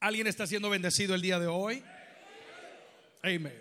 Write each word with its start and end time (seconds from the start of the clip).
¿Alguien 0.00 0.26
está 0.26 0.46
siendo 0.46 0.70
bendecido 0.70 1.14
el 1.14 1.20
día 1.20 1.38
de 1.38 1.46
hoy? 1.46 1.84
Amén. 3.22 3.60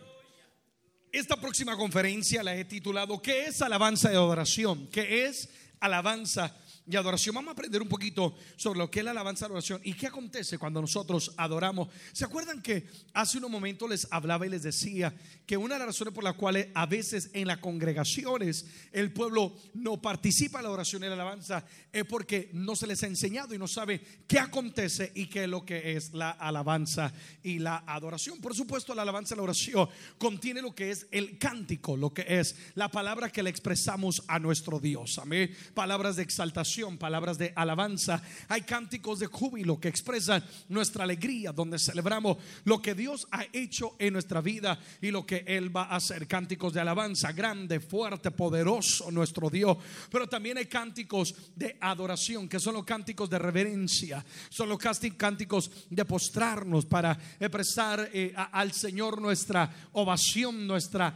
Esta 1.12 1.35
próxima 1.35 1.75
conferencia 1.75 2.42
la 2.43 2.55
he 2.55 2.63
titulado 2.63 3.21
¿Qué 3.21 3.47
es 3.47 3.61
alabanza 3.61 4.09
y 4.09 4.15
adoración? 4.15 4.87
¿Qué 4.87 5.25
es 5.25 5.49
alabanza 5.81 6.55
y 6.89 6.95
adoración. 6.95 7.35
Vamos 7.35 7.49
a 7.49 7.51
aprender 7.51 7.81
un 7.81 7.87
poquito 7.87 8.33
sobre 8.55 8.79
lo 8.79 8.89
que 8.89 8.99
es 8.99 9.05
la 9.05 9.11
alabanza 9.11 9.45
y 9.45 9.47
adoración 9.47 9.79
y 9.83 9.93
qué 9.93 10.07
acontece 10.07 10.57
cuando 10.57 10.81
nosotros 10.81 11.33
adoramos. 11.37 11.89
¿Se 12.13 12.25
acuerdan 12.25 12.63
que 12.63 12.87
hace 13.13 13.37
unos 13.37 13.51
momentos 13.51 13.87
les 13.87 14.07
hablaba 14.09 14.47
y 14.47 14.49
les 14.49 14.63
decía 14.63 15.13
que 15.45 15.55
una 15.55 15.75
de 15.75 15.79
las 15.79 15.89
razones 15.89 16.13
por 16.13 16.23
las 16.23 16.33
cuales 16.33 16.69
a 16.73 16.87
veces 16.87 17.29
en 17.33 17.47
las 17.47 17.59
congregaciones 17.59 18.65
el 18.91 19.13
pueblo 19.13 19.55
no 19.75 20.01
participa 20.01 20.59
en 20.59 20.63
la 20.63 20.69
adoración 20.69 21.04
y 21.04 21.07
la 21.07 21.13
alabanza 21.13 21.63
es 21.93 22.05
porque 22.05 22.49
no 22.54 22.75
se 22.75 22.87
les 22.87 23.03
ha 23.03 23.07
enseñado 23.07 23.53
y 23.53 23.59
no 23.59 23.67
sabe 23.67 24.01
qué 24.27 24.39
acontece 24.39 25.11
y 25.13 25.27
qué 25.27 25.43
es 25.43 25.49
lo 25.49 25.63
que 25.63 25.95
es 25.95 26.13
la 26.13 26.31
alabanza 26.31 27.14
y 27.43 27.59
la 27.59 27.83
adoración? 27.86 28.39
Por 28.39 28.56
supuesto, 28.56 28.95
la 28.95 29.03
alabanza 29.03 29.36
y 29.36 29.37
la 29.37 29.42
adoración 29.42 29.87
contiene 30.17 30.61
lo 30.61 30.73
que 30.73 30.89
es 30.89 31.06
el 31.11 31.37
cántico, 31.37 31.95
lo 31.95 32.14
que 32.14 32.26
es 32.28 32.56
la 32.73 32.90
palabra 32.90 33.31
que 33.31 33.44
le 33.44 33.52
expresamos 33.52 34.23
a 34.28 34.40
nuestro 34.40 34.80
Dios. 34.80 35.20
Amén. 35.20 35.56
Palabras 35.76 36.16
de 36.16 36.23
exaltación 36.23 36.79
palabras 36.98 37.38
de 37.38 37.52
alabanza. 37.56 38.22
Hay 38.48 38.62
cánticos 38.62 39.20
de 39.20 39.28
júbilo 39.28 39.80
que 39.80 39.88
expresan 39.88 40.44
nuestra 40.70 41.04
alegría, 41.04 41.52
donde 41.52 41.78
celebramos 41.78 42.38
lo 42.64 42.82
que 42.82 42.96
Dios 42.96 43.28
ha 43.32 43.46
hecho 43.52 43.96
en 44.00 44.14
nuestra 44.14 44.42
vida 44.42 44.80
y 45.02 45.12
lo 45.12 45.26
que 45.26 45.44
Él 45.46 45.76
va 45.76 45.84
a 45.84 45.98
hacer. 45.98 46.28
Cánticos 46.28 46.73
de 46.73 46.82
alabanza, 46.82 47.32
grande, 47.32 47.80
fuerte, 47.80 48.32
poderoso 48.32 49.12
nuestro 49.12 49.50
Dios. 49.50 49.78
Pero 50.10 50.28
también 50.28 50.58
hay 50.58 50.66
cánticos 50.66 51.36
de 51.56 51.78
adoración, 51.82 52.48
que 52.48 52.60
son 52.60 52.76
los 52.76 52.86
cánticos 52.86 53.30
de 53.30 53.40
reverencia, 53.40 54.26
son 54.50 54.70
los 54.70 54.80
cánticos 55.18 55.72
de 55.90 56.06
postrarnos 56.06 56.86
para 56.86 57.18
expresar 57.40 58.09
eh, 58.14 58.34
al 58.36 58.72
Señor 58.72 59.22
nuestra 59.22 59.70
ovación, 59.94 60.66
nuestra 60.66 61.14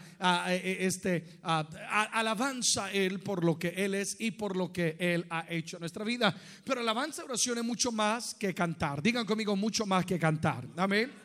eh, 0.49 0.77
este, 0.81 1.39
alabanza 1.41 2.85
a 2.85 2.91
Él 2.91 3.19
por 3.19 3.43
lo 3.43 3.57
que 3.57 3.69
Él 3.69 3.95
es 3.95 4.15
y 4.19 4.31
por 4.31 4.55
lo 4.55 4.71
que 4.71 4.95
Él 4.99 5.25
ha 5.29 5.45
en 5.53 5.79
nuestra 5.79 6.03
vida. 6.03 6.35
Pero 6.63 6.81
alabanza 6.81 7.21
y 7.21 7.25
oración 7.25 7.59
es 7.59 7.63
mucho 7.63 7.91
más 7.91 8.35
que 8.35 8.53
cantar. 8.53 9.01
Digan 9.01 9.25
conmigo, 9.25 9.55
mucho 9.55 9.85
más 9.85 10.05
que 10.05 10.19
cantar. 10.19 10.65
Amén. 10.77 11.22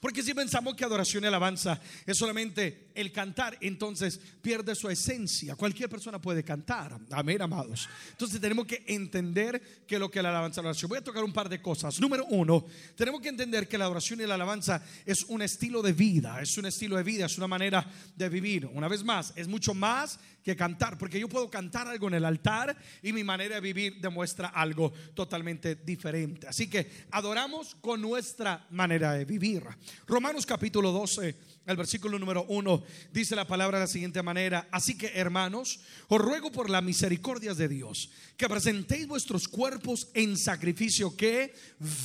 Porque 0.00 0.22
si 0.22 0.34
pensamos 0.34 0.74
que 0.74 0.84
adoración 0.84 1.24
y 1.24 1.26
alabanza 1.26 1.80
es 2.04 2.16
solamente 2.16 2.88
el 2.94 3.12
cantar, 3.12 3.56
entonces 3.60 4.18
pierde 4.40 4.74
su 4.74 4.88
esencia. 4.88 5.56
Cualquier 5.56 5.88
persona 5.88 6.20
puede 6.20 6.42
cantar. 6.42 6.98
Amén, 7.10 7.42
amados. 7.42 7.88
Entonces 8.10 8.40
tenemos 8.40 8.66
que 8.66 8.84
entender 8.86 9.84
que 9.86 9.98
lo 9.98 10.10
que 10.10 10.22
la 10.22 10.30
alabanza 10.30 10.60
y 10.60 10.64
la 10.64 10.70
adoración. 10.70 10.88
Voy 10.88 10.98
a 10.98 11.04
tocar 11.04 11.24
un 11.24 11.32
par 11.32 11.48
de 11.48 11.60
cosas. 11.60 12.00
Número 12.00 12.24
uno, 12.30 12.64
tenemos 12.94 13.20
que 13.20 13.28
entender 13.28 13.68
que 13.68 13.78
la 13.78 13.84
adoración 13.84 14.20
y 14.20 14.26
la 14.26 14.34
alabanza 14.34 14.82
es 15.04 15.24
un 15.24 15.42
estilo 15.42 15.82
de 15.82 15.92
vida. 15.92 16.40
Es 16.40 16.56
un 16.58 16.66
estilo 16.66 16.96
de 16.96 17.02
vida, 17.02 17.26
es 17.26 17.38
una 17.38 17.48
manera 17.48 17.86
de 18.14 18.28
vivir. 18.28 18.66
Una 18.66 18.88
vez 18.88 19.04
más, 19.04 19.32
es 19.36 19.48
mucho 19.48 19.74
más 19.74 20.18
que 20.46 20.54
cantar, 20.54 20.96
porque 20.96 21.18
yo 21.18 21.28
puedo 21.28 21.50
cantar 21.50 21.88
algo 21.88 22.06
en 22.06 22.14
el 22.14 22.24
altar 22.24 22.76
y 23.02 23.12
mi 23.12 23.24
manera 23.24 23.56
de 23.56 23.60
vivir 23.60 24.00
demuestra 24.00 24.48
algo 24.48 24.92
totalmente 25.12 25.74
diferente. 25.74 26.46
Así 26.46 26.70
que 26.70 27.06
adoramos 27.10 27.74
con 27.80 28.00
nuestra 28.00 28.64
manera 28.70 29.12
de 29.14 29.24
vivir. 29.24 29.64
Romanos 30.06 30.46
capítulo 30.46 30.92
12, 30.92 31.34
el 31.66 31.76
versículo 31.76 32.18
número 32.18 32.44
1, 32.48 32.82
dice 33.12 33.36
la 33.36 33.46
palabra 33.46 33.78
de 33.78 33.84
la 33.84 33.88
siguiente 33.88 34.22
manera, 34.22 34.68
así 34.70 34.96
que 34.96 35.12
hermanos, 35.14 35.80
os 36.08 36.20
ruego 36.20 36.52
por 36.52 36.70
la 36.70 36.80
misericordia 36.80 37.54
de 37.54 37.68
Dios, 37.68 38.10
que 38.36 38.48
presentéis 38.48 39.06
vuestros 39.06 39.48
cuerpos 39.48 40.08
en 40.14 40.36
sacrificio 40.36 41.16
que 41.16 41.54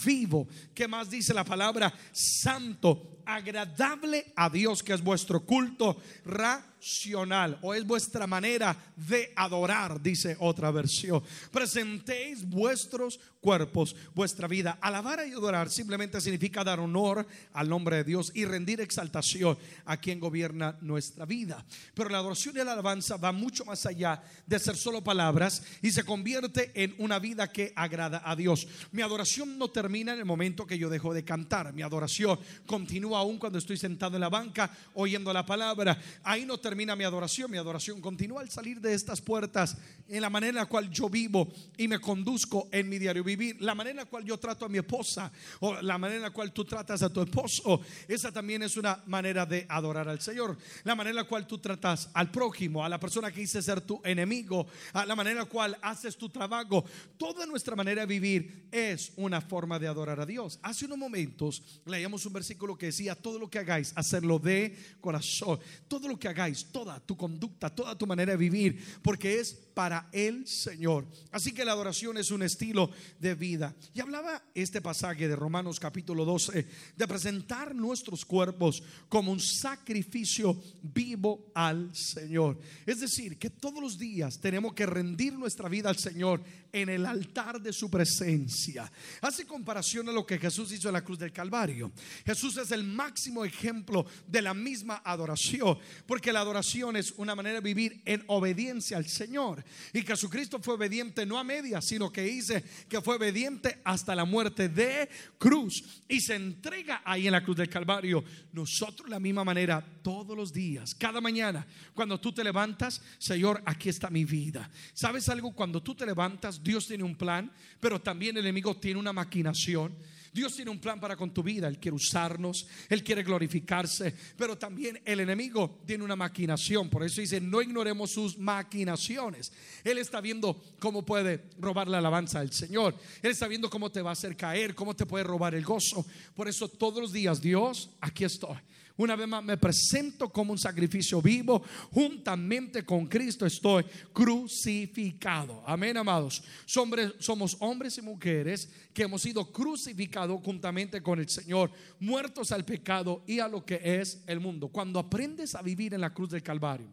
vivo, 0.03 0.47
que 0.73 0.87
más 0.87 1.09
dice 1.09 1.33
la 1.33 1.43
palabra, 1.43 1.93
santo, 2.11 3.21
agradable 3.25 4.33
a 4.35 4.49
Dios, 4.49 4.83
que 4.83 4.93
es 4.93 5.03
vuestro 5.03 5.45
culto 5.45 5.97
racional 6.25 7.59
o 7.61 7.73
es 7.73 7.85
vuestra 7.85 8.27
manera 8.27 8.75
de 8.95 9.31
adorar, 9.35 10.01
dice 10.01 10.35
otra 10.39 10.71
versión. 10.71 11.23
Presentéis 11.51 12.47
vuestros 12.47 13.19
cuerpos, 13.39 13.95
vuestra 14.13 14.47
vida. 14.47 14.77
Alabar 14.81 15.25
y 15.27 15.31
adorar 15.31 15.69
simplemente 15.69 16.19
significa 16.21 16.63
dar 16.63 16.79
honor 16.79 17.25
al 17.53 17.69
nombre 17.69 17.97
de 17.97 18.03
Dios 18.03 18.31
y 18.33 18.45
rendir 18.45 18.81
exaltación 18.81 19.50
a 19.85 19.97
quien 19.97 20.19
gobierna 20.19 20.77
nuestra 20.81 21.25
vida. 21.25 21.65
Pero 21.93 22.09
la 22.09 22.19
adoración 22.19 22.55
y 22.55 22.63
la 22.63 22.73
alabanza 22.73 23.17
va 23.17 23.31
mucho 23.31 23.65
más 23.65 23.85
allá 23.85 24.21
de 24.45 24.59
ser 24.59 24.75
solo 24.75 25.03
palabras 25.03 25.63
y 25.81 25.91
se 25.91 26.03
convierte 26.03 26.71
en 26.75 26.95
una 26.97 27.19
vida 27.19 27.51
que 27.51 27.73
agrada 27.75 28.21
a 28.25 28.35
Dios. 28.35 28.67
Mi 28.91 29.01
adoración 29.01 29.57
no 29.57 29.69
termina 29.69 30.13
en 30.13 30.19
el 30.19 30.25
momento 30.25 30.65
que 30.65 30.77
yo 30.77 30.89
dejo 30.89 31.13
de 31.13 31.23
cantar. 31.23 31.73
Mi 31.73 31.81
adoración 31.81 32.39
continúa 32.65 33.19
aún 33.19 33.37
cuando 33.37 33.59
estoy 33.59 33.77
sentado 33.77 34.15
en 34.15 34.21
la 34.21 34.29
banca 34.29 34.71
oyendo 34.93 35.31
la 35.33 35.45
palabra. 35.45 35.97
Ahí 36.23 36.45
no 36.45 36.57
termina 36.57 36.95
mi 36.95 37.03
adoración. 37.03 37.51
Mi 37.51 37.57
adoración 37.57 38.01
continúa 38.01 38.41
al 38.41 38.49
salir 38.49 38.79
de 38.81 38.93
estas 38.93 39.21
puertas 39.21 39.77
en 40.07 40.21
la 40.21 40.29
manera 40.29 40.49
en 40.49 40.55
la 40.55 40.65
cual 40.65 40.89
yo 40.89 41.09
vivo 41.09 41.47
y 41.77 41.87
me 41.87 41.99
conduzco 41.99 42.67
en 42.71 42.89
mi 42.89 42.99
diario 42.99 43.23
vivir, 43.23 43.61
la 43.61 43.75
manera 43.75 43.91
en 43.91 43.97
la 43.97 44.05
cual 44.05 44.25
yo 44.25 44.37
trato 44.37 44.65
a 44.65 44.69
mi 44.69 44.77
esposa 44.77 45.31
o 45.59 45.81
la 45.81 45.97
manera 45.97 46.17
en 46.17 46.23
la 46.23 46.31
cual 46.31 46.51
tú 46.51 46.65
tratas 46.65 47.01
a 47.01 47.09
tu 47.09 47.21
esposo, 47.21 47.81
esa 48.07 48.31
también 48.31 48.63
es 48.63 48.77
una 48.77 49.01
manera 49.05 49.40
de 49.45 49.65
adorar 49.69 50.07
al 50.09 50.21
Señor. 50.21 50.57
La 50.83 50.95
manera 50.95 51.11
en 51.11 51.15
la 51.17 51.27
cual 51.27 51.47
tú 51.47 51.57
tratas 51.57 52.09
al 52.13 52.31
prójimo, 52.31 52.83
a 52.83 52.89
la 52.89 52.99
persona 52.99 53.31
que 53.31 53.41
dice 53.41 53.61
ser 53.61 53.81
tu 53.81 54.01
enemigo, 54.03 54.67
a 54.93 55.05
la 55.05 55.15
manera 55.15 55.31
en 55.33 55.45
la 55.45 55.49
cual 55.49 55.77
haces 55.81 56.17
tu 56.17 56.29
trabajo, 56.29 56.85
toda 57.17 57.45
nuestra 57.45 57.75
manera 57.75 58.01
de 58.01 58.07
vivir 58.07 58.67
es 58.71 59.13
una 59.15 59.41
forma 59.41 59.79
de 59.79 59.87
adorar 59.87 60.19
a 60.19 60.25
Dios. 60.25 60.59
Hace 60.61 60.85
unos 60.85 60.97
momentos 60.97 61.63
leíamos 61.85 62.25
un 62.25 62.33
versículo 62.33 62.77
que 62.77 62.87
decía, 62.87 63.15
todo 63.15 63.39
lo 63.39 63.49
que 63.49 63.59
hagáis, 63.59 63.93
hacerlo 63.95 64.39
de 64.39 64.77
corazón, 64.99 65.59
todo 65.87 66.07
lo 66.07 66.17
que 66.17 66.27
hagáis, 66.27 66.65
toda 66.71 66.99
tu 66.99 67.17
conducta, 67.17 67.69
toda 67.69 67.97
tu 67.97 68.07
manera 68.07 68.31
de 68.31 68.37
vivir, 68.37 68.99
porque 69.01 69.39
es 69.39 69.53
para 69.73 70.09
el 70.11 70.47
Señor. 70.47 71.05
Así 71.31 71.53
que 71.53 71.65
la 71.65 71.71
adoración 71.71 72.17
es 72.17 72.31
un 72.31 72.43
estilo 72.43 72.91
de 73.19 73.35
vida. 73.35 73.75
Y 73.93 74.01
hablaba 74.01 74.43
este 74.53 74.81
pasaje 74.81 75.27
de 75.27 75.35
Romanos 75.35 75.79
capítulo 75.79 76.25
12 76.25 76.67
de 76.95 77.07
presentar 77.07 77.73
nuestros 77.75 78.25
cuerpos 78.25 78.83
como 79.09 79.30
un 79.31 79.39
sacrificio 79.39 80.61
vivo 80.81 81.51
al 81.55 81.95
Señor. 81.95 82.59
Es 82.85 82.99
decir, 82.99 83.37
que 83.37 83.49
todos 83.49 83.81
los 83.81 83.97
días 83.97 84.39
tenemos 84.39 84.73
que 84.73 84.85
rendir 84.85 85.33
nuestra 85.33 85.69
vida 85.69 85.89
al 85.89 85.97
Señor 85.97 86.43
en 86.73 86.89
el 86.89 87.05
altar 87.05 87.61
de 87.61 87.73
su 87.73 87.89
presencia. 87.89 88.91
Hace 89.21 89.45
comparación 89.45 90.07
a 90.09 90.11
lo 90.11 90.25
que 90.25 90.39
Jesús 90.39 90.71
hizo 90.71 90.89
en 90.89 90.93
la 90.93 91.03
cruz 91.03 91.19
del 91.19 91.31
Calvario. 91.31 91.91
Jesús 92.25 92.57
es 92.57 92.71
el 92.71 92.83
máximo 92.83 93.43
ejemplo 93.43 94.05
de 94.27 94.41
la 94.41 94.53
misma 94.53 95.01
adoración, 95.03 95.77
porque 96.05 96.33
la 96.33 96.41
adoración 96.41 96.95
es 96.95 97.11
una 97.17 97.35
manera 97.35 97.55
de 97.55 97.61
vivir 97.61 98.01
en 98.05 98.23
obediencia 98.27 98.97
al 98.97 99.07
Señor. 99.07 99.63
Y 99.93 100.01
Jesucristo 100.01 100.59
fue 100.61 100.75
obediente 100.75 101.25
no 101.25 101.37
a 101.37 101.43
media, 101.43 101.81
sino 101.81 102.11
que 102.11 102.21
dice 102.21 102.63
que 102.87 103.01
fue 103.01 103.15
obediente 103.15 103.81
hasta 103.83 104.15
la 104.15 104.25
muerte 104.25 104.69
de 104.69 105.09
cruz 105.37 105.83
y 106.07 106.21
se 106.21 106.35
entrega 106.35 107.01
ahí 107.05 107.27
en 107.27 107.33
la 107.33 107.43
cruz 107.43 107.57
del 107.57 107.69
Calvario. 107.69 108.23
Nosotros 108.53 109.09
la 109.11 109.19
misma 109.19 109.43
manera 109.43 109.85
todos 110.01 110.35
los 110.35 110.51
días, 110.51 110.95
cada 110.95 111.21
mañana, 111.21 111.65
cuando 111.93 112.19
tú 112.19 112.31
te 112.31 112.43
levantas, 112.43 113.01
Señor, 113.17 113.61
aquí 113.65 113.89
está 113.89 114.09
mi 114.09 114.25
vida. 114.25 114.69
¿Sabes 114.93 115.29
algo? 115.29 115.53
Cuando 115.53 115.81
tú 115.83 115.93
te 115.93 116.05
levantas, 116.05 116.63
Dios 116.63 116.87
tiene 116.87 117.03
un 117.03 117.15
plan, 117.15 117.51
pero 117.79 118.01
también 118.01 118.37
el 118.37 118.45
enemigo 118.45 118.75
tiene 118.77 118.99
una 118.99 119.13
maquinación. 119.13 119.95
Dios 120.33 120.55
tiene 120.55 120.71
un 120.71 120.79
plan 120.79 120.99
para 120.99 121.17
con 121.17 121.33
tu 121.33 121.43
vida. 121.43 121.67
Él 121.67 121.77
quiere 121.77 121.95
usarnos, 121.95 122.67
Él 122.89 123.03
quiere 123.03 123.23
glorificarse, 123.23 124.15
pero 124.37 124.57
también 124.57 125.01
el 125.03 125.19
enemigo 125.19 125.81
tiene 125.85 126.03
una 126.03 126.15
maquinación. 126.15 126.89
Por 126.89 127.03
eso 127.03 127.21
dice, 127.21 127.41
no 127.41 127.61
ignoremos 127.61 128.11
sus 128.11 128.37
maquinaciones. 128.37 129.51
Él 129.83 129.97
está 129.97 130.21
viendo 130.21 130.61
cómo 130.79 131.03
puede 131.03 131.49
robar 131.59 131.87
la 131.87 131.97
alabanza 131.97 132.39
del 132.39 132.53
Señor. 132.53 132.95
Él 133.21 133.31
está 133.31 133.47
viendo 133.47 133.69
cómo 133.69 133.91
te 133.91 134.01
va 134.01 134.11
a 134.11 134.13
hacer 134.13 134.37
caer, 134.37 134.73
cómo 134.73 134.95
te 134.95 135.05
puede 135.05 135.25
robar 135.25 135.53
el 135.53 135.65
gozo. 135.65 136.05
Por 136.33 136.47
eso 136.47 136.69
todos 136.69 137.01
los 137.01 137.11
días, 137.11 137.41
Dios, 137.41 137.89
aquí 137.99 138.23
estoy. 138.23 138.57
Una 138.97 139.15
vez 139.15 139.27
más 139.27 139.43
me 139.43 139.57
presento 139.57 140.29
como 140.29 140.51
un 140.51 140.59
sacrificio 140.59 141.21
vivo. 141.21 141.63
Juntamente 141.91 142.83
con 142.83 143.07
Cristo 143.07 143.45
estoy 143.45 143.85
crucificado. 144.13 145.63
Amén, 145.65 145.97
amados. 145.97 146.43
Somos 146.65 147.57
hombres 147.59 147.97
y 147.97 148.01
mujeres 148.01 148.69
que 148.93 149.03
hemos 149.03 149.21
sido 149.21 149.51
crucificados 149.51 150.41
juntamente 150.43 151.01
con 151.01 151.19
el 151.19 151.29
Señor, 151.29 151.71
muertos 151.99 152.51
al 152.51 152.65
pecado 152.65 153.23
y 153.25 153.39
a 153.39 153.47
lo 153.47 153.65
que 153.65 153.79
es 153.83 154.23
el 154.27 154.39
mundo. 154.39 154.67
Cuando 154.67 154.99
aprendes 154.99 155.55
a 155.55 155.61
vivir 155.61 155.93
en 155.93 156.01
la 156.01 156.13
cruz 156.13 156.29
del 156.29 156.43
Calvario, 156.43 156.87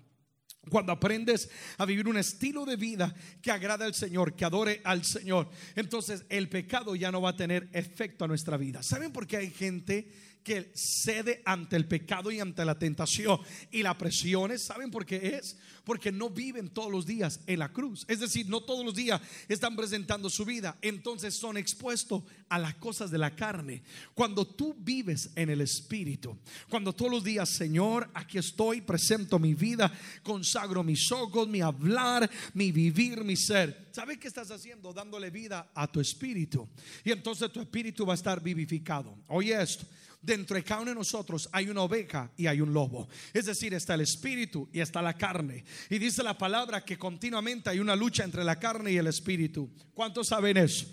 cuando 0.71 0.93
aprendes 0.93 1.49
a 1.79 1.87
vivir 1.87 2.06
un 2.09 2.19
estilo 2.19 2.67
de 2.67 2.77
vida 2.77 3.15
que 3.41 3.50
agrada 3.50 3.87
al 3.87 3.95
Señor, 3.95 4.35
que 4.35 4.45
adore 4.45 4.83
al 4.85 5.05
Señor, 5.05 5.49
entonces 5.75 6.25
el 6.29 6.49
pecado 6.49 6.95
ya 6.95 7.11
no 7.11 7.23
va 7.23 7.31
a 7.31 7.37
tener 7.37 7.71
efecto 7.73 8.25
a 8.25 8.29
nuestra 8.29 8.56
vida. 8.56 8.83
¿Saben 8.83 9.12
por 9.12 9.27
qué 9.27 9.39
hay 9.39 9.50
gente 9.50 10.12
que 10.49 10.71
cede 10.73 11.43
ante 11.45 11.77
el 11.77 11.87
pecado 11.87 12.31
y 12.31 12.41
ante 12.41 12.65
la 12.65 12.79
tentación 12.79 13.39
y 13.71 13.83
las 13.83 13.97
presiones. 13.97 14.62
¿Saben 14.62 14.91
por 14.91 15.05
qué 15.05 15.37
es? 15.39 15.59
Porque 15.85 16.11
no 16.11 16.31
viven 16.31 16.71
todos 16.71 16.91
los 16.91 17.05
días 17.05 17.41
en 17.47 17.59
la 17.59 17.71
cruz. 17.71 18.06
Es 18.09 18.21
decir, 18.21 18.49
no 18.49 18.62
todos 18.62 18.83
los 18.83 18.95
días 18.95 19.21
están 19.47 19.77
presentando 19.77 20.31
su 20.31 20.47
vida. 20.47 20.79
Entonces 20.81 21.35
son 21.35 21.59
expuestos 21.59 22.23
a 22.49 22.59
las 22.59 22.77
cosas 22.77 23.11
de 23.11 23.19
la 23.19 23.37
carne. 23.37 23.83
Cuando 24.15 24.47
tú 24.47 24.75
vives 24.79 25.29
en 25.35 25.50
el 25.50 25.61
Espíritu, 25.61 26.39
cuando 26.71 26.95
todos 26.95 27.11
los 27.11 27.25
días, 27.25 27.50
Señor, 27.50 28.11
aquí 28.15 28.39
estoy, 28.39 28.81
presento 28.81 29.39
mi 29.39 29.53
vida, 29.53 29.93
consagro 30.23 30.83
mis 30.83 31.12
ojos, 31.12 31.47
mi 31.47 31.61
hablar, 31.61 32.31
mi 32.55 32.73
vivir, 32.73 33.23
mi 33.23 33.37
ser. 33.37 33.89
¿Sabes 33.93 34.17
qué 34.17 34.29
estás 34.29 34.50
haciendo? 34.50 34.95
Dándole 34.95 35.29
vida 35.29 35.71
a 35.75 35.93
tu 35.93 36.00
espíritu. 36.00 36.67
Y 37.05 37.11
entonces 37.11 37.53
tu 37.53 37.61
espíritu 37.61 38.06
va 38.06 38.15
a 38.15 38.17
estar 38.17 38.43
vivificado. 38.43 39.15
Oye 39.27 39.61
esto 39.61 39.85
dentro 40.20 40.56
de 40.56 40.65
cada 40.65 40.82
uno 40.82 40.91
de 40.91 40.97
nosotros 40.97 41.49
hay 41.53 41.69
una 41.69 41.82
oveja 41.82 42.31
y 42.37 42.47
hay 42.47 42.61
un 42.61 42.73
lobo. 42.73 43.09
Es 43.32 43.47
decir, 43.47 43.75
está 43.75 43.94
el 43.94 44.03
espíritu 44.03 44.69
y 44.73 44.81
está 44.81 45.03
la 45.03 45.15
carne. 45.15 45.65
Y 45.91 45.99
dice 45.99 46.23
la 46.23 46.37
palabra 46.37 46.85
que 46.85 46.99
continuamente 46.99 47.70
hay 47.70 47.79
una 47.79 47.97
lucha 47.97 48.25
entre 48.25 48.44
la 48.44 48.59
carne 48.59 48.93
y 48.93 48.97
el 48.97 49.06
espíritu. 49.06 49.70
¿Cuántos 49.94 50.29
saben 50.29 50.56
eso? 50.56 50.87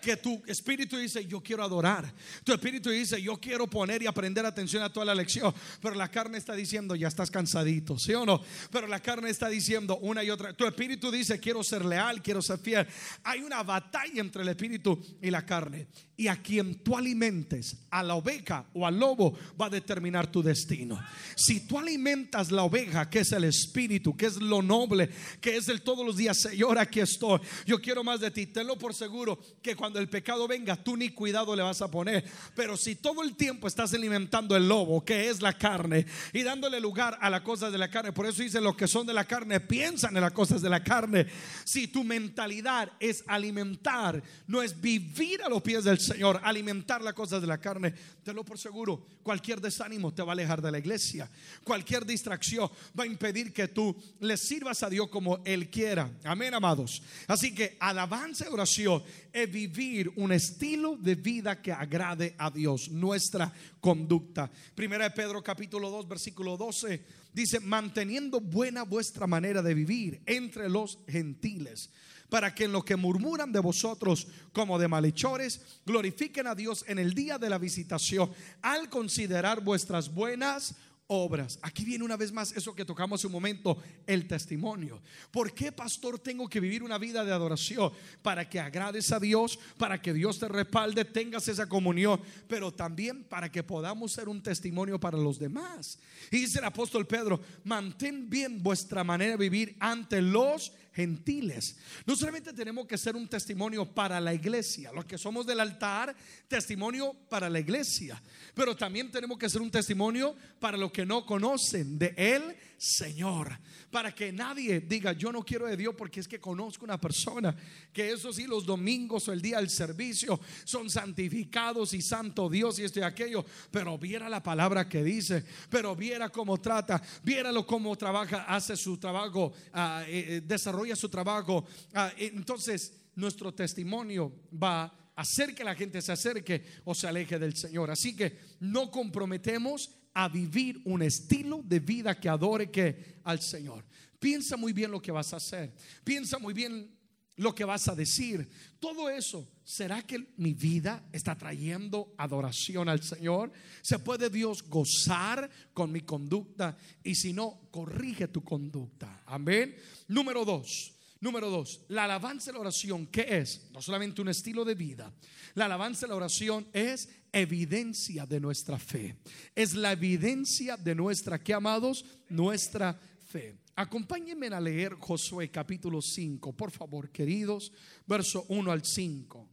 Que 0.00 0.16
tu 0.16 0.42
espíritu 0.46 0.96
dice, 0.96 1.24
yo 1.26 1.42
quiero 1.42 1.62
adorar. 1.62 2.12
Tu 2.44 2.52
espíritu 2.52 2.90
dice, 2.90 3.20
yo 3.20 3.36
quiero 3.36 3.66
poner 3.66 4.02
y 4.02 4.06
aprender 4.06 4.44
atención 4.46 4.82
a 4.82 4.92
toda 4.92 5.06
la 5.06 5.14
lección. 5.14 5.54
Pero 5.80 5.94
la 5.94 6.10
carne 6.10 6.38
está 6.38 6.54
diciendo, 6.54 6.94
ya 6.94 7.08
estás 7.08 7.30
cansadito, 7.30 7.98
¿sí 7.98 8.14
o 8.14 8.24
no? 8.24 8.42
Pero 8.70 8.86
la 8.86 9.00
carne 9.00 9.30
está 9.30 9.48
diciendo 9.48 9.98
una 9.98 10.22
y 10.22 10.30
otra. 10.30 10.52
Tu 10.52 10.66
espíritu 10.66 11.10
dice, 11.10 11.38
quiero 11.38 11.62
ser 11.62 11.84
leal, 11.84 12.22
quiero 12.22 12.42
ser 12.42 12.58
fiel. 12.58 12.86
Hay 13.24 13.40
una 13.40 13.62
batalla 13.62 14.20
entre 14.20 14.42
el 14.42 14.48
espíritu 14.48 15.00
y 15.20 15.30
la 15.30 15.44
carne 15.44 15.88
y 16.18 16.26
a 16.26 16.42
quien 16.42 16.82
tú 16.82 16.96
alimentes, 16.96 17.76
a 17.90 18.02
la 18.02 18.16
oveja 18.16 18.66
o 18.74 18.84
al 18.84 18.98
lobo, 18.98 19.38
va 19.58 19.66
a 19.66 19.70
determinar 19.70 20.28
tu 20.30 20.42
destino. 20.42 21.00
Si 21.36 21.60
tú 21.60 21.78
alimentas 21.78 22.50
la 22.50 22.64
oveja, 22.64 23.08
que 23.08 23.20
es 23.20 23.30
el 23.30 23.44
espíritu, 23.44 24.16
que 24.16 24.26
es 24.26 24.36
lo 24.36 24.60
noble, 24.60 25.08
que 25.40 25.56
es 25.56 25.68
el 25.68 25.80
todos 25.82 26.04
los 26.04 26.16
días, 26.16 26.40
Señor, 26.40 26.76
aquí 26.76 26.98
estoy. 26.98 27.38
Yo 27.64 27.80
quiero 27.80 28.02
más 28.02 28.18
de 28.18 28.32
ti. 28.32 28.46
Tenlo 28.46 28.76
por 28.76 28.94
seguro 28.94 29.38
que 29.62 29.76
cuando 29.76 29.87
el 29.96 30.08
pecado 30.08 30.48
venga, 30.48 30.76
tú 30.76 30.96
ni 30.96 31.10
cuidado 31.10 31.54
le 31.54 31.62
vas 31.62 31.80
a 31.80 31.90
poner. 31.90 32.24
Pero 32.54 32.76
si 32.76 32.96
todo 32.96 33.22
el 33.22 33.36
tiempo 33.36 33.68
estás 33.68 33.94
alimentando 33.94 34.56
el 34.56 34.68
lobo, 34.68 35.04
que 35.04 35.28
es 35.30 35.40
la 35.40 35.56
carne, 35.56 36.06
y 36.32 36.42
dándole 36.42 36.80
lugar 36.80 37.16
a 37.20 37.30
las 37.30 37.42
cosas 37.42 37.72
de 37.72 37.78
la 37.78 37.90
carne, 37.90 38.12
por 38.12 38.26
eso 38.26 38.42
dice 38.42 38.60
los 38.60 38.76
que 38.76 38.88
son 38.88 39.06
de 39.06 39.14
la 39.14 39.24
carne 39.24 39.60
piensan 39.60 40.16
en 40.16 40.22
las 40.22 40.32
cosas 40.32 40.60
de 40.60 40.68
la 40.68 40.82
carne. 40.82 41.26
Si 41.64 41.88
tu 41.88 42.04
mentalidad 42.04 42.90
es 42.98 43.24
alimentar, 43.26 44.22
no 44.46 44.62
es 44.62 44.80
vivir 44.80 45.42
a 45.42 45.48
los 45.48 45.62
pies 45.62 45.84
del 45.84 46.00
Señor, 46.00 46.40
alimentar 46.42 47.00
las 47.02 47.14
cosas 47.14 47.40
de 47.40 47.46
la 47.46 47.58
carne, 47.58 47.94
te 48.24 48.32
lo 48.32 48.44
por 48.44 48.58
seguro, 48.58 49.06
cualquier 49.22 49.60
desánimo 49.60 50.12
te 50.12 50.22
va 50.22 50.32
a 50.32 50.34
alejar 50.34 50.60
de 50.60 50.72
la 50.72 50.78
iglesia. 50.78 51.30
Cualquier 51.64 52.04
distracción 52.04 52.70
va 52.98 53.04
a 53.04 53.06
impedir 53.06 53.52
que 53.52 53.68
tú 53.68 53.96
le 54.20 54.36
sirvas 54.36 54.82
a 54.82 54.90
Dios 54.90 55.08
como 55.08 55.40
Él 55.44 55.70
quiera. 55.70 56.10
Amén, 56.24 56.54
amados. 56.54 57.02
Así 57.26 57.54
que 57.54 57.76
alabanza 57.80 58.46
y 58.48 58.52
oración 58.52 59.02
es 59.42 59.50
vivir 59.50 60.12
un 60.16 60.32
estilo 60.32 60.96
de 60.96 61.14
vida 61.14 61.60
que 61.60 61.72
agrade 61.72 62.34
a 62.38 62.50
Dios, 62.50 62.90
nuestra 62.90 63.52
conducta. 63.80 64.50
Primera 64.74 65.04
de 65.04 65.10
Pedro 65.10 65.42
capítulo 65.42 65.90
2, 65.90 66.08
versículo 66.08 66.56
12 66.56 67.04
dice, 67.32 67.60
manteniendo 67.60 68.40
buena 68.40 68.82
vuestra 68.82 69.26
manera 69.26 69.62
de 69.62 69.74
vivir 69.74 70.20
entre 70.26 70.68
los 70.68 70.98
gentiles 71.08 71.90
para 72.28 72.54
que 72.54 72.64
en 72.64 72.72
lo 72.72 72.84
que 72.84 72.96
murmuran 72.96 73.52
de 73.52 73.60
vosotros 73.60 74.26
como 74.52 74.78
de 74.78 74.88
malhechores, 74.88 75.80
glorifiquen 75.86 76.46
a 76.46 76.54
Dios 76.54 76.84
en 76.86 76.98
el 76.98 77.14
día 77.14 77.38
de 77.38 77.48
la 77.48 77.58
visitación, 77.58 78.30
al 78.60 78.90
considerar 78.90 79.62
vuestras 79.62 80.12
buenas 80.12 80.74
obras. 81.08 81.58
Aquí 81.62 81.84
viene 81.84 82.04
una 82.04 82.16
vez 82.16 82.32
más 82.32 82.52
eso 82.52 82.74
que 82.74 82.84
tocamos 82.84 83.24
un 83.24 83.32
momento, 83.32 83.78
el 84.06 84.26
testimonio. 84.26 85.02
¿Por 85.30 85.52
qué, 85.52 85.72
pastor, 85.72 86.18
tengo 86.18 86.48
que 86.48 86.60
vivir 86.60 86.82
una 86.82 86.98
vida 86.98 87.24
de 87.24 87.32
adoración? 87.32 87.92
Para 88.22 88.48
que 88.48 88.60
agrades 88.60 89.10
a 89.12 89.18
Dios, 89.18 89.58
para 89.76 90.00
que 90.00 90.12
Dios 90.12 90.38
te 90.38 90.48
respalde, 90.48 91.04
tengas 91.04 91.48
esa 91.48 91.68
comunión, 91.68 92.20
pero 92.46 92.72
también 92.72 93.24
para 93.24 93.50
que 93.50 93.62
podamos 93.62 94.12
ser 94.12 94.28
un 94.28 94.42
testimonio 94.42 95.00
para 95.00 95.18
los 95.18 95.38
demás. 95.38 95.98
Y 96.30 96.38
dice 96.38 96.58
el 96.58 96.66
apóstol 96.66 97.06
Pedro, 97.06 97.40
mantén 97.64 98.28
bien 98.28 98.62
vuestra 98.62 99.02
manera 99.02 99.32
de 99.32 99.48
vivir 99.48 99.76
ante 99.80 100.20
los 100.20 100.72
gentiles. 100.98 101.76
No 102.06 102.16
solamente 102.16 102.52
tenemos 102.52 102.84
que 102.88 102.98
ser 102.98 103.14
un 103.14 103.28
testimonio 103.28 103.86
para 103.86 104.20
la 104.20 104.34
iglesia, 104.34 104.90
los 104.92 105.04
que 105.04 105.16
somos 105.16 105.46
del 105.46 105.60
altar, 105.60 106.16
testimonio 106.48 107.14
para 107.28 107.48
la 107.48 107.60
iglesia, 107.60 108.20
pero 108.52 108.76
también 108.76 109.08
tenemos 109.12 109.38
que 109.38 109.48
ser 109.48 109.62
un 109.62 109.70
testimonio 109.70 110.34
para 110.58 110.76
los 110.76 110.90
que 110.90 111.06
no 111.06 111.24
conocen 111.24 112.00
de 112.00 112.14
Él, 112.16 112.56
Señor, 112.78 113.58
para 113.90 114.14
que 114.14 114.30
nadie 114.30 114.80
diga, 114.80 115.12
yo 115.12 115.32
no 115.32 115.42
quiero 115.42 115.66
de 115.66 115.76
Dios 115.76 115.96
porque 115.98 116.20
es 116.20 116.28
que 116.28 116.38
conozco 116.38 116.84
una 116.84 117.00
persona 117.00 117.54
que 117.92 118.12
eso 118.12 118.32
sí, 118.32 118.46
los 118.46 118.64
domingos 118.64 119.26
o 119.26 119.32
el 119.32 119.42
día 119.42 119.56
del 119.56 119.68
servicio 119.68 120.38
son 120.62 120.88
santificados 120.88 121.92
y 121.92 122.00
santo 122.00 122.48
Dios 122.48 122.78
y 122.78 122.84
esto 122.84 123.00
y 123.00 123.02
aquello, 123.02 123.44
pero 123.72 123.98
viera 123.98 124.28
la 124.28 124.44
palabra 124.44 124.88
que 124.88 125.02
dice, 125.02 125.44
pero 125.68 125.96
viera 125.96 126.28
cómo 126.28 126.60
trata, 126.60 127.02
viéralo 127.24 127.66
cómo 127.66 127.96
trabaja, 127.96 128.44
hace 128.44 128.76
su 128.76 128.96
trabajo, 128.96 129.52
ah, 129.72 130.04
eh, 130.06 130.26
eh, 130.28 130.42
desarrolla 130.46 130.94
su 130.94 131.08
trabajo. 131.08 131.66
Ah, 131.92 132.12
entonces, 132.16 132.92
nuestro 133.16 133.52
testimonio 133.52 134.32
va 134.54 134.84
a 134.84 134.94
hacer 135.16 135.52
que 135.52 135.64
la 135.64 135.74
gente 135.74 136.00
se 136.00 136.12
acerque 136.12 136.64
o 136.84 136.94
se 136.94 137.08
aleje 137.08 137.40
del 137.40 137.56
Señor. 137.56 137.90
Así 137.90 138.14
que 138.14 138.38
no 138.60 138.88
comprometemos 138.88 139.90
a 140.18 140.28
vivir 140.28 140.80
un 140.84 141.00
estilo 141.00 141.62
de 141.64 141.78
vida 141.78 142.18
que 142.18 142.28
adore 142.28 142.72
que 142.72 143.20
al 143.22 143.40
Señor. 143.40 143.84
Piensa 144.18 144.56
muy 144.56 144.72
bien 144.72 144.90
lo 144.90 145.00
que 145.00 145.12
vas 145.12 145.32
a 145.32 145.36
hacer. 145.36 145.72
Piensa 146.02 146.40
muy 146.40 146.52
bien 146.52 146.90
lo 147.36 147.54
que 147.54 147.64
vas 147.64 147.86
a 147.86 147.94
decir. 147.94 148.48
Todo 148.80 149.08
eso, 149.08 149.48
¿será 149.62 150.02
que 150.02 150.34
mi 150.36 150.54
vida 150.54 151.08
está 151.12 151.38
trayendo 151.38 152.14
adoración 152.18 152.88
al 152.88 153.00
Señor? 153.00 153.52
¿Se 153.80 154.00
puede 154.00 154.28
Dios 154.28 154.68
gozar 154.68 155.48
con 155.72 155.92
mi 155.92 156.00
conducta? 156.00 156.76
Y 157.04 157.14
si 157.14 157.32
no, 157.32 157.68
corrige 157.70 158.26
tu 158.26 158.42
conducta. 158.42 159.22
Amén. 159.24 159.76
Número 160.08 160.44
dos. 160.44 160.97
Número 161.20 161.50
dos, 161.50 161.84
la 161.88 162.04
alabanza 162.04 162.50
y 162.50 162.54
la 162.54 162.60
oración, 162.60 163.06
¿qué 163.06 163.26
es? 163.38 163.68
No 163.72 163.82
solamente 163.82 164.22
un 164.22 164.28
estilo 164.28 164.64
de 164.64 164.76
vida. 164.76 165.12
La 165.54 165.64
alabanza 165.64 166.06
y 166.06 166.08
la 166.08 166.14
oración 166.14 166.68
es 166.72 167.08
evidencia 167.32 168.24
de 168.24 168.38
nuestra 168.38 168.78
fe. 168.78 169.16
Es 169.54 169.74
la 169.74 169.92
evidencia 169.92 170.76
de 170.76 170.94
nuestra, 170.94 171.42
¿qué 171.42 171.54
amados? 171.54 172.04
Nuestra 172.28 172.98
fe. 173.26 173.58
Acompáñenme 173.74 174.46
a 174.48 174.60
leer 174.60 174.94
Josué 174.94 175.50
capítulo 175.50 176.00
5, 176.00 176.52
por 176.52 176.70
favor, 176.70 177.10
queridos, 177.10 177.72
verso 178.06 178.44
1 178.48 178.70
al 178.70 178.84
5. 178.84 179.48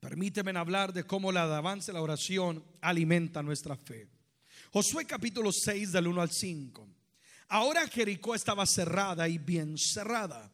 Permíteme 0.00 0.56
hablar 0.58 0.92
de 0.92 1.04
cómo 1.04 1.32
la 1.32 1.44
alabanza 1.44 1.90
y 1.90 1.94
la 1.94 2.02
oración 2.02 2.62
alimenta 2.82 3.42
nuestra 3.42 3.74
fe. 3.76 4.06
Josué 4.70 5.06
capítulo 5.06 5.50
6 5.50 5.92
del 5.92 6.08
1 6.08 6.20
al 6.20 6.30
5. 6.30 6.95
Ahora 7.48 7.86
Jericó 7.86 8.34
estaba 8.34 8.66
cerrada 8.66 9.28
y 9.28 9.38
bien 9.38 9.78
cerrada. 9.78 10.50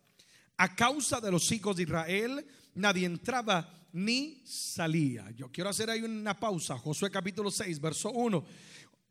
A 0.59 0.75
causa 0.75 1.21
de 1.21 1.31
los 1.31 1.51
hijos 1.51 1.77
de 1.77 1.85
Israel, 1.85 2.47
nadie 2.75 3.07
entraba 3.07 3.69
ni 3.93 4.43
salía. 4.45 5.31
Yo 5.31 5.51
quiero 5.51 5.71
hacer 5.71 5.89
ahí 5.91 6.03
una 6.03 6.39
pausa. 6.39 6.79
Josué 6.79 7.11
capítulo 7.11 7.51
6, 7.51 7.81
verso 7.81 8.11
1. 8.11 8.45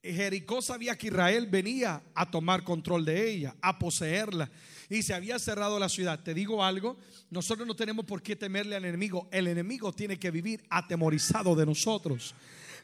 Jericó 0.04 0.62
sabía 0.62 0.98
que 0.98 1.08
Israel 1.08 1.48
venía 1.48 2.02
a 2.16 2.30
tomar 2.30 2.64
control 2.64 3.06
de 3.06 3.32
ella, 3.32 3.56
a 3.62 3.78
poseerla. 3.78 4.50
Y 4.90 5.04
se 5.04 5.14
había 5.14 5.38
cerrado 5.40 5.80
la 5.80 5.90
ciudad. 5.90 6.20
Te 6.22 6.34
digo 6.34 6.64
algo, 6.64 6.98
nosotros 7.30 7.68
no 7.68 7.76
tenemos 7.76 8.06
por 8.06 8.22
qué 8.22 8.36
temerle 8.36 8.76
al 8.76 8.86
enemigo. 8.86 9.28
El 9.32 9.48
enemigo 9.48 9.94
tiene 9.94 10.18
que 10.18 10.32
vivir 10.32 10.64
atemorizado 10.70 11.56
de 11.56 11.66
nosotros. 11.66 12.34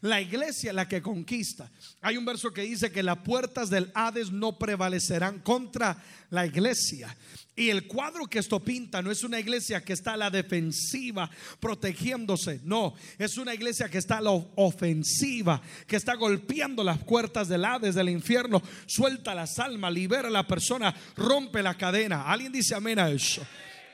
La 0.01 0.22
iglesia 0.22 0.70
es 0.70 0.75
la 0.75 0.88
que 0.88 1.01
conquista. 1.01 1.70
Hay 2.01 2.18
un 2.18 2.25
verso 2.25 2.54
que 2.54 2.62
dice 2.62 2.92
que 2.92 3.04
las 3.04 3.18
puertas 3.20 3.70
del 3.70 3.92
Hades 3.94 4.32
no 4.32 4.58
prevalecerán 4.58 5.39
contra 5.39 6.01
la 6.30 6.46
iglesia. 6.46 7.16
Y 7.58 7.72
el 7.72 7.88
cuadro 7.88 8.27
que 8.27 8.38
esto 8.38 8.60
pinta 8.60 9.01
no 9.01 9.10
es 9.10 9.24
una 9.24 9.39
iglesia 9.39 9.84
que 9.84 9.94
está 9.94 10.13
a 10.13 10.18
la 10.18 10.30
defensiva 10.30 11.27
protegiéndose, 11.60 12.62
no, 12.63 12.94
es 13.18 13.36
una 13.39 13.56
iglesia 13.56 13.89
que 13.89 13.98
está 13.98 14.20
a 14.20 14.22
la 14.22 14.30
ofensiva, 14.30 15.60
que 15.88 15.96
está 15.96 16.13
golpeando 16.13 16.84
las 16.84 17.00
puertas 17.00 17.48
del 17.48 17.66
Hades, 17.66 17.96
del 17.96 18.10
infierno, 18.10 18.62
suelta 18.86 19.34
las 19.34 19.58
almas, 19.58 19.92
libera 19.92 20.27
a 20.27 20.32
la 20.32 20.46
persona, 20.46 20.94
rompe 21.16 21.63
la 21.63 21.75
cadena. 21.75 22.32
¿Alguien 22.32 22.51
dice 22.51 22.75
amén 22.75 23.00
a 23.00 23.10
eso? 23.10 23.42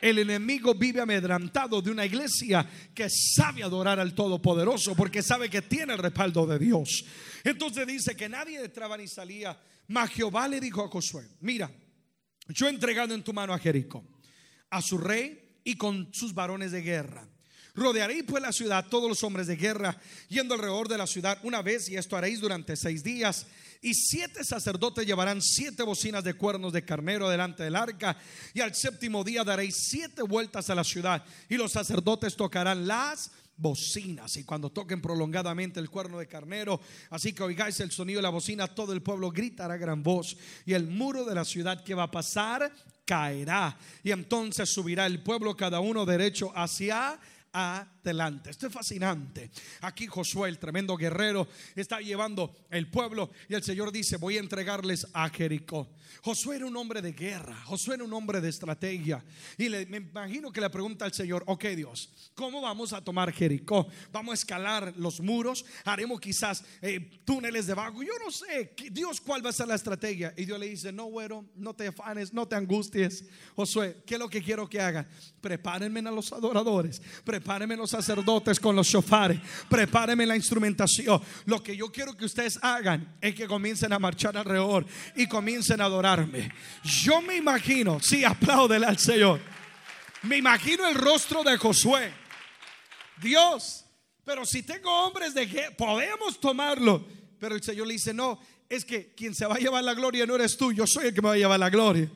El 0.03 0.19
enemigo 0.19 0.75
vive 0.75 1.00
amedrantado 1.00 1.81
de 1.81 1.89
una 1.89 2.05
iglesia 2.05 2.69
que 2.93 3.07
sabe 3.10 3.63
adorar 3.63 4.01
al 4.01 4.13
Todopoderoso 4.13 4.95
porque 4.98 5.24
sabe 5.24 5.50
que 5.50 5.62
tiene 5.62 5.93
el 5.93 6.00
respaldo 6.00 6.45
de 6.45 6.60
Dios. 6.60 7.05
Entonces 7.41 7.88
dice 7.88 8.13
que 8.13 8.27
nadie 8.27 8.62
entraba 8.62 8.98
ni 8.98 9.07
salía. 9.07 9.57
Mas 9.88 10.10
Jehová 10.12 10.50
le 10.50 10.60
dijo 10.60 10.83
a 10.83 10.89
Josué, 10.89 11.25
mira, 11.39 11.72
yo 12.50 12.67
he 12.67 12.69
entregado 12.69 13.13
en 13.13 13.24
tu 13.24 13.31
mano 13.31 13.53
a 13.53 13.60
Jericó, 13.60 14.03
a 14.72 14.81
su 14.81 14.98
rey 14.98 15.57
y 15.63 15.75
con 15.77 16.13
sus 16.13 16.33
varones 16.33 16.74
de 16.74 16.81
guerra. 16.81 17.25
Rodearéis 17.74 18.25
pues 18.27 18.43
la 18.43 18.51
ciudad, 18.51 18.86
todos 18.89 19.07
los 19.07 19.24
hombres 19.24 19.48
de 19.48 19.55
guerra, 19.55 19.98
yendo 20.27 20.53
alrededor 20.53 20.89
de 20.89 20.98
la 20.98 21.07
ciudad 21.07 21.39
una 21.43 21.62
vez, 21.62 21.88
y 21.88 21.95
esto 21.95 22.17
haréis 22.17 22.41
durante 22.41 22.75
seis 22.75 23.05
días. 23.05 23.48
Y 23.84 23.94
siete 23.94 24.46
sacerdotes 24.46 25.06
llevarán 25.06 25.42
siete 25.42 25.84
bocinas 25.84 26.24
de 26.24 26.36
cuernos 26.36 26.72
de 26.72 26.86
carnero 26.86 27.30
delante 27.30 27.63
del 27.63 27.75
arca. 27.75 28.18
Y 28.54 28.62
al 28.62 28.74
séptimo 28.74 29.25
día 29.25 29.44
daréis 29.44 29.75
siete 29.90 30.22
vueltas 30.22 30.70
a 30.70 30.75
la 30.75 30.86
ciudad. 30.86 31.24
Y 31.50 31.58
los 31.58 31.74
sacerdotes 31.74 32.38
tocarán 32.38 32.88
las 32.88 33.30
bocinas. 33.58 34.38
Y 34.38 34.46
cuando 34.46 34.72
toquen 34.72 35.02
prolongadamente 35.02 35.82
el 35.82 35.90
cuerno 35.90 36.18
de 36.18 36.28
carnero, 36.28 36.80
así 37.10 37.34
que 37.34 37.44
oigáis 37.44 37.78
el 37.82 37.92
sonido 37.92 38.20
de 38.20 38.24
la 38.24 38.30
bocina, 38.30 38.68
todo 38.68 38.94
el 38.94 39.02
pueblo 39.02 39.32
gritará 39.32 39.74
a 39.74 39.78
gran 39.78 40.02
voz. 40.02 40.38
Y 40.66 40.74
el 40.74 40.88
muro 40.88 41.25
de 41.25 41.36
la 41.36 41.44
ciudad 41.44 41.84
que 41.84 41.94
va 41.94 42.04
a 42.04 42.12
pasar 42.12 42.74
caerá. 43.06 43.78
Y 44.02 44.12
entonces 44.12 44.70
subirá 44.70 45.06
el 45.06 45.22
pueblo 45.22 45.58
cada 45.58 45.82
uno 45.82 46.06
derecho 46.06 46.54
hacia 46.56 47.20
adelante. 48.03 48.50
Esto 48.50 48.67
es 48.67 48.74
fascinante. 48.74 49.50
Aquí 49.81 50.07
Josué, 50.07 50.50
el 50.50 50.60
tremendo 50.60 50.95
guerrero, 50.98 51.48
está 51.75 52.00
llevando 52.00 52.53
el 52.69 52.89
pueblo 52.89 53.31
y 53.48 53.53
el 53.53 53.63
Señor 53.63 53.91
dice, 53.91 54.17
voy 54.17 54.38
a 54.38 54.39
entregarles 54.39 55.07
a 55.13 55.29
Jericó. 55.29 55.89
Josué 56.22 56.57
era 56.57 56.65
un 56.65 56.75
hombre 56.77 57.01
de 57.01 57.13
guerra, 57.13 57.55
Josué 57.65 57.95
era 57.95 58.03
un 58.03 58.13
hombre 58.13 58.39
de 58.39 58.50
estrategia. 58.50 59.24
Y 59.57 59.69
me 59.69 59.98
imagino 59.98 60.51
que 60.51 60.62
le 60.62 60.69
pregunta 60.69 61.05
al 61.05 61.13
Señor, 61.13 61.43
ok 61.48 61.65
Dios, 61.75 62.31
¿cómo 62.36 62.62
vamos 62.62 62.93
a 62.93 63.03
tomar 63.03 63.31
Jericó? 63.31 63.88
¿Vamos 64.12 64.31
a 64.31 64.36
escalar 64.36 64.93
los 64.98 65.19
muros? 65.19 65.65
¿Haremos 65.86 66.19
quizás 66.19 66.63
eh, 66.81 67.22
túneles 67.25 67.67
debajo? 67.67 68.03
Yo 68.03 68.13
no 68.24 68.31
sé, 68.31 68.75
Dios, 68.91 69.19
¿cuál 69.22 69.45
va 69.45 69.50
a 69.50 69.53
ser 69.53 69.67
la 69.67 69.75
estrategia? 69.75 70.33
Y 70.38 70.45
Dios 70.45 70.60
le 70.60 70.67
dice, 70.67 70.91
no, 70.91 71.05
güero, 71.05 71.45
no 71.55 71.74
te 71.74 71.88
afanes, 71.88 72.33
no 72.33 72.48
te 72.48 72.55
angusties. 72.55 73.25
Josué, 73.55 74.03
¿qué 74.05 74.15
es 74.15 74.19
lo 74.19 74.29
que 74.29 74.41
quiero 74.41 74.69
que 74.69 74.79
haga? 74.79 75.07
Prepárenme 75.41 76.00
a 76.01 76.12
los 76.12 76.31
adoradores, 76.31 77.01
prepárenme 77.24 77.75
los 77.75 77.92
sacerdotes 77.93 78.59
con 78.59 78.75
los 78.75 78.88
shofares, 78.88 79.39
prepárenme 79.69 80.25
la 80.25 80.35
instrumentación. 80.35 81.21
Lo 81.45 81.62
que 81.62 81.77
yo 81.77 81.91
quiero 81.91 82.17
que 82.17 82.25
ustedes 82.25 82.59
hagan 82.62 83.17
es 83.21 83.35
que 83.35 83.47
comiencen 83.47 83.93
a 83.93 84.00
marchar 84.00 84.35
alrededor 84.35 84.85
y 85.15 85.27
comiencen 85.27 85.81
a 85.81 85.85
adorar 85.85 86.13
yo 86.83 87.21
me 87.21 87.35
imagino, 87.35 88.00
sí, 88.00 88.23
apláudele 88.23 88.85
al 88.85 88.97
Señor. 88.97 89.39
Me 90.23 90.38
imagino 90.38 90.88
el 90.88 90.95
rostro 90.95 91.43
de 91.43 91.57
Josué. 91.57 92.12
Dios, 93.21 93.85
pero 94.23 94.45
si 94.45 94.63
tengo 94.63 94.89
hombres 95.05 95.33
de 95.33 95.47
que 95.47 95.71
podemos 95.77 96.39
tomarlo. 96.39 97.05
Pero 97.39 97.55
el 97.55 97.63
Señor 97.63 97.88
le 97.88 97.93
dice, 97.93 98.13
no, 98.13 98.39
es 98.69 98.85
que 98.85 99.13
quien 99.13 99.35
se 99.35 99.45
va 99.45 99.55
a 99.55 99.59
llevar 99.59 99.83
la 99.83 99.93
gloria 99.93 100.25
no 100.25 100.35
eres 100.35 100.57
tú, 100.57 100.71
yo 100.71 100.85
soy 100.88 101.07
el 101.07 101.13
que 101.13 101.21
me 101.21 101.29
va 101.29 101.33
a 101.33 101.38
llevar 101.38 101.59
la 101.59 101.69
gloria. 101.69 102.09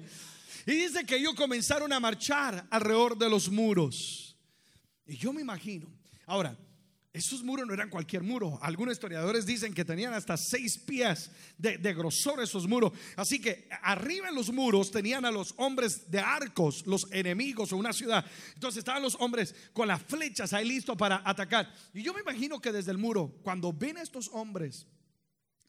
Y 0.65 0.71
dice 0.71 1.05
que 1.05 1.17
ellos 1.17 1.33
comenzaron 1.35 1.91
a 1.91 1.99
marchar 1.99 2.65
alrededor 2.69 3.17
de 3.17 3.29
los 3.29 3.49
muros. 3.49 4.26
Y 5.07 5.17
yo 5.17 5.31
me 5.31 5.41
imagino, 5.41 5.87
ahora, 6.25 6.57
esos 7.17 7.43
muros 7.43 7.65
no 7.65 7.73
eran 7.73 7.89
cualquier 7.89 8.21
muro. 8.21 8.59
Algunos 8.61 8.93
historiadores 8.93 9.45
dicen 9.45 9.73
que 9.73 9.83
tenían 9.83 10.13
hasta 10.13 10.37
seis 10.37 10.77
pies 10.77 11.31
de, 11.57 11.77
grosor 11.93 12.43
esos 12.43 12.67
muros. 12.67 12.91
Así 13.15 13.41
que 13.41 13.67
arriba 13.81 14.29
en 14.29 14.35
los 14.35 14.51
muros 14.53 14.91
tenían 14.91 15.25
a 15.25 15.31
los 15.31 15.55
hombres 15.57 16.11
de 16.11 16.19
arcos, 16.19 16.85
los 16.85 17.07
enemigos 17.11 17.71
o 17.71 17.77
una 17.77 17.91
ciudad. 17.91 18.23
Entonces 18.53 18.79
estaban 18.79 19.01
los 19.01 19.15
hombres 19.15 19.55
con 19.73 19.87
las 19.87 20.03
flechas 20.03 20.53
ahí 20.53 20.67
listos 20.67 20.95
para 20.95 21.21
atacar. 21.25 21.73
Y 21.93 22.03
yo 22.03 22.13
me 22.13 22.21
imagino 22.21 22.59
que 22.61 22.71
desde 22.71 22.91
el 22.91 22.99
muro, 22.99 23.33
cuando 23.41 23.73
ven 23.73 23.97
a 23.97 24.03
estos 24.03 24.29
hombres, 24.31 24.85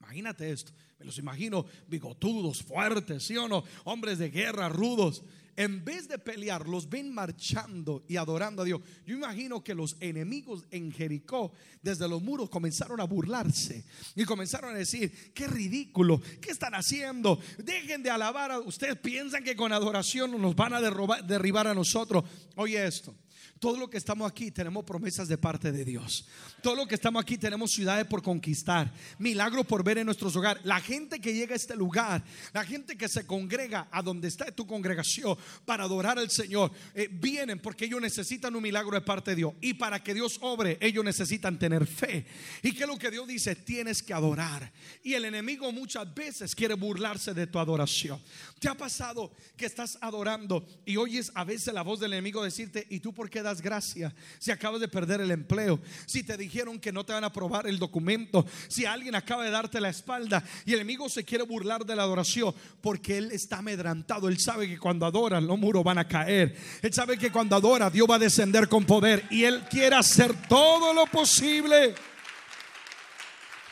imagínate 0.00 0.50
esto, 0.50 0.72
me 0.98 1.06
los 1.06 1.18
imagino 1.18 1.66
bigotudos, 1.86 2.62
fuertes, 2.62 3.24
¿sí 3.24 3.36
o 3.36 3.48
no? 3.48 3.64
Hombres 3.84 4.18
de 4.18 4.30
guerra, 4.30 4.68
rudos 4.68 5.22
en 5.58 5.84
vez 5.84 6.06
de 6.06 6.20
pelear, 6.20 6.68
los 6.68 6.88
ven 6.88 7.12
marchando 7.12 8.04
y 8.06 8.16
adorando 8.16 8.62
a 8.62 8.64
Dios. 8.64 8.80
Yo 9.04 9.16
imagino 9.16 9.64
que 9.64 9.74
los 9.74 9.96
enemigos 9.98 10.64
en 10.70 10.92
Jericó, 10.92 11.52
desde 11.82 12.08
los 12.08 12.22
muros, 12.22 12.48
comenzaron 12.48 13.00
a 13.00 13.04
burlarse 13.04 13.84
y 14.14 14.24
comenzaron 14.24 14.72
a 14.72 14.78
decir, 14.78 15.32
qué 15.34 15.48
ridículo, 15.48 16.22
¿qué 16.40 16.52
están 16.52 16.76
haciendo? 16.76 17.40
Dejen 17.58 18.04
de 18.04 18.10
alabar 18.10 18.52
a 18.52 18.60
ustedes, 18.60 18.98
piensan 18.98 19.42
que 19.42 19.56
con 19.56 19.72
adoración 19.72 20.40
nos 20.40 20.54
van 20.54 20.74
a 20.74 20.80
derribar 20.80 21.66
a 21.66 21.74
nosotros. 21.74 22.22
Oye 22.54 22.86
esto. 22.86 23.16
Todo 23.58 23.76
lo 23.76 23.90
que 23.90 23.96
estamos 23.96 24.30
aquí 24.30 24.50
tenemos 24.50 24.84
promesas 24.84 25.26
de 25.26 25.36
parte 25.36 25.72
de 25.72 25.84
Dios. 25.84 26.26
Todo 26.62 26.76
lo 26.76 26.86
que 26.86 26.94
estamos 26.94 27.20
aquí 27.20 27.38
tenemos 27.38 27.72
ciudades 27.72 28.06
por 28.06 28.22
conquistar, 28.22 28.92
milagros 29.18 29.66
por 29.66 29.82
ver 29.82 29.98
en 29.98 30.06
nuestros 30.06 30.34
hogares. 30.36 30.64
La 30.64 30.80
gente 30.80 31.20
que 31.20 31.34
llega 31.34 31.54
a 31.54 31.56
este 31.56 31.74
lugar, 31.74 32.22
la 32.52 32.64
gente 32.64 32.96
que 32.96 33.08
se 33.08 33.26
congrega 33.26 33.88
a 33.90 34.02
donde 34.02 34.28
está 34.28 34.46
tu 34.52 34.66
congregación 34.66 35.36
para 35.64 35.84
adorar 35.84 36.18
al 36.18 36.30
Señor, 36.30 36.70
eh, 36.94 37.08
vienen 37.10 37.58
porque 37.58 37.86
ellos 37.86 38.00
necesitan 38.00 38.54
un 38.54 38.62
milagro 38.62 38.92
de 38.92 39.00
parte 39.00 39.32
de 39.32 39.36
Dios. 39.36 39.54
Y 39.60 39.74
para 39.74 40.02
que 40.02 40.14
Dios 40.14 40.38
obre, 40.40 40.78
ellos 40.80 41.04
necesitan 41.04 41.58
tener 41.58 41.86
fe. 41.86 42.26
¿Y 42.62 42.72
que 42.72 42.86
lo 42.86 42.96
que 42.96 43.10
Dios 43.10 43.26
dice? 43.26 43.56
Tienes 43.56 44.02
que 44.02 44.14
adorar. 44.14 44.72
Y 45.02 45.14
el 45.14 45.24
enemigo 45.24 45.72
muchas 45.72 46.12
veces 46.14 46.54
quiere 46.54 46.74
burlarse 46.74 47.34
de 47.34 47.46
tu 47.46 47.58
adoración. 47.58 48.20
¿Te 48.60 48.68
ha 48.68 48.76
pasado 48.76 49.32
que 49.56 49.66
estás 49.66 49.98
adorando 50.00 50.66
y 50.84 50.96
oyes 50.96 51.30
a 51.34 51.44
veces 51.44 51.74
la 51.74 51.82
voz 51.82 52.00
del 52.00 52.12
enemigo 52.12 52.42
decirte, 52.42 52.86
¿y 52.90 53.00
tú 53.00 53.12
por 53.12 53.30
qué 53.30 53.42
das 53.48 53.60
gracia? 53.60 54.14
Si 54.38 54.50
acabas 54.50 54.80
de 54.80 54.88
perder 54.88 55.20
el 55.20 55.30
empleo, 55.30 55.80
si 56.06 56.22
te 56.22 56.36
dijeron 56.36 56.78
que 56.78 56.92
no 56.92 57.04
te 57.04 57.12
van 57.12 57.24
a 57.24 57.28
aprobar 57.28 57.66
el 57.66 57.78
documento, 57.78 58.46
si 58.68 58.84
alguien 58.84 59.14
acaba 59.14 59.44
de 59.44 59.50
darte 59.50 59.80
la 59.80 59.88
espalda 59.88 60.42
y 60.64 60.72
el 60.72 60.80
enemigo 60.80 61.08
se 61.08 61.24
quiere 61.24 61.44
burlar 61.44 61.84
de 61.84 61.96
la 61.96 62.02
adoración 62.02 62.54
porque 62.80 63.18
él 63.18 63.32
está 63.32 63.58
amedrantado, 63.58 64.28
él 64.28 64.38
sabe 64.38 64.68
que 64.68 64.78
cuando 64.78 65.06
adora 65.06 65.40
los 65.40 65.58
muros 65.58 65.82
van 65.82 65.98
a 65.98 66.06
caer, 66.08 66.56
él 66.82 66.92
sabe 66.92 67.18
que 67.18 67.32
cuando 67.32 67.56
adora 67.56 67.90
Dios 67.90 68.08
va 68.08 68.16
a 68.16 68.20
descender 68.20 68.68
con 68.68 68.84
poder 68.84 69.24
y 69.30 69.44
él 69.44 69.62
quiere 69.70 69.96
hacer 69.96 70.34
todo 70.48 70.92
lo 70.92 71.06
posible. 71.06 71.94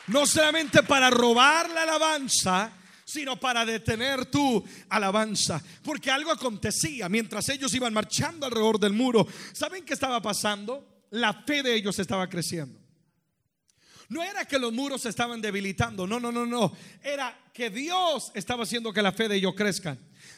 No 0.09 0.25
solamente 0.25 0.83
para 0.83 1.11
robar 1.11 1.69
la 1.71 1.83
alabanza, 1.83 2.73
sino 3.07 3.39
para 3.39 3.65
detener 3.65 4.27
tu 4.27 4.63
alabanza. 4.89 5.63
Porque 5.83 6.11
algo 6.11 6.33
acontecía 6.33 7.09
mientras 7.09 7.49
ellos 7.49 7.73
iban 7.73 7.95
marchando 7.95 8.45
alrededor 8.45 8.81
del 8.81 8.93
muro. 8.93 9.27
¿Saben 9.53 9.85
qué 9.85 9.95
estaba 9.95 10.21
pasando? 10.21 11.07
La 11.11 11.33
fe 11.33 11.63
de 11.63 11.75
ellos 11.75 11.99
estaba 12.01 12.29
creciendo. 12.29 12.81
No 14.09 14.23
era 14.23 14.45
que 14.45 14.59
los 14.59 14.73
muros 14.73 15.03
se 15.03 15.09
estaban 15.09 15.41
debilitando, 15.41 16.07
no, 16.07 16.21
no, 16.21 16.31
no, 16.31 16.47
no. 16.47 16.73
Era 17.03 17.37
que 17.53 17.71
Dios 17.71 18.31
estaba 18.35 18.65
haciendo 18.65 18.93
que 18.93 19.03
la 19.03 19.13
fe 19.13 19.29
de 19.29 19.37
ellos 19.37 19.55
crezca. 19.57 19.97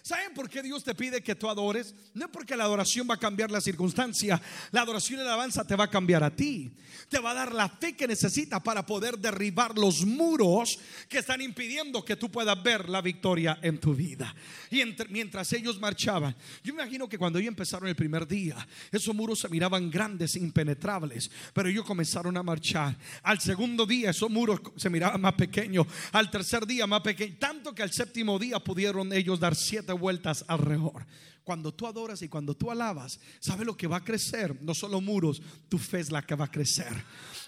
¿Saben 0.09 0.33
por 0.33 0.49
qué 0.49 0.63
Dios 0.63 0.83
te 0.85 0.95
pide 0.95 1.23
que 1.23 1.35
tú 1.35 1.51
adores? 1.51 1.95
No 2.15 2.25
es 2.25 2.31
porque 2.31 2.57
la 2.57 2.65
adoración 2.65 3.07
va 3.11 3.17
a 3.17 3.19
cambiar 3.19 3.51
la 3.51 3.61
circunstancia. 3.61 4.41
La 4.71 4.81
adoración 4.81 5.21
y 5.21 5.23
la 5.23 5.35
alabanza 5.35 5.67
te 5.67 5.77
va 5.77 5.85
a 5.85 5.91
cambiar 5.91 6.25
a 6.25 6.35
ti. 6.35 6.73
Te 7.11 7.19
va 7.19 7.33
a 7.33 7.35
dar 7.35 7.53
la 7.53 7.69
fe 7.69 7.95
que 7.95 8.09
necesitas 8.09 8.63
para 8.63 8.87
poder 8.87 9.19
derribar 9.19 9.77
los 9.77 10.07
muros 10.07 10.79
que 11.11 11.19
están 11.19 11.43
impidiendo 11.43 12.03
que 12.07 12.17
tú 12.17 12.31
puedas 12.31 12.63
ver 12.63 12.89
la 12.89 13.03
victoria 13.03 13.59
en 13.61 13.79
tu 13.79 13.95
vida. 13.95 14.35
Y 14.71 14.83
mientras 15.11 15.53
ellos 15.53 15.79
marchaban, 15.79 16.35
yo 16.65 16.73
imagino 16.73 17.07
que 17.07 17.19
cuando 17.19 17.39
ellos 17.39 17.49
empezaron 17.49 17.87
el 17.87 17.95
primer 17.95 18.27
día, 18.27 18.67
esos 18.91 19.15
muros 19.15 19.41
se 19.41 19.51
miraban 19.51 19.91
grandes, 19.91 20.37
impenetrables, 20.37 21.31
pero 21.53 21.69
ellos 21.69 21.85
comenzaron 21.85 22.35
a 22.39 22.43
marchar. 22.43 22.97
Al 23.23 23.41
segundo 23.41 23.85
día, 23.85 24.09
esos 24.09 24.31
muros 24.31 24.61
se 24.77 24.89
miraban 24.89 25.21
más 25.21 25.35
pequeños. 25.35 25.87
Al 26.13 26.31
tercer 26.31 26.67
día, 26.67 26.87
más 26.87 27.03
pequeños. 27.03 27.39
Tanto 27.39 27.75
que 27.75 27.83
al 27.83 27.93
séptimo 27.93 28.39
día 28.39 28.59
pudieron 28.59 29.13
ellos 29.13 29.39
dar 29.39 29.55
siete 29.55 29.98
vueltas 29.99 30.45
alrededor. 30.49 31.07
Cuando 31.49 31.73
tú 31.73 31.87
adoras 31.87 32.21
y 32.21 32.29
cuando 32.29 32.55
tú 32.55 32.71
alabas, 32.71 33.19
¿sabe 33.41 33.65
lo 33.65 33.75
que 33.75 33.87
va 33.87 33.97
a 33.97 34.05
crecer? 34.05 34.55
No 34.61 34.75
solo 34.75 35.01
muros, 35.01 35.41
tu 35.71 35.79
fe 35.79 36.01
es 36.01 36.13
la 36.13 36.21
que 36.21 36.35
va 36.35 36.45
a 36.45 36.51
crecer. 36.51 36.93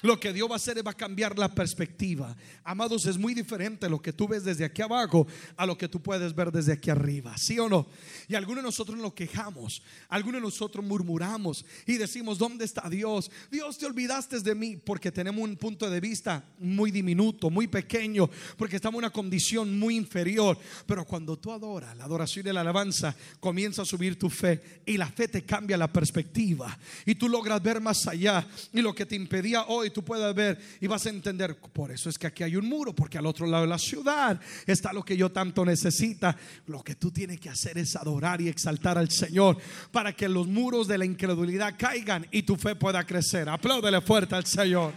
Lo 0.01 0.19
que 0.19 0.33
Dios 0.33 0.49
va 0.49 0.55
a 0.55 0.57
hacer 0.57 0.79
es 0.79 0.87
va 0.87 0.93
a 0.93 0.97
cambiar 0.97 1.39
la 1.39 1.55
perspectiva. 1.55 2.35
Amados, 2.65 3.05
es 3.05 3.19
muy 3.19 3.35
diferente 3.35 3.91
lo 3.91 4.01
que 4.01 4.15
tú 4.15 4.27
ves 4.27 4.43
desde 4.43 4.65
aquí 4.65 4.81
abajo 4.81 5.27
a 5.55 5.67
lo 5.67 5.77
que 5.77 5.87
tú 5.87 6.01
puedes 6.01 6.35
ver 6.35 6.51
desde 6.51 6.73
aquí 6.73 6.89
arriba. 6.89 7.37
¿Sí 7.37 7.59
o 7.59 7.69
no? 7.69 7.89
Y 8.27 8.35
algunos 8.35 8.63
de 8.63 8.69
nosotros 8.69 8.97
nos 8.97 9.13
quejamos, 9.13 9.83
algunos 10.09 10.41
de 10.41 10.47
nosotros 10.47 10.83
murmuramos 10.83 11.67
y 11.87 11.99
decimos, 11.99 12.39
¿dónde 12.39 12.65
está 12.65 12.89
Dios? 12.89 13.31
Dios, 13.51 13.77
te 13.77 13.85
olvidaste 13.85 14.41
de 14.41 14.55
mí 14.55 14.79
porque 14.79 15.13
tenemos 15.13 15.45
un 15.45 15.57
punto 15.57 15.91
de 15.91 16.01
vista 16.01 16.43
muy 16.59 16.91
diminuto, 16.91 17.51
muy 17.51 17.67
pequeño, 17.67 18.31
porque 18.57 18.77
estamos 18.77 18.95
en 18.95 19.05
una 19.05 19.13
condición 19.13 19.79
muy 19.79 19.97
inferior. 19.97 20.57
Pero 20.87 21.05
cuando 21.05 21.39
tú 21.39 21.53
adoras, 21.53 21.95
la 21.99 22.05
adoración 22.05 22.47
y 22.47 22.53
la 22.53 22.63
alabanza 22.63 23.15
comienza 23.41 23.83
a 23.83 23.90
subir 23.91 24.19
tu 24.19 24.31
fe 24.31 24.83
y 24.87 24.97
la 24.97 25.07
fe 25.07 25.29
te 25.29 25.45
cambia 25.45 25.77
la 25.77 25.93
perspectiva 25.93 26.79
y 27.05 27.15
tú 27.17 27.29
logras 27.29 27.63
ver 27.63 27.81
más 27.81 28.07
allá 28.07 28.47
y 28.73 28.81
lo 28.81 28.95
que 28.95 29.07
te 29.07 29.17
impedía 29.17 29.65
hoy 29.65 29.91
tú 29.91 30.05
puedas 30.05 30.35
ver 30.35 30.59
y 30.81 30.87
vas 30.87 31.07
a 31.07 31.11
entender, 31.11 31.57
por 31.57 31.91
eso 31.91 32.09
es 32.09 32.19
que 32.19 32.27
aquí 32.27 32.43
hay 32.43 32.57
un 32.57 32.69
muro, 32.69 32.95
porque 32.95 33.19
al 33.19 33.27
otro 33.27 33.47
lado 33.47 33.65
de 33.65 33.69
la 33.69 33.79
ciudad 33.79 34.41
está 34.67 34.93
lo 34.93 35.05
que 35.05 35.17
yo 35.17 35.31
tanto 35.31 35.65
necesita. 35.65 36.37
Lo 36.67 36.83
que 36.83 36.95
tú 36.95 37.11
tienes 37.11 37.41
que 37.41 37.51
hacer 37.51 37.79
es 37.79 37.97
adorar 37.97 38.41
y 38.41 38.49
exaltar 38.49 38.99
al 38.99 39.11
Señor 39.11 39.59
para 39.91 40.13
que 40.13 40.29
los 40.29 40.47
muros 40.47 40.87
de 40.87 40.99
la 40.99 41.05
incredulidad 41.05 41.75
caigan 41.79 42.27
y 42.31 42.43
tu 42.43 42.57
fe 42.57 42.77
pueda 42.77 43.05
crecer. 43.05 43.49
Apláudele 43.49 44.01
fuerte 44.01 44.35
al 44.35 44.47
Señor. 44.47 44.93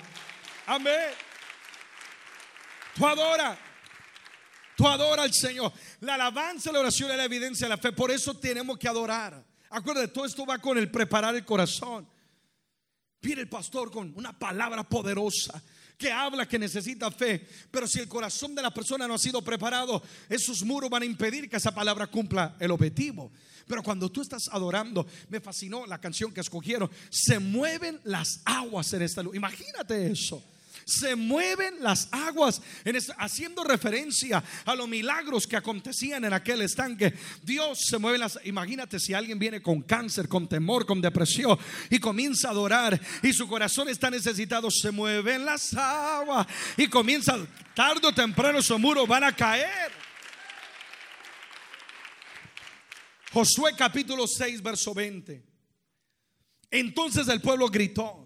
Amén. 0.67 1.11
Tú 2.95 3.07
adora. 3.07 3.72
Tú 4.75 4.87
adora 4.87 5.23
al 5.23 5.33
Señor. 5.33 5.71
La 6.01 6.15
alabanza, 6.15 6.71
la 6.71 6.79
oración 6.79 7.11
es 7.11 7.17
la 7.17 7.25
evidencia 7.25 7.65
de 7.65 7.69
la 7.69 7.77
fe. 7.77 7.91
Por 7.91 8.11
eso 8.11 8.33
tenemos 8.35 8.77
que 8.77 8.87
adorar. 8.87 9.43
Acuérdate, 9.69 10.09
todo 10.09 10.25
esto 10.25 10.45
va 10.45 10.59
con 10.59 10.77
el 10.77 10.89
preparar 10.89 11.35
el 11.35 11.45
corazón. 11.45 12.07
Viene 13.21 13.41
el 13.41 13.49
pastor 13.49 13.89
con 13.89 14.13
una 14.15 14.37
palabra 14.37 14.83
poderosa 14.83 15.61
que 15.97 16.11
habla 16.11 16.47
que 16.47 16.59
necesita 16.59 17.09
fe, 17.11 17.47
pero 17.71 17.87
si 17.87 17.99
el 17.99 18.07
corazón 18.07 18.53
de 18.55 18.61
la 18.61 18.73
persona 18.73 19.07
no 19.07 19.13
ha 19.13 19.19
sido 19.19 19.41
preparado, 19.41 20.03
esos 20.27 20.63
muros 20.63 20.89
van 20.89 21.03
a 21.03 21.05
impedir 21.05 21.49
que 21.49 21.55
esa 21.55 21.73
palabra 21.73 22.07
cumpla 22.07 22.55
el 22.59 22.71
objetivo. 22.71 23.31
Pero 23.65 23.81
cuando 23.81 24.11
tú 24.11 24.21
estás 24.21 24.49
adorando, 24.51 25.07
me 25.29 25.39
fascinó 25.39 25.85
la 25.85 26.01
canción 26.01 26.33
que 26.33 26.41
escogieron, 26.41 26.89
se 27.09 27.39
mueven 27.39 28.01
las 28.03 28.41
aguas 28.43 28.91
en 28.93 29.03
esta 29.03 29.23
luz. 29.23 29.35
Imagínate 29.35 30.11
eso 30.11 30.43
se 30.85 31.15
mueven 31.15 31.75
las 31.79 32.09
aguas, 32.11 32.61
haciendo 33.17 33.63
referencia 33.63 34.43
a 34.65 34.75
los 34.75 34.87
milagros 34.87 35.47
que 35.47 35.55
acontecían 35.55 36.25
en 36.25 36.33
aquel 36.33 36.61
estanque. 36.61 37.13
Dios 37.41 37.85
se 37.87 37.97
mueve 37.97 38.17
las, 38.17 38.39
imagínate 38.43 38.99
si 38.99 39.13
alguien 39.13 39.39
viene 39.39 39.61
con 39.61 39.81
cáncer, 39.81 40.27
con 40.27 40.47
temor, 40.47 40.85
con 40.85 41.01
depresión 41.01 41.57
y 41.89 41.99
comienza 41.99 42.47
a 42.47 42.51
adorar 42.51 42.99
y 43.21 43.33
su 43.33 43.47
corazón 43.47 43.89
está 43.89 44.09
necesitado, 44.09 44.69
se 44.71 44.91
mueven 44.91 45.45
las 45.45 45.73
aguas 45.73 46.47
y 46.77 46.87
comienza, 46.87 47.37
tarde 47.75 48.07
o 48.07 48.13
temprano 48.13 48.59
esos 48.59 48.79
muros 48.79 49.07
van 49.07 49.23
a 49.23 49.35
caer. 49.35 49.91
Josué 53.31 53.73
capítulo 53.75 54.27
6, 54.27 54.61
verso 54.61 54.93
20. 54.93 55.43
Entonces 56.69 57.27
el 57.27 57.41
pueblo 57.41 57.67
gritó. 57.67 58.22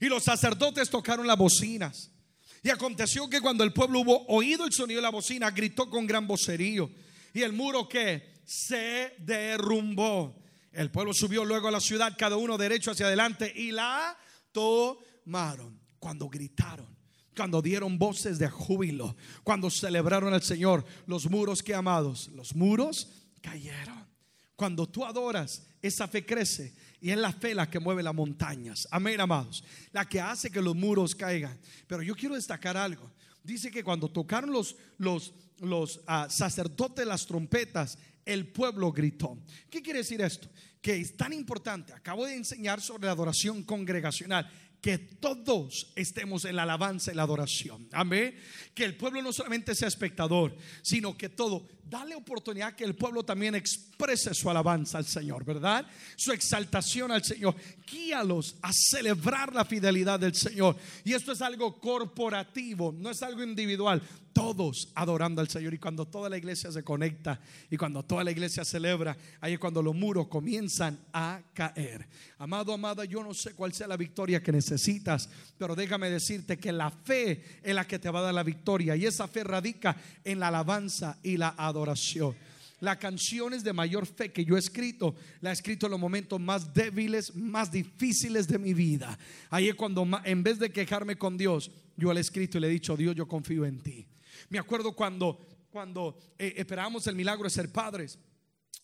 Y 0.00 0.06
los 0.06 0.24
sacerdotes 0.24 0.88
tocaron 0.88 1.26
las 1.26 1.36
bocinas. 1.36 2.10
Y 2.62 2.70
aconteció 2.70 3.28
que 3.28 3.40
cuando 3.40 3.64
el 3.64 3.72
pueblo 3.72 4.00
hubo 4.00 4.26
oído 4.26 4.64
el 4.64 4.72
sonido 4.72 4.98
de 4.98 5.02
la 5.02 5.10
bocina, 5.10 5.50
gritó 5.50 5.88
con 5.88 6.06
gran 6.06 6.26
vocerío. 6.26 6.90
Y 7.32 7.42
el 7.42 7.52
muro 7.52 7.88
que 7.88 8.40
se 8.44 9.14
derrumbó. 9.18 10.42
El 10.72 10.90
pueblo 10.90 11.12
subió 11.12 11.44
luego 11.44 11.68
a 11.68 11.72
la 11.72 11.80
ciudad, 11.80 12.14
cada 12.18 12.36
uno 12.36 12.58
derecho 12.58 12.90
hacia 12.90 13.06
adelante, 13.06 13.52
y 13.54 13.70
la 13.70 14.16
tomaron. 14.52 15.78
Cuando 15.98 16.30
gritaron, 16.30 16.96
cuando 17.36 17.60
dieron 17.60 17.98
voces 17.98 18.38
de 18.38 18.48
júbilo, 18.48 19.16
cuando 19.44 19.68
celebraron 19.68 20.32
al 20.32 20.42
Señor, 20.42 20.84
los 21.06 21.28
muros 21.30 21.62
que 21.62 21.74
amados, 21.74 22.28
los 22.28 22.54
muros 22.54 23.10
cayeron. 23.42 24.06
Cuando 24.56 24.88
tú 24.88 25.04
adoras, 25.04 25.66
esa 25.82 26.08
fe 26.08 26.24
crece 26.24 26.74
y 27.00 27.10
es 27.10 27.16
la 27.16 27.32
fe 27.32 27.54
la 27.54 27.70
que 27.70 27.80
mueve 27.80 28.02
las 28.02 28.14
montañas. 28.14 28.86
Amén, 28.90 29.20
amados. 29.20 29.64
La 29.92 30.04
que 30.04 30.20
hace 30.20 30.50
que 30.50 30.60
los 30.60 30.76
muros 30.76 31.14
caigan. 31.14 31.58
Pero 31.86 32.02
yo 32.02 32.14
quiero 32.14 32.34
destacar 32.34 32.76
algo. 32.76 33.10
Dice 33.42 33.70
que 33.70 33.82
cuando 33.82 34.08
tocaron 34.08 34.52
los, 34.52 34.76
los, 34.98 35.32
los 35.60 36.00
ah, 36.06 36.28
sacerdotes 36.28 37.06
las 37.06 37.26
trompetas, 37.26 37.98
el 38.24 38.48
pueblo 38.48 38.92
gritó. 38.92 39.38
¿Qué 39.70 39.82
quiere 39.82 40.00
decir 40.00 40.20
esto? 40.20 40.48
Que 40.82 40.96
es 40.96 41.16
tan 41.16 41.32
importante. 41.32 41.92
Acabo 41.92 42.26
de 42.26 42.36
enseñar 42.36 42.80
sobre 42.80 43.06
la 43.06 43.12
adoración 43.12 43.62
congregacional 43.62 44.50
que 44.80 44.98
todos 44.98 45.92
estemos 45.94 46.44
en 46.44 46.56
la 46.56 46.62
alabanza 46.62 47.12
y 47.12 47.14
la 47.14 47.22
adoración. 47.22 47.88
Amén. 47.92 48.34
Que 48.74 48.84
el 48.84 48.96
pueblo 48.96 49.22
no 49.22 49.32
solamente 49.32 49.74
sea 49.74 49.88
espectador, 49.88 50.56
sino 50.82 51.16
que 51.16 51.28
todo 51.28 51.66
dale 51.90 52.14
oportunidad 52.14 52.74
que 52.74 52.84
el 52.84 52.94
pueblo 52.94 53.24
también 53.24 53.56
exprese 53.56 54.32
su 54.32 54.48
alabanza 54.48 54.98
al 54.98 55.04
Señor, 55.04 55.44
¿verdad? 55.44 55.84
Su 56.16 56.32
exaltación 56.32 57.10
al 57.10 57.24
Señor. 57.24 57.56
Guíalos 57.90 58.54
a 58.62 58.70
celebrar 58.72 59.52
la 59.52 59.64
fidelidad 59.64 60.20
del 60.20 60.34
Señor. 60.34 60.76
Y 61.04 61.12
esto 61.12 61.32
es 61.32 61.42
algo 61.42 61.80
corporativo, 61.80 62.94
no 62.96 63.10
es 63.10 63.20
algo 63.22 63.42
individual. 63.42 64.00
Todos 64.32 64.92
adorando 64.94 65.40
al 65.40 65.48
Señor. 65.48 65.74
Y 65.74 65.78
cuando 65.78 66.06
toda 66.06 66.30
la 66.30 66.38
iglesia 66.38 66.70
se 66.70 66.84
conecta 66.84 67.40
y 67.68 67.76
cuando 67.76 68.04
toda 68.04 68.22
la 68.22 68.30
iglesia 68.30 68.64
celebra, 68.64 69.16
ahí 69.40 69.54
es 69.54 69.58
cuando 69.58 69.82
los 69.82 69.94
muros 69.94 70.28
comienzan 70.28 71.00
a 71.12 71.40
caer. 71.52 72.06
Amado, 72.38 72.72
amada, 72.72 73.04
yo 73.04 73.24
no 73.24 73.34
sé 73.34 73.54
cuál 73.54 73.72
sea 73.72 73.88
la 73.88 73.96
victoria 73.96 74.40
que 74.40 74.52
necesitas, 74.52 75.28
pero 75.58 75.74
déjame 75.74 76.08
decirte 76.08 76.58
que 76.58 76.70
la 76.70 76.90
fe 76.90 77.60
es 77.62 77.74
la 77.74 77.86
que 77.86 77.98
te 77.98 78.08
va 78.08 78.20
a 78.20 78.22
dar 78.22 78.34
la 78.34 78.44
victoria. 78.44 78.94
Y 78.94 79.04
esa 79.04 79.26
fe 79.26 79.42
radica 79.42 79.96
en 80.22 80.38
la 80.38 80.48
alabanza 80.48 81.18
y 81.24 81.36
la 81.36 81.54
adoración 81.58 81.79
oración. 81.80 82.34
La 82.80 82.98
canciones 82.98 83.62
de 83.62 83.74
mayor 83.74 84.06
fe 84.06 84.32
que 84.32 84.44
yo 84.44 84.56
he 84.56 84.58
escrito, 84.58 85.14
la 85.40 85.50
he 85.50 85.52
escrito 85.52 85.86
en 85.86 85.92
los 85.92 86.00
momentos 86.00 86.40
más 86.40 86.72
débiles, 86.72 87.34
más 87.34 87.70
difíciles 87.70 88.48
de 88.48 88.58
mi 88.58 88.72
vida. 88.72 89.18
Ahí 89.50 89.68
es 89.68 89.74
cuando, 89.74 90.08
en 90.24 90.42
vez 90.42 90.58
de 90.58 90.72
quejarme 90.72 91.16
con 91.16 91.36
Dios, 91.36 91.70
yo 91.96 92.12
le 92.12 92.20
he 92.20 92.22
escrito 92.22 92.56
y 92.56 92.62
le 92.62 92.68
he 92.68 92.70
dicho, 92.70 92.96
Dios, 92.96 93.14
yo 93.14 93.28
confío 93.28 93.66
en 93.66 93.80
ti. 93.80 94.06
Me 94.48 94.58
acuerdo 94.58 94.92
cuando, 94.92 95.46
cuando 95.70 96.18
eh, 96.38 96.54
esperábamos 96.56 97.06
el 97.06 97.16
milagro 97.16 97.44
de 97.44 97.50
ser 97.50 97.70
padres 97.70 98.18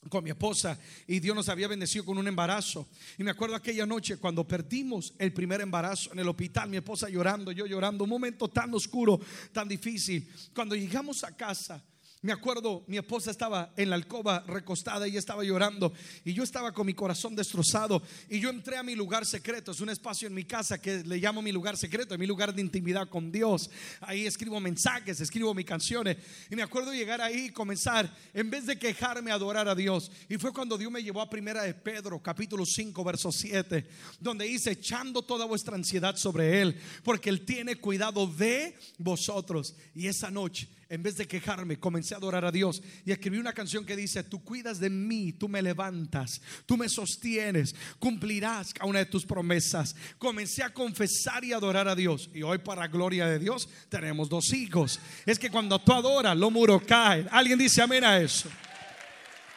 con 0.09 0.23
mi 0.23 0.31
esposa 0.31 0.79
y 1.07 1.19
Dios 1.21 1.35
nos 1.35 1.49
había 1.49 1.69
bendecido 1.69 2.05
con 2.05 2.19
un 2.19 2.29
embarazo. 2.29 2.87
Y 3.19 3.25
me 3.25 3.31
acuerdo 3.31 3.57
aquella 3.57 3.87
noche 3.87 4.19
cuando 4.19 4.47
perdimos 4.47 5.15
el 5.19 5.33
primer 5.33 5.61
embarazo 5.61 6.13
en 6.13 6.19
el 6.19 6.29
hospital, 6.29 6.69
mi 6.69 6.77
esposa 6.77 7.09
llorando, 7.09 7.53
yo 7.53 7.67
llorando, 7.67 8.05
un 8.05 8.11
momento 8.11 8.49
tan 8.49 8.73
oscuro, 8.75 9.21
tan 9.53 9.69
difícil. 9.69 10.31
Cuando 10.55 10.75
llegamos 10.75 11.25
a 11.25 11.35
casa, 11.37 11.83
me 12.27 12.33
acuerdo, 12.33 12.83
mi 12.89 12.97
esposa 12.97 13.31
estaba 13.31 13.73
en 13.77 13.89
la 13.89 13.95
alcoba 13.95 14.43
recostada 14.49 15.07
y 15.07 15.17
estaba 15.17 15.45
llorando 15.45 15.93
y 16.25 16.33
yo 16.33 16.43
estaba 16.43 16.73
con 16.73 16.85
mi 16.85 16.93
corazón 16.93 17.37
destrozado 17.37 18.03
y 18.29 18.41
yo 18.41 18.51
entré 18.51 18.77
a 18.77 18.83
mi 18.83 18.97
lugar 18.97 19.25
secreto, 19.25 19.71
es 19.71 19.81
un 19.81 19.91
espacio 19.91 20.27
en 20.27 20.35
mi 20.35 20.43
casa 20.43 20.83
que 20.83 21.05
le 21.05 21.19
llamo 21.19 21.41
mi 21.41 21.53
lugar 21.53 21.77
secreto, 21.77 22.19
mi 22.19 22.27
lugar 22.27 22.53
de 22.53 22.63
intimidad 22.63 23.09
con 23.09 23.31
Dios. 23.31 23.71
Ahí 24.01 24.27
escribo 24.27 24.59
mensajes, 24.59 25.21
escribo 25.21 25.55
mis 25.55 25.67
canciones 25.67 26.17
y 26.51 26.57
me 26.57 26.65
acuerdo 26.65 26.93
llegar 26.93 27.21
ahí 27.21 27.45
y 27.45 27.51
comenzar 27.51 28.13
en 28.35 28.51
vez 28.51 28.67
de 28.67 28.77
quejarme 28.77 29.31
a 29.31 29.35
adorar 29.35 29.69
a 29.69 29.77
Dios. 29.77 30.11
Y 30.29 30.37
fue 30.37 30.53
cuando 30.53 30.77
Dios 30.77 30.91
me 30.91 31.05
llevó 31.05 31.21
a 31.21 31.31
primera 31.31 31.63
de 31.63 31.75
Pedro, 31.75 32.21
capítulo 32.21 32.67
5, 32.67 33.05
verso 33.05 33.31
7, 33.31 33.87
donde 34.19 34.47
dice, 34.47 34.73
echando 34.73 35.23
toda 35.23 35.45
vuestra 35.45 35.77
ansiedad 35.77 36.17
sobre 36.17 36.61
él, 36.61 36.77
porque 37.05 37.31
él 37.31 37.45
tiene 37.45 37.77
cuidado 37.77 38.27
de 38.27 38.75
vosotros. 38.99 39.77
Y 39.95 40.09
esa 40.09 40.29
noche 40.29 40.69
en 40.89 41.03
vez 41.03 41.17
de 41.17 41.27
quejarme, 41.27 41.79
comencé 41.79 42.15
a 42.15 42.19
adorar 42.19 42.45
a 42.45 42.53
Dios 42.53 42.83
y 43.05 43.13
escribí 43.13 43.39
una 43.39 43.53
canción 43.53 43.85
que 43.85 43.97
dice, 43.97 44.23
tú 44.23 44.43
cuidas 44.45 44.79
de 44.79 44.89
mí, 44.89 45.33
tú 45.33 45.49
me 45.49 45.61
levantas, 45.63 46.41
tú 46.65 46.77
me 46.77 46.89
sostienes, 46.89 47.75
cumplirás 47.99 48.73
cada 48.73 48.89
una 48.89 49.01
de 49.01 49.07
tus 49.07 49.27
promesas. 49.27 49.97
Comencé 50.19 50.63
a 50.63 50.73
confesar 50.73 51.45
y 51.45 51.53
adorar 51.53 51.89
a 51.89 51.95
Dios 51.95 52.31
y 52.33 52.43
hoy 52.43 52.59
para 52.59 52.87
gloria 52.87 53.27
de 53.27 53.39
Dios 53.39 53.69
tenemos 53.89 54.29
dos 54.29 54.53
hijos. 54.53 55.01
Es 55.25 55.39
que 55.39 55.51
cuando 55.51 55.79
tú 55.81 55.93
adoras, 55.93 56.37
los 56.37 56.53
muros 56.53 56.83
caen. 56.83 57.29
Alguien 57.31 57.59
dice 57.59 57.83
amén 57.83 58.05
a 58.05 58.19
eso. 58.19 58.49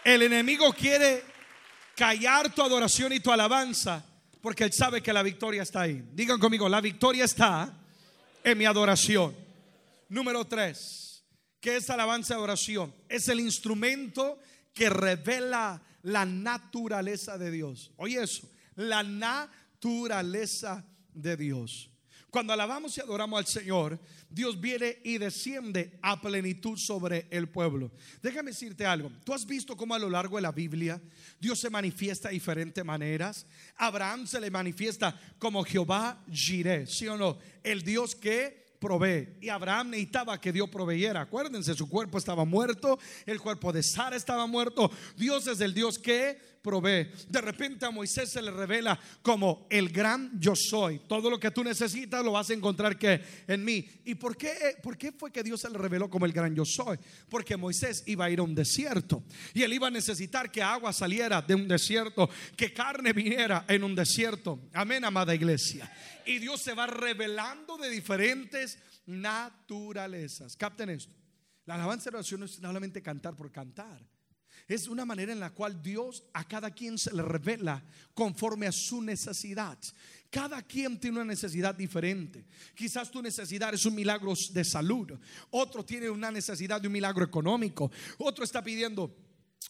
El 0.04 0.24
enemigo 0.24 0.74
quiere 0.74 1.24
callar 1.96 2.54
tu 2.54 2.62
adoración 2.62 3.14
y 3.14 3.20
tu 3.20 3.32
alabanza 3.32 4.06
porque 4.42 4.64
él 4.64 4.74
sabe 4.74 5.02
que 5.02 5.14
la 5.14 5.24
victoria 5.24 5.64
está 5.64 5.82
ahí. 5.82 6.04
Digan 6.14 6.40
conmigo, 6.40 6.70
la 6.70 6.82
victoria 6.82 7.26
está 7.26 7.74
en 8.44 8.58
mi 8.58 8.66
adoración. 8.66 9.36
Número 10.08 10.46
tres. 10.46 11.09
¿Qué 11.60 11.78
es 11.78 11.90
alabanza 11.90 12.36
de 12.36 12.42
oración? 12.42 12.94
Es 13.10 13.28
el 13.28 13.40
instrumento 13.40 14.40
que 14.74 14.90
revela 14.90 15.82
la 16.04 16.26
naturaleza 16.26 17.38
de 17.38 17.52
Dios. 17.52 17.92
Oye 17.98 18.24
eso, 18.24 18.50
la 18.76 19.04
naturaleza 19.04 20.86
de 21.14 21.36
Dios. 21.36 21.90
Cuando 22.30 22.54
alabamos 22.54 22.96
y 22.96 23.02
adoramos 23.02 23.40
al 23.40 23.48
Señor, 23.48 24.00
Dios 24.30 24.62
viene 24.62 25.00
y 25.04 25.18
desciende 25.18 25.98
a 26.04 26.22
plenitud 26.22 26.78
sobre 26.78 27.28
el 27.32 27.50
pueblo. 27.50 27.92
Déjame 28.22 28.52
decirte 28.52 28.86
algo. 28.86 29.12
Tú 29.24 29.34
has 29.34 29.46
visto 29.46 29.76
cómo 29.76 29.96
a 29.96 30.00
lo 30.00 30.10
largo 30.10 30.36
de 30.36 30.44
la 30.44 30.52
Biblia 30.52 31.02
Dios 31.40 31.60
se 31.60 31.72
manifiesta 31.72 32.28
de 32.30 32.36
diferentes 32.36 32.86
maneras. 32.86 33.48
Abraham 33.76 34.28
se 34.28 34.40
le 34.40 34.52
manifiesta 34.52 35.20
como 35.40 35.64
Jehová 35.64 36.24
Jireh, 36.32 36.86
¿sí 36.86 37.08
o 37.08 37.18
no? 37.18 37.40
El 37.64 37.82
Dios 37.82 38.16
que 38.16 38.59
provee. 38.80 39.38
Y 39.42 39.50
Abraham 39.50 39.92
necesitaba 39.92 40.40
que 40.40 40.52
Dios 40.52 40.70
proveyera. 40.70 41.22
Acuérdense, 41.22 41.76
su 41.76 41.90
cuerpo 41.90 42.18
estaba 42.18 42.46
muerto, 42.46 42.98
el 43.26 43.40
cuerpo 43.40 43.72
de 43.72 43.84
Sara 43.84 44.16
estaba 44.16 44.48
muerto. 44.48 44.90
Dios 45.18 45.48
es 45.48 45.62
el 45.62 45.74
Dios 45.74 46.00
que 46.00 46.49
provee. 46.70 47.10
De 47.28 47.42
repente 47.42 47.86
a 47.86 47.90
Moisés 47.90 48.30
se 48.30 48.42
le 48.42 48.52
revela 48.52 49.00
como 49.24 49.66
el 49.72 49.90
gran 49.90 50.40
yo 50.40 50.54
soy. 50.56 51.00
Todo 51.08 51.30
lo 51.30 51.40
que 51.40 51.50
tú 51.50 51.64
necesitas 51.64 52.24
lo 52.24 52.34
vas 52.34 52.52
a 52.52 52.54
encontrar 52.54 52.98
que 52.98 53.22
en 53.48 53.66
mí. 53.66 53.88
¿Y 54.06 54.16
por 54.16 54.38
qué, 54.38 54.78
por 54.84 54.96
qué 54.96 55.12
fue 55.12 55.32
que 55.32 55.42
Dios 55.42 55.62
se 55.62 55.70
le 55.70 55.80
reveló 55.80 56.10
como 56.10 56.28
el 56.28 56.32
gran 56.32 56.56
yo 56.56 56.64
soy? 56.66 57.00
Porque 57.28 57.58
Moisés 57.58 58.04
iba 58.06 58.26
a 58.26 58.30
ir 58.30 58.40
a 58.40 58.44
un 58.44 58.54
desierto 58.54 59.24
y 59.54 59.64
él 59.64 59.74
iba 59.74 59.88
a 59.88 59.92
necesitar 59.92 60.52
que 60.52 60.62
agua 60.62 60.94
saliera 60.94 61.42
de 61.42 61.56
un 61.56 61.68
desierto, 61.68 62.30
que 62.56 62.72
carne 62.72 63.14
viniera 63.14 63.66
en 63.68 63.84
un 63.84 63.96
desierto. 63.96 64.60
Amén, 64.74 65.04
amada 65.04 65.34
iglesia. 65.34 65.92
Y 66.28 66.38
Dios 66.38 66.62
se 66.62 66.76
va 66.76 66.86
revelando 66.86 67.78
de 67.78 67.90
diferentes 67.90 68.78
naturalezas. 69.08 70.56
Capten 70.56 70.92
esto. 70.92 71.16
La 71.66 71.76
alabanza 71.76 72.12
de 72.12 72.18
oración 72.18 72.42
no 72.42 72.46
es 72.46 72.54
solamente 72.54 73.02
cantar 73.02 73.36
por 73.36 73.52
cantar. 73.52 74.00
Es 74.70 74.88
una 74.88 75.04
manera 75.04 75.34
en 75.34 75.40
la 75.40 75.50
cual 75.50 75.82
Dios 75.82 76.24
a 76.32 76.48
cada 76.48 76.70
quien 76.70 77.00
se 77.00 77.12
le 77.12 77.24
revela 77.24 77.84
conforme 78.14 78.68
a 78.68 78.72
su 78.72 79.02
necesidad. 79.02 79.80
Cada 80.30 80.62
quien 80.62 81.00
tiene 81.00 81.18
una 81.18 81.26
necesidad 81.26 81.74
diferente. 81.74 82.46
Quizás 82.76 83.10
tu 83.10 83.20
necesidad 83.20 83.74
es 83.74 83.84
un 83.88 83.96
milagro 83.96 84.32
de 84.52 84.64
salud. 84.64 85.12
Otro 85.50 85.84
tiene 85.84 86.08
una 86.08 86.30
necesidad 86.30 86.80
de 86.80 86.86
un 86.86 86.94
milagro 86.94 87.26
económico. 87.26 87.92
Otro 88.20 88.44
está 88.44 88.64
pidiendo 88.64 89.12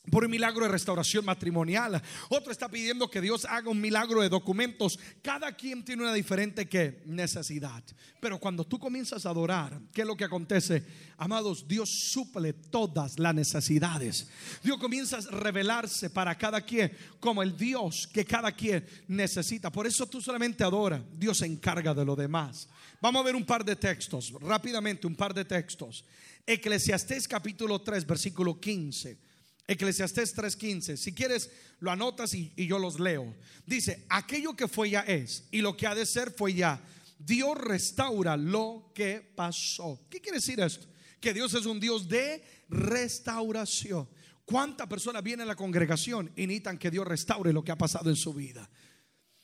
por 0.10 0.24
un 0.24 0.32
milagro 0.32 0.66
de 0.66 0.72
restauración 0.72 1.26
matrimonial. 1.26 2.02
Otro 2.30 2.52
está 2.52 2.70
pidiendo 2.70 3.10
que 3.10 3.22
Dios 3.22 3.46
haga 3.46 3.70
un 3.70 3.80
milagro 3.80 4.22
de 4.22 4.30
documentos. 4.30 5.00
Cada 5.22 5.56
quien 5.56 5.84
tiene 5.84 6.04
una 6.04 6.14
diferente 6.14 6.68
necesidad. 7.06 7.84
Pero 8.20 8.40
cuando 8.40 8.66
tú 8.66 8.80
comienzas 8.80 9.26
a 9.26 9.30
adorar, 9.30 9.80
¿qué 9.94 10.02
es 10.02 10.08
lo 10.08 10.18
que 10.18 10.26
acontece? 10.26 10.84
Amados, 11.18 11.68
Dios 11.68 11.90
suple 11.90 12.54
todas 12.54 13.20
las 13.20 13.36
necesidades. 13.36 14.28
Dios 14.64 14.78
comienza 14.78 15.18
a 15.18 15.22
revelarse 15.22 16.10
para 16.10 16.38
cada 16.38 16.62
quien 16.62 16.92
como 17.20 17.44
el 17.44 17.56
Dios 17.56 18.08
que 18.08 18.26
cada 18.26 18.52
quien 18.52 18.86
necesita. 19.08 19.72
Por 19.72 19.86
eso 19.86 20.08
tú 20.08 20.22
solamente 20.22 20.64
adora. 20.64 21.04
Dios 21.14 21.40
se 21.40 21.46
encarga 21.46 21.94
de 21.94 22.06
lo 22.06 22.16
demás. 22.16 22.68
Vamos 23.02 23.22
a 23.22 23.26
ver 23.26 23.36
un 23.36 23.46
par 23.46 23.64
de 23.64 23.76
textos, 23.76 24.34
rápidamente 24.42 25.08
un 25.08 25.16
par 25.16 25.34
de 25.34 25.46
textos. 25.46 26.04
Eclesiastés 26.46 27.28
capítulo 27.28 27.80
3, 27.82 28.06
versículo 28.06 28.60
15. 28.60 29.29
Eclesiastés 29.70 30.34
3:15. 30.34 30.98
Si 30.98 31.14
quieres, 31.14 31.52
lo 31.80 31.92
anotas 31.92 32.34
y, 32.34 32.52
yo 32.56 32.80
los 32.80 33.00
leo. 33.00 33.36
Dice, 33.68 34.04
aquello 34.10 34.56
que 34.56 34.68
fue 34.68 34.90
ya 34.90 35.02
es 35.02 35.44
y 35.52 35.62
lo 35.62 35.78
que 35.78 35.86
ha 35.86 35.94
de 35.94 36.08
ser 36.08 36.32
fue 36.32 36.56
ya. 36.56 36.82
Dios 37.20 37.56
restaura 37.56 38.36
lo 38.36 38.92
que 38.96 39.22
pasó. 39.36 40.08
¿Qué 40.10 40.20
quiere 40.22 40.40
decir 40.40 40.60
esto? 40.60 40.88
Que 41.22 41.36
Dios 41.36 41.54
es 41.54 41.68
un 41.68 41.80
Dios 41.80 42.10
de 42.10 42.44
restauración. 42.70 44.10
¿Cuántas 44.44 44.88
personas 44.88 45.22
vienen 45.22 45.44
a 45.44 45.50
la 45.50 45.56
congregación 45.56 46.32
y 46.36 46.48
necesitan 46.48 46.80
que 46.80 46.90
Dios 46.90 47.08
restaure 47.08 47.54
lo 47.54 47.64
que 47.64 47.72
ha 47.72 47.78
pasado 47.78 48.10
en 48.10 48.16
su 48.16 48.34
vida? 48.34 48.68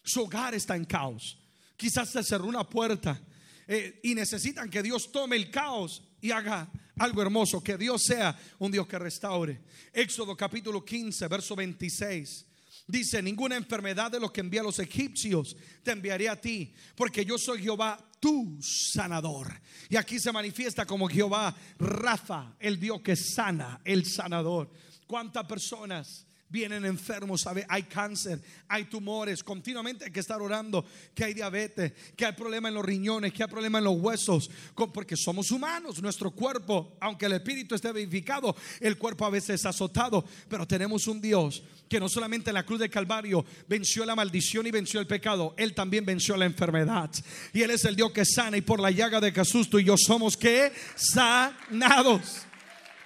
Su 0.03 0.23
hogar 0.23 0.55
está 0.55 0.75
en 0.75 0.85
caos. 0.85 1.37
Quizás 1.77 2.09
se 2.09 2.23
cerró 2.23 2.45
una 2.45 2.67
puerta 2.67 3.21
eh, 3.67 3.99
y 4.01 4.15
necesitan 4.15 4.71
que 4.71 4.81
Dios 4.81 5.11
tome 5.11 5.35
el 5.35 5.51
caos 5.51 6.01
y 6.25 6.31
haga 6.31 6.67
algo 6.97 7.21
hermoso, 7.21 7.63
que 7.63 7.77
Dios 7.77 8.01
sea 8.07 8.35
un 8.57 8.71
Dios 8.71 8.87
que 8.87 8.97
restaure. 8.97 9.61
Éxodo 9.93 10.35
capítulo 10.35 10.83
15, 10.83 11.27
verso 11.27 11.55
26. 11.55 12.45
Dice, 12.87 13.21
ninguna 13.21 13.55
enfermedad 13.55 14.11
de 14.11 14.19
los 14.19 14.31
que 14.31 14.41
envía 14.41 14.61
a 14.61 14.63
los 14.63 14.79
egipcios 14.79 15.55
te 15.83 15.91
enviaré 15.91 16.27
a 16.27 16.41
ti, 16.41 16.73
porque 16.95 17.23
yo 17.23 17.37
soy 17.37 17.61
Jehová 17.61 17.99
tu 18.19 18.57
sanador. 18.59 19.53
Y 19.87 19.97
aquí 19.97 20.19
se 20.19 20.31
manifiesta 20.31 20.87
como 20.87 21.07
Jehová 21.07 21.55
Rafa, 21.77 22.55
el 22.59 22.79
Dios 22.79 23.01
que 23.01 23.15
sana, 23.15 23.81
el 23.83 24.05
sanador. 24.05 24.71
¿Cuántas 25.05 25.45
personas 25.45 26.25
vienen 26.55 26.85
enfermos, 26.85 27.45
hay 27.67 27.83
cáncer, 27.83 28.39
hay 28.69 28.85
tumores, 28.85 29.43
continuamente 29.43 30.05
hay 30.05 30.11
que 30.11 30.21
estar 30.21 30.41
orando 30.41 30.85
que 31.13 31.25
hay 31.25 31.33
diabetes, 31.33 31.91
que 32.15 32.25
hay 32.25 32.31
problema 32.31 32.69
en 32.69 32.75
los 32.75 32.85
riñones, 32.85 33.33
que 33.33 33.43
hay 33.43 33.49
problema 33.49 33.79
en 33.79 33.83
los 33.83 33.97
huesos, 33.97 34.49
porque 34.93 35.17
somos 35.17 35.51
humanos, 35.51 36.01
nuestro 36.01 36.31
cuerpo, 36.31 36.95
aunque 37.01 37.25
el 37.25 37.33
espíritu 37.33 37.75
esté 37.75 37.91
vivificado, 37.91 38.55
el 38.79 38.97
cuerpo 38.97 39.25
a 39.25 39.29
veces 39.29 39.59
es 39.59 39.65
azotado, 39.65 40.23
pero 40.47 40.65
tenemos 40.65 41.07
un 41.07 41.19
Dios 41.19 41.61
que 41.89 41.99
no 41.99 42.07
solamente 42.07 42.51
en 42.51 42.53
la 42.53 42.65
cruz 42.65 42.79
del 42.79 42.89
Calvario 42.89 43.45
venció 43.67 44.05
la 44.05 44.15
maldición 44.15 44.65
y 44.65 44.71
venció 44.71 45.01
el 45.01 45.07
pecado, 45.07 45.55
Él 45.57 45.73
también 45.73 46.05
venció 46.05 46.37
la 46.37 46.45
enfermedad. 46.45 47.11
Y 47.51 47.63
Él 47.63 47.71
es 47.71 47.83
el 47.83 47.97
Dios 47.97 48.13
que 48.13 48.23
sana 48.23 48.55
y 48.55 48.61
por 48.61 48.79
la 48.79 48.91
llaga 48.91 49.19
de 49.19 49.33
Jesús 49.33 49.67
y 49.73 49.83
yo 49.83 49.95
somos 49.97 50.37
que 50.37 50.71
sanados. 50.95 52.45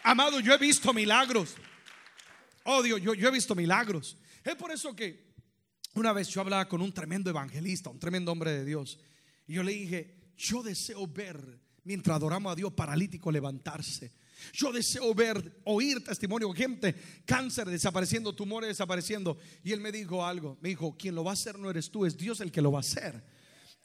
Amado, 0.04 0.40
yo 0.40 0.54
he 0.54 0.58
visto 0.60 0.94
milagros. 0.94 1.56
Oh 2.64 2.82
Dios, 2.84 3.02
yo, 3.02 3.14
he 3.14 3.32
visto 3.32 3.56
milagros. 3.56 4.18
Es 4.44 4.56
por 4.56 4.72
eso 4.72 4.96
que 4.96 5.34
una 5.96 6.14
vez 6.14 6.28
yo 6.30 6.42
hablaba 6.42 6.68
con 6.68 6.82
un 6.82 6.94
tremendo 6.94 7.30
evangelista, 7.30 7.90
un 7.90 8.00
tremendo 8.00 8.32
hombre 8.32 8.52
de 8.52 8.66
Dios. 8.66 9.00
Y 9.48 9.54
yo 9.54 9.64
le 9.64 9.72
dije, 9.72 10.16
yo 10.38 10.64
deseo 10.64 11.08
ver, 11.08 11.60
mientras 11.84 12.16
adoramos 12.16 12.52
a 12.52 12.56
Dios, 12.56 12.74
paralítico 12.74 13.32
levantarse. 13.32 14.12
Yo 14.54 14.72
deseo 14.72 15.14
ver, 15.14 15.62
oír 15.66 16.04
testimonio, 16.04 16.52
gente, 16.54 16.96
cáncer 17.26 17.70
desapareciendo, 17.70 18.34
tumores 18.34 18.70
desapareciendo. 18.70 19.38
Y 19.64 19.74
él 19.74 19.82
me 19.82 19.92
dijo 19.92 20.26
algo, 20.26 20.58
me 20.62 20.70
dijo, 20.70 20.96
quien 20.98 21.16
lo 21.16 21.24
va 21.24 21.32
a 21.32 21.34
hacer 21.34 21.60
no 21.60 21.70
eres 21.70 21.92
tú, 21.92 22.06
es 22.06 22.16
Dios 22.16 22.40
el 22.40 22.52
que 22.52 22.62
lo 22.62 22.72
va 22.72 22.80
a 22.80 22.82
hacer 22.82 23.39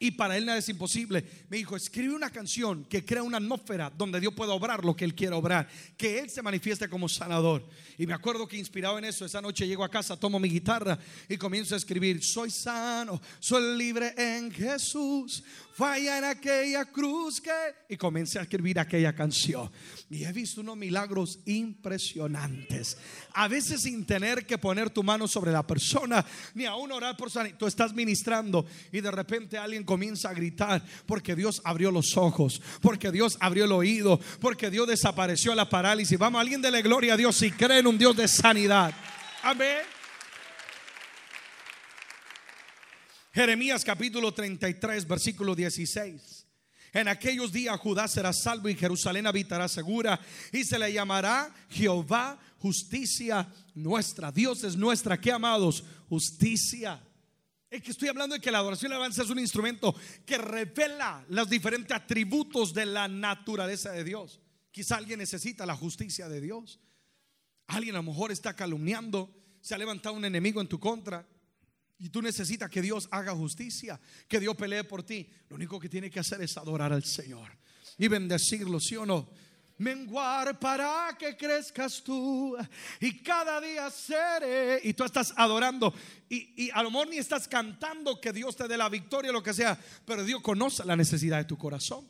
y 0.05 0.11
para 0.11 0.37
él 0.37 0.45
nada 0.45 0.59
es 0.59 0.69
imposible. 0.69 1.25
Me 1.49 1.57
dijo, 1.57 1.77
escribe 1.77 2.14
una 2.14 2.29
canción 2.29 2.85
que 2.85 3.07
crea 3.07 3.23
una 3.23 3.38
atmósfera 3.38 3.88
donde 3.88 4.21
Dios 4.21 4.35
pueda 4.35 4.53
obrar 4.53 4.85
lo 4.85 4.95
que 4.95 5.07
él 5.07 5.14
quiere 5.14 5.35
obrar, 5.35 5.67
que 5.97 6.19
él 6.19 6.29
se 6.29 6.43
manifieste 6.43 6.90
como 6.90 7.09
sanador. 7.09 7.67
Y 7.97 8.07
me 8.07 8.12
acuerdo 8.12 8.47
que 8.47 8.59
inspirado 8.59 8.99
en 8.99 9.07
eso, 9.07 9.25
esa 9.25 9.40
noche 9.40 9.67
llego 9.67 9.83
a 9.83 9.88
casa, 9.88 10.21
tomo 10.21 10.38
mi 10.38 10.51
guitarra 10.51 10.99
y 11.27 11.38
comienzo 11.38 11.75
a 11.75 11.79
escribir, 11.79 12.23
soy 12.23 12.51
sano, 12.51 13.19
soy 13.40 13.79
libre 13.79 14.12
en 14.19 14.51
Jesús, 14.51 15.43
falla 15.74 16.18
en 16.18 16.24
aquella 16.24 16.84
cruz 16.84 17.40
que... 17.40 17.50
Y 17.88 17.96
comencé 17.96 18.38
a 18.38 18.42
escribir 18.42 18.78
aquella 18.78 19.14
canción. 19.14 19.70
Y 20.08 20.24
he 20.24 20.32
visto 20.32 20.60
unos 20.60 20.76
milagros 20.76 21.40
impresionantes. 21.46 22.96
A 23.32 23.48
veces 23.48 23.82
sin 23.82 24.06
tener 24.06 24.46
que 24.46 24.58
poner 24.58 24.90
tu 24.90 25.02
mano 25.02 25.26
sobre 25.26 25.50
la 25.52 25.66
persona, 25.66 26.24
ni 26.54 26.64
aún 26.64 26.92
orar 26.92 27.16
por 27.16 27.30
sanidad. 27.30 27.58
Tú 27.58 27.66
estás 27.66 27.92
ministrando 27.92 28.64
y 28.92 29.00
de 29.00 29.10
repente 29.10 29.58
alguien 29.58 29.84
comienza 29.84 30.30
a 30.30 30.34
gritar 30.34 30.82
porque 31.06 31.34
Dios 31.34 31.60
abrió 31.64 31.90
los 31.90 32.16
ojos, 32.16 32.62
porque 32.80 33.10
Dios 33.10 33.37
abrió 33.40 33.64
el 33.64 33.72
oído, 33.72 34.20
porque 34.40 34.70
Dios 34.70 34.87
desapareció 34.87 35.54
la 35.54 35.68
parálisis. 35.68 36.18
Vamos, 36.18 36.40
alguien 36.40 36.62
de 36.62 36.70
la 36.70 36.80
gloria 36.80 37.14
a 37.14 37.16
Dios 37.16 37.37
si 37.37 37.50
cree 37.50 37.80
en 37.80 37.87
un 37.87 37.98
Dios 37.98 38.16
de 38.16 38.28
sanidad. 38.28 38.94
Amén. 39.42 40.04
Jeremías 43.35 43.85
capítulo 43.85 44.33
33, 44.33 45.09
versículo 45.09 45.57
16. 45.57 46.47
En 46.92 47.09
aquellos 47.09 47.51
días 47.51 47.77
Judá 47.81 48.07
será 48.07 48.33
salvo 48.33 48.68
y 48.68 48.77
Jerusalén 48.77 49.27
habitará 49.27 49.66
segura 49.66 50.20
y 50.53 50.62
se 50.62 50.79
le 50.79 50.92
llamará 50.92 51.53
Jehová 51.68 52.38
justicia 52.59 53.53
nuestra. 53.75 54.31
Dios 54.31 54.62
es 54.62 54.77
nuestra, 54.77 55.20
¿qué 55.20 55.33
amados? 55.33 55.83
Justicia. 56.09 57.03
Es 57.68 57.83
que 57.83 57.90
estoy 57.90 58.09
hablando 58.09 58.37
de 58.37 58.40
que 58.40 58.53
la 58.53 58.59
adoración 58.59 58.92
y 58.92 58.94
la 58.94 59.05
es 59.05 59.18
un 59.18 59.40
instrumento 59.40 59.97
que 60.25 60.38
revela 60.38 61.25
los 61.29 61.51
diferentes 61.51 61.97
atributos 61.97 62.73
de 62.73 62.87
la 62.87 63.09
naturaleza 63.09 63.90
de 63.90 64.05
Dios. 64.05 64.40
Quizá 64.70 64.97
alguien 64.97 65.18
necesita 65.18 65.66
la 65.66 65.75
justicia 65.75 66.29
de 66.29 66.40
Dios. 66.40 66.79
Alguien 67.66 67.97
a 67.97 67.99
lo 67.99 68.05
mejor 68.05 68.31
está 68.31 68.55
calumniando, 68.55 69.35
se 69.61 69.75
ha 69.75 69.79
levantado 69.79 70.14
un 70.14 70.25
enemigo 70.25 70.61
en 70.61 70.68
tu 70.68 70.79
contra 70.79 71.27
y 72.05 72.11
tú 72.11 72.21
necesitas 72.21 72.69
que 72.69 72.83
Dios 72.83 73.09
haga 73.11 73.33
justicia, 73.33 73.99
que 74.29 74.38
Dios 74.38 74.55
pelee 74.57 74.85
por 74.85 75.03
ti. 75.05 75.27
Lo 75.49 75.57
único 75.57 75.81
que 75.81 75.88
tiene 75.88 76.11
que 76.11 76.21
hacer 76.21 76.43
es 76.43 76.55
adorar 76.59 76.93
al 76.93 77.03
Señor 77.03 77.51
y 77.97 78.09
bendecirlo, 78.09 78.79
¿sí 78.79 78.95
o 78.97 79.07
no? 79.07 79.31
Menguar 79.79 80.61
para 80.61 81.17
que 81.19 81.35
crezcas 81.35 82.03
tú 82.05 82.59
y 83.01 83.23
cada 83.23 83.59
día 83.59 83.90
seré. 83.90 84.83
Y 84.85 84.93
tú 84.93 85.03
estás 85.03 85.33
adorando 85.35 85.95
y, 86.29 86.67
y, 86.67 86.71
a 86.75 86.83
lo 86.83 86.90
mejor 86.90 87.09
ni 87.09 87.17
estás 87.17 87.49
cantando 87.49 88.21
que 88.21 88.35
Dios 88.35 88.55
te 88.55 88.69
dé 88.69 88.77
la 88.77 88.90
victoria, 88.90 89.33
lo 89.33 89.43
que 89.43 89.55
sea, 89.55 89.81
pero 90.05 90.25
Dios 90.25 90.43
conoce 90.43 90.85
la 90.85 90.97
necesidad 90.97 91.38
de 91.38 91.45
tu 91.45 91.57
corazón. 91.57 92.07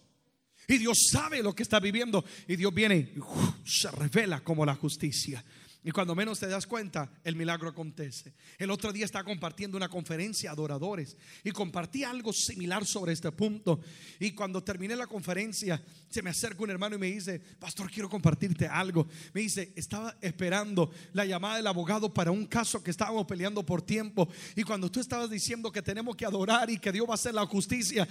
Y 0.67 0.79
Dios 0.79 0.99
sabe 1.13 1.41
lo 1.41 1.55
que 1.55 1.63
está 1.63 1.79
viviendo. 1.79 2.25
Y 2.49 2.57
Dios 2.57 2.75
viene 2.75 2.97
y 2.97 3.21
se 3.65 3.93
revela 3.93 4.41
como 4.41 4.67
la 4.67 4.75
justicia. 4.75 5.45
Y 5.87 5.91
cuando 5.91 6.15
menos 6.15 6.41
te 6.41 6.47
das 6.47 6.67
cuenta, 6.67 7.11
el 7.23 7.37
milagro 7.37 7.69
acontece. 7.69 8.33
El 8.57 8.71
otro 8.71 8.91
día 8.91 9.05
estaba 9.05 9.23
compartiendo 9.23 9.77
una 9.77 9.91
conferencia 9.91 10.51
adoradores 10.51 11.15
y 11.45 11.51
compartí 11.51 12.05
algo 12.05 12.33
similar 12.33 12.87
sobre 12.87 13.13
este 13.13 13.31
punto. 13.33 13.81
Y 14.19 14.31
cuando 14.31 14.65
terminé 14.65 14.97
la 14.97 15.07
conferencia, 15.07 15.83
se 16.09 16.23
me 16.23 16.31
acerca 16.31 16.63
un 16.63 16.71
hermano 16.71 16.97
y 16.97 16.99
me 16.99 17.09
dice, 17.09 17.39
pastor, 17.39 17.91
quiero 17.91 18.09
compartirte 18.09 18.67
algo. 18.67 19.07
Me 19.35 19.43
dice, 19.43 19.75
estaba 19.77 20.17
esperando 20.23 20.91
la 21.13 21.27
llamada 21.27 21.57
del 21.57 21.67
abogado 21.67 22.15
para 22.15 22.31
un 22.31 22.47
caso 22.47 22.83
que 22.83 22.91
estábamos 22.91 23.27
peleando 23.27 23.67
por 23.67 23.83
tiempo. 23.83 24.27
Y 24.57 24.63
cuando 24.63 24.91
tú 24.91 25.01
estabas 25.01 25.29
diciendo 25.29 25.71
que 25.71 25.83
tenemos 25.83 26.17
que 26.17 26.25
adorar 26.25 26.71
y 26.71 26.79
que 26.79 26.93
Dios 26.93 27.07
va 27.07 27.13
a 27.13 27.15
hacer 27.17 27.35
la 27.35 27.45
justicia, 27.45 28.09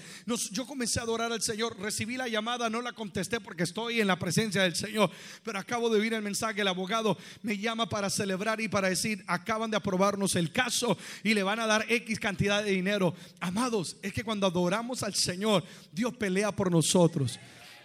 yo 0.52 0.68
comencé 0.68 1.00
a 1.00 1.04
adorar 1.04 1.32
al 1.32 1.42
Señor. 1.42 1.80
Recibí 1.80 2.18
la 2.18 2.28
llamada, 2.28 2.70
no 2.70 2.84
la 2.84 2.94
contesté 2.94 3.40
porque 3.40 3.64
estoy 3.64 4.00
en 4.00 4.06
la 4.06 4.20
presencia 4.20 4.62
del 4.62 4.76
Señor. 4.76 5.10
Pero 5.44 5.58
acabo 5.58 5.90
de 5.90 6.00
oír 6.00 6.14
el 6.14 6.22
mensaje, 6.22 6.62
el 6.62 6.68
abogado 6.68 7.18
me 7.42 7.63
llama 7.64 7.90
para 7.90 8.12
celebrar 8.12 8.62
y 8.62 8.68
para 8.68 8.90
decir, 8.90 9.24
acaban 9.26 9.72
de 9.72 9.78
aprobarnos 9.78 10.36
el 10.36 10.52
caso 10.52 10.98
y 11.24 11.34
le 11.34 11.42
van 11.42 11.60
a 11.60 11.66
dar 11.66 11.86
X 11.90 12.20
cantidad 12.20 12.64
de 12.64 12.72
dinero. 12.72 13.16
Amados, 13.40 13.98
es 14.04 14.14
que 14.14 14.24
cuando 14.24 14.46
adoramos 14.46 15.02
al 15.02 15.16
Señor, 15.16 15.64
Dios 15.92 16.16
pelea 16.16 16.52
por 16.52 16.72
nosotros. 16.72 17.40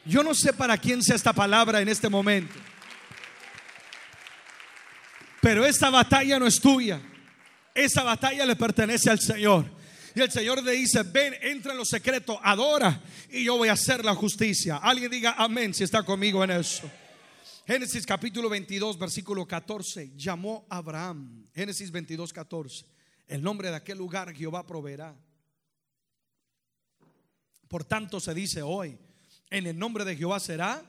Yo 0.05 0.23
no 0.23 0.35
sé 0.35 0.53
para 0.53 0.77
quién 0.77 1.03
sea 1.03 1.17
esta 1.17 1.33
palabra 1.33 1.81
en 1.81 1.89
este 1.89 2.09
momento. 2.09 2.55
Pero 5.41 5.65
esta 5.65 5.89
batalla 5.89 6.39
no 6.39 6.47
es 6.47 6.61
tuya. 6.61 7.01
Esa 7.75 8.03
batalla 8.03 8.45
le 8.45 8.57
pertenece 8.57 9.09
al 9.09 9.21
Señor. 9.21 9.65
Y 10.15 10.21
el 10.21 10.31
Señor 10.31 10.63
le 10.63 10.73
dice, 10.73 11.03
ven, 11.05 11.35
entra 11.41 11.73
en 11.73 11.79
lo 11.79 11.85
secreto, 11.85 12.41
adora 12.43 13.01
y 13.31 13.45
yo 13.45 13.57
voy 13.57 13.69
a 13.69 13.73
hacer 13.73 14.05
la 14.05 14.15
justicia. 14.15 14.79
Alguien 14.79 15.11
diga 15.11 15.35
amén 15.39 15.75
si 15.75 15.85
está 15.85 16.03
conmigo 16.03 16.43
en 16.43 16.51
eso. 16.51 16.91
Génesis 17.69 18.07
capítulo 18.07 18.49
22, 18.49 18.99
versículo 18.99 19.47
14. 19.47 20.13
Llamó 20.17 20.67
a 20.71 20.79
Abraham. 20.79 21.47
Génesis 21.55 21.91
22, 21.91 22.33
14. 22.33 22.87
El 23.27 23.43
nombre 23.43 23.69
de 23.69 23.77
aquel 23.77 23.99
lugar 23.99 24.35
Jehová 24.35 24.67
proveerá. 24.67 25.15
Por 27.69 27.85
tanto 27.85 28.21
se 28.21 28.33
dice 28.33 28.63
hoy, 28.63 28.99
en 29.51 29.67
el 29.67 29.79
nombre 29.79 30.07
de 30.07 30.17
Jehová 30.17 30.41
será 30.41 30.83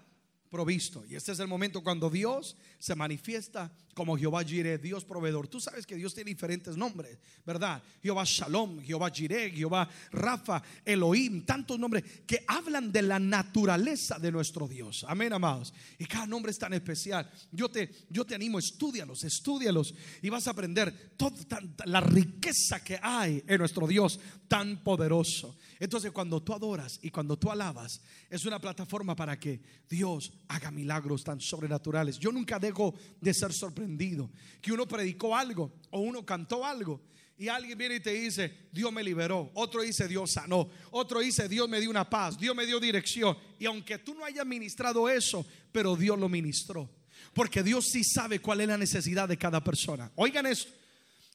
provisto. 0.49 1.03
Y 1.07 1.15
este 1.15 1.31
es 1.31 1.39
el 1.39 1.47
momento 1.47 1.83
cuando 1.83 2.09
Dios 2.09 2.55
se 2.79 2.95
manifiesta 2.95 3.71
como 3.93 4.17
Jehová 4.17 4.43
Jireh, 4.43 4.77
Dios 4.77 5.03
proveedor. 5.03 5.47
Tú 5.47 5.59
sabes 5.59 5.85
que 5.85 5.95
Dios 5.95 6.13
tiene 6.13 6.29
diferentes 6.29 6.77
nombres, 6.77 7.17
¿verdad? 7.45 7.83
Jehová 8.01 8.23
Shalom, 8.25 8.79
Jehová 8.81 9.09
Jireh, 9.11 9.51
Jehová 9.51 9.89
Rafa, 10.11 10.63
Elohim, 10.85 11.45
tantos 11.45 11.77
nombres 11.77 12.03
que 12.25 12.43
hablan 12.47 12.91
de 12.91 13.01
la 13.01 13.19
naturaleza 13.19 14.17
de 14.17 14.31
nuestro 14.31 14.67
Dios. 14.67 15.05
Amén, 15.07 15.33
amados. 15.33 15.73
Y 15.97 16.05
cada 16.05 16.25
nombre 16.25 16.51
es 16.51 16.57
tan 16.57 16.73
especial. 16.73 17.29
Yo 17.51 17.69
te, 17.69 17.89
yo 18.09 18.25
te 18.25 18.35
animo, 18.35 18.57
estudialos, 18.57 19.23
estudialos 19.23 19.93
y 20.21 20.29
vas 20.29 20.47
a 20.47 20.51
aprender 20.51 21.13
toda 21.17 21.59
la 21.85 21.99
riqueza 21.99 22.83
que 22.83 22.99
hay 23.01 23.43
en 23.47 23.57
nuestro 23.57 23.85
Dios 23.85 24.19
tan 24.47 24.81
poderoso. 24.81 25.57
Entonces, 25.79 26.11
cuando 26.11 26.43
tú 26.43 26.53
adoras 26.53 26.99
y 27.01 27.09
cuando 27.09 27.37
tú 27.37 27.49
alabas, 27.49 28.01
es 28.29 28.45
una 28.45 28.59
plataforma 28.59 29.15
para 29.15 29.39
que 29.39 29.61
Dios 29.89 30.33
haga 30.49 30.71
milagros 30.71 31.23
tan 31.23 31.39
sobrenaturales. 31.39 32.19
Yo 32.19 32.31
nunca 32.31 32.59
dejo 32.59 32.93
de 33.21 33.33
ser 33.33 33.53
sorprendido 33.53 34.29
que 34.61 34.73
uno 34.73 34.87
predicó 34.87 35.35
algo 35.35 35.71
o 35.89 36.01
uno 36.01 36.25
cantó 36.25 36.65
algo 36.65 37.01
y 37.39 37.47
alguien 37.47 37.77
viene 37.77 37.95
y 37.95 37.99
te 38.01 38.11
dice, 38.11 38.67
Dios 38.69 38.91
me 38.91 39.01
liberó. 39.01 39.49
Otro 39.53 39.81
dice, 39.81 40.09
Dios 40.09 40.33
sanó. 40.33 40.69
Otro 40.91 41.21
dice, 41.21 41.47
Dios 41.47 41.69
me 41.69 41.79
dio 41.79 41.89
una 41.89 42.09
paz. 42.09 42.37
Dios 42.37 42.53
me 42.53 42.65
dio 42.65 42.81
dirección. 42.81 43.37
Y 43.57 43.65
aunque 43.65 43.97
tú 43.97 44.13
no 44.13 44.25
hayas 44.25 44.45
ministrado 44.45 45.07
eso, 45.07 45.45
pero 45.71 45.95
Dios 45.95 46.19
lo 46.19 46.27
ministró. 46.27 46.89
Porque 47.33 47.63
Dios 47.63 47.85
sí 47.85 48.03
sabe 48.03 48.39
cuál 48.39 48.59
es 48.59 48.67
la 48.67 48.77
necesidad 48.77 49.29
de 49.29 49.37
cada 49.37 49.63
persona. 49.63 50.11
Oigan 50.15 50.47
esto. 50.47 50.78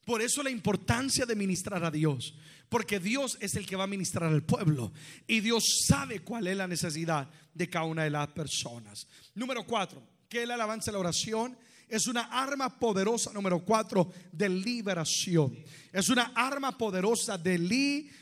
Por 0.04 0.22
eso 0.22 0.42
la 0.42 0.50
importancia 0.50 1.26
de 1.26 1.36
ministrar 1.36 1.84
a 1.84 1.90
Dios. 1.90 2.34
Porque 2.68 2.98
Dios 2.98 3.38
es 3.40 3.54
el 3.54 3.66
que 3.66 3.76
va 3.76 3.84
a 3.84 3.88
ministrar 3.88 4.30
al 4.30 4.42
pueblo. 4.42 4.92
Y 5.26 5.40
Dios 5.40 5.84
sabe 5.86 6.20
cuál 6.20 6.46
es 6.46 6.56
la 6.56 6.66
necesidad 6.66 7.30
de 7.52 7.68
cada 7.68 7.84
una 7.86 8.04
de 8.04 8.10
las 8.10 8.28
personas. 8.28 9.06
Número 9.34 9.64
cuatro, 9.64 10.02
que 10.28 10.42
el 10.42 10.50
alabanza 10.50 10.90
la 10.92 10.98
oración 10.98 11.56
es 11.88 12.06
una 12.06 12.22
arma 12.22 12.78
poderosa, 12.78 13.32
número 13.32 13.64
cuatro, 13.64 14.12
de 14.32 14.48
liberación. 14.48 15.56
Es 15.92 16.08
una 16.08 16.32
arma 16.34 16.76
poderosa 16.76 17.38
de 17.38 17.58
liberación. 17.58 18.20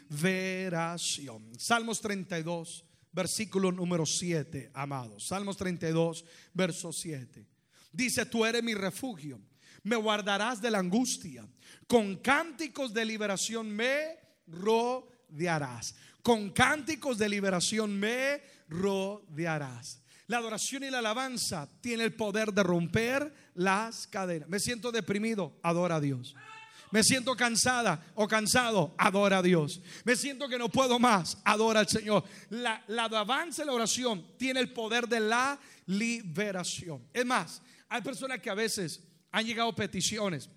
Salmos 1.58 2.00
32, 2.00 2.84
versículo 3.12 3.72
número 3.72 4.04
7, 4.04 4.72
amados. 4.74 5.28
Salmos 5.28 5.56
32, 5.56 6.24
verso 6.52 6.92
7. 6.92 7.46
Dice, 7.92 8.26
tú 8.26 8.44
eres 8.44 8.62
mi 8.62 8.74
refugio, 8.74 9.40
me 9.82 9.96
guardarás 9.96 10.60
de 10.60 10.70
la 10.70 10.78
angustia 10.78 11.46
con 11.92 12.16
cánticos 12.16 12.94
de 12.94 13.04
liberación 13.04 13.70
me 13.70 14.18
rodearás. 14.46 15.94
Con 16.22 16.48
cánticos 16.48 17.18
de 17.18 17.28
liberación 17.28 18.00
me 18.00 18.40
rodearás. 18.66 20.00
La 20.26 20.38
adoración 20.38 20.84
y 20.84 20.90
la 20.90 21.00
alabanza 21.00 21.68
tiene 21.82 22.04
el 22.04 22.14
poder 22.14 22.54
de 22.54 22.62
romper 22.62 23.34
las 23.54 24.06
cadenas. 24.06 24.48
Me 24.48 24.58
siento 24.58 24.90
deprimido, 24.90 25.58
adora 25.62 25.96
a 25.96 26.00
Dios. 26.00 26.34
Me 26.92 27.04
siento 27.04 27.36
cansada 27.36 28.02
o 28.14 28.26
cansado, 28.26 28.94
adora 28.96 29.38
a 29.38 29.42
Dios. 29.42 29.82
Me 30.04 30.16
siento 30.16 30.48
que 30.48 30.58
no 30.58 30.70
puedo 30.70 30.98
más, 30.98 31.36
adora 31.44 31.80
al 31.80 31.88
Señor. 31.88 32.24
La, 32.48 32.82
la 32.86 33.04
alabanza 33.04 33.64
y 33.64 33.66
la 33.66 33.72
oración 33.72 34.26
tiene 34.38 34.60
el 34.60 34.72
poder 34.72 35.06
de 35.06 35.20
la 35.20 35.58
liberación. 35.84 37.06
Es 37.12 37.26
más, 37.26 37.60
hay 37.90 38.00
personas 38.00 38.40
que 38.40 38.48
a 38.48 38.54
veces 38.54 39.11
han 39.32 39.46
llegado 39.46 39.74
peticiones 39.74 40.48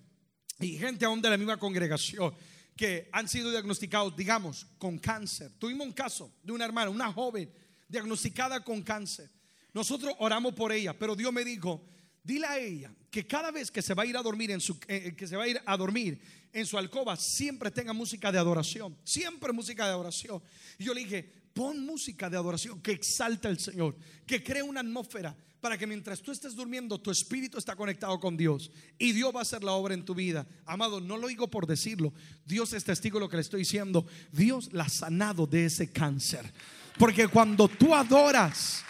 y 0.60 0.78
gente 0.78 1.04
aún 1.04 1.20
de 1.20 1.30
la 1.30 1.36
misma 1.36 1.58
congregación 1.58 2.32
que 2.76 3.08
han 3.10 3.26
sido 3.26 3.50
diagnosticados, 3.50 4.14
digamos, 4.16 4.66
con 4.78 4.98
cáncer. 4.98 5.50
Tuvimos 5.58 5.86
un 5.86 5.92
caso 5.94 6.30
de 6.42 6.52
una 6.52 6.66
hermana, 6.66 6.90
una 6.90 7.10
joven 7.10 7.50
diagnosticada 7.88 8.62
con 8.62 8.82
cáncer. 8.82 9.30
Nosotros 9.72 10.14
oramos 10.18 10.54
por 10.54 10.72
ella, 10.72 10.96
pero 10.96 11.16
Dios 11.16 11.32
me 11.32 11.44
dijo, 11.44 11.86
dile 12.22 12.46
a 12.46 12.58
ella 12.58 12.94
que 13.10 13.26
cada 13.26 13.50
vez 13.50 13.70
que 13.70 13.80
se 13.80 13.94
va 13.94 14.02
a 14.02 14.06
ir 14.06 14.16
a 14.16 14.22
dormir 14.22 14.50
en 14.50 14.60
su 14.60 14.78
eh, 14.88 15.14
que 15.16 15.26
se 15.26 15.36
va 15.36 15.44
a 15.44 15.48
ir 15.48 15.60
a 15.64 15.76
dormir 15.76 16.20
en 16.52 16.66
su 16.66 16.76
alcoba, 16.76 17.16
siempre 17.16 17.70
tenga 17.70 17.94
música 17.94 18.30
de 18.30 18.38
adoración, 18.38 18.96
siempre 19.04 19.52
música 19.52 19.86
de 19.86 19.92
adoración. 19.92 20.42
Y 20.78 20.84
yo 20.84 20.92
le 20.92 21.00
dije, 21.00 21.32
pon 21.54 21.84
música 21.84 22.28
de 22.28 22.36
adoración 22.36 22.82
que 22.82 22.92
exalta 22.92 23.48
al 23.48 23.58
Señor, 23.58 23.96
que 24.26 24.42
cree 24.42 24.62
una 24.62 24.80
atmósfera 24.80 25.34
para 25.66 25.76
que 25.76 25.86
mientras 25.88 26.22
tú 26.22 26.30
estés 26.30 26.54
durmiendo, 26.54 26.96
tu 26.96 27.10
espíritu 27.10 27.58
está 27.58 27.74
conectado 27.74 28.20
con 28.20 28.36
Dios 28.36 28.70
y 29.00 29.10
Dios 29.10 29.34
va 29.34 29.40
a 29.40 29.42
hacer 29.42 29.64
la 29.64 29.72
obra 29.72 29.94
en 29.94 30.04
tu 30.04 30.14
vida. 30.14 30.46
Amado, 30.64 31.00
no 31.00 31.16
lo 31.16 31.26
digo 31.26 31.50
por 31.50 31.66
decirlo, 31.66 32.12
Dios 32.44 32.72
es 32.72 32.84
testigo 32.84 33.18
de 33.18 33.24
lo 33.24 33.28
que 33.28 33.34
le 33.34 33.42
estoy 33.42 33.62
diciendo. 33.62 34.06
Dios 34.30 34.72
la 34.72 34.84
ha 34.84 34.88
sanado 34.88 35.44
de 35.44 35.64
ese 35.64 35.90
cáncer. 35.90 36.52
Porque 36.96 37.26
cuando 37.26 37.66
tú 37.66 37.96
adoras, 37.96 38.84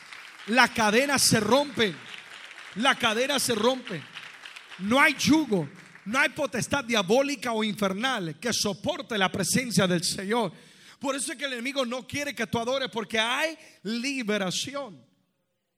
la 0.49 0.69
cadena 0.69 1.19
se 1.19 1.41
rompe. 1.41 1.95
La 2.75 2.95
cadena 2.95 3.39
se 3.39 3.55
rompe. 3.55 4.03
No 4.81 5.01
hay 5.01 5.15
yugo, 5.15 5.67
no 6.05 6.19
hay 6.19 6.29
potestad 6.29 6.85
diabólica 6.85 7.53
o 7.53 7.65
infernal 7.65 8.39
que 8.39 8.53
soporte 8.53 9.17
la 9.17 9.33
presencia 9.33 9.87
del 9.87 10.05
Señor. 10.05 10.53
Por 11.01 11.17
eso 11.17 11.33
es 11.33 11.39
que 11.39 11.47
el 11.47 11.55
enemigo 11.55 11.87
no 11.87 12.07
quiere 12.07 12.35
que 12.35 12.47
tú 12.47 12.59
adores 12.59 12.91
porque 12.93 13.19
hay 13.19 13.57
liberación. 13.83 15.07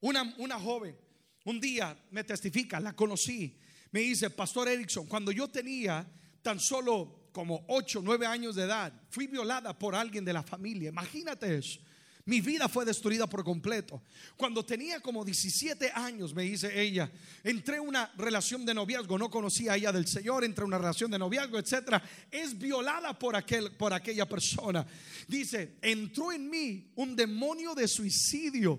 Una, 0.00 0.34
una 0.38 0.58
joven, 0.58 0.96
un 1.44 1.60
día 1.60 1.96
me 2.10 2.24
testifica, 2.24 2.78
la 2.78 2.94
conocí, 2.94 3.58
me 3.90 4.00
dice, 4.00 4.30
Pastor 4.30 4.68
Erickson, 4.68 5.06
cuando 5.06 5.32
yo 5.32 5.48
tenía 5.48 6.06
tan 6.42 6.60
solo 6.60 7.30
como 7.32 7.64
8, 7.68 8.00
9 8.02 8.26
años 8.26 8.54
de 8.54 8.64
edad, 8.64 8.92
fui 9.10 9.26
violada 9.26 9.78
por 9.78 9.94
alguien 9.94 10.24
de 10.24 10.32
la 10.32 10.42
familia. 10.42 10.88
Imagínate 10.90 11.56
eso. 11.56 11.80
Mi 12.28 12.42
vida 12.42 12.68
fue 12.68 12.84
destruida 12.84 13.26
por 13.26 13.42
completo. 13.42 14.02
Cuando 14.36 14.62
tenía 14.62 15.00
como 15.00 15.24
17 15.24 15.92
años, 15.94 16.34
me 16.34 16.42
dice 16.42 16.78
ella, 16.78 17.10
entré 17.42 17.76
en 17.76 17.88
una 17.88 18.12
relación 18.18 18.66
de 18.66 18.74
noviazgo, 18.74 19.16
no 19.16 19.30
conocía 19.30 19.72
a 19.72 19.76
ella 19.76 19.92
del 19.92 20.06
Señor, 20.06 20.44
entré 20.44 20.62
en 20.64 20.68
una 20.68 20.76
relación 20.76 21.10
de 21.10 21.18
noviazgo, 21.18 21.58
etcétera. 21.58 22.02
Es 22.30 22.58
violada 22.58 23.18
por, 23.18 23.34
aquel, 23.34 23.72
por 23.72 23.94
aquella 23.94 24.28
persona. 24.28 24.86
Dice, 25.26 25.78
entró 25.80 26.30
en 26.30 26.50
mí 26.50 26.92
un 26.96 27.16
demonio 27.16 27.74
de 27.74 27.88
suicidio 27.88 28.78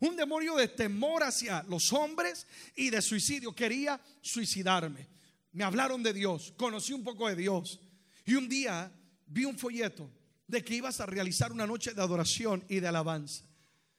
un 0.00 0.16
demonio 0.16 0.56
de 0.56 0.68
temor 0.68 1.22
hacia 1.22 1.62
los 1.64 1.92
hombres 1.92 2.46
y 2.76 2.90
de 2.90 3.02
suicidio. 3.02 3.54
Quería 3.54 4.00
suicidarme. 4.20 5.08
Me 5.52 5.64
hablaron 5.64 6.02
de 6.02 6.12
Dios, 6.12 6.52
conocí 6.56 6.92
un 6.92 7.02
poco 7.02 7.28
de 7.28 7.36
Dios. 7.36 7.80
Y 8.24 8.34
un 8.34 8.48
día 8.48 8.92
vi 9.26 9.44
un 9.44 9.58
folleto 9.58 10.10
de 10.46 10.62
que 10.62 10.74
ibas 10.74 11.00
a 11.00 11.06
realizar 11.06 11.52
una 11.52 11.66
noche 11.66 11.94
de 11.94 12.02
adoración 12.02 12.64
y 12.68 12.80
de 12.80 12.88
alabanza. 12.88 13.44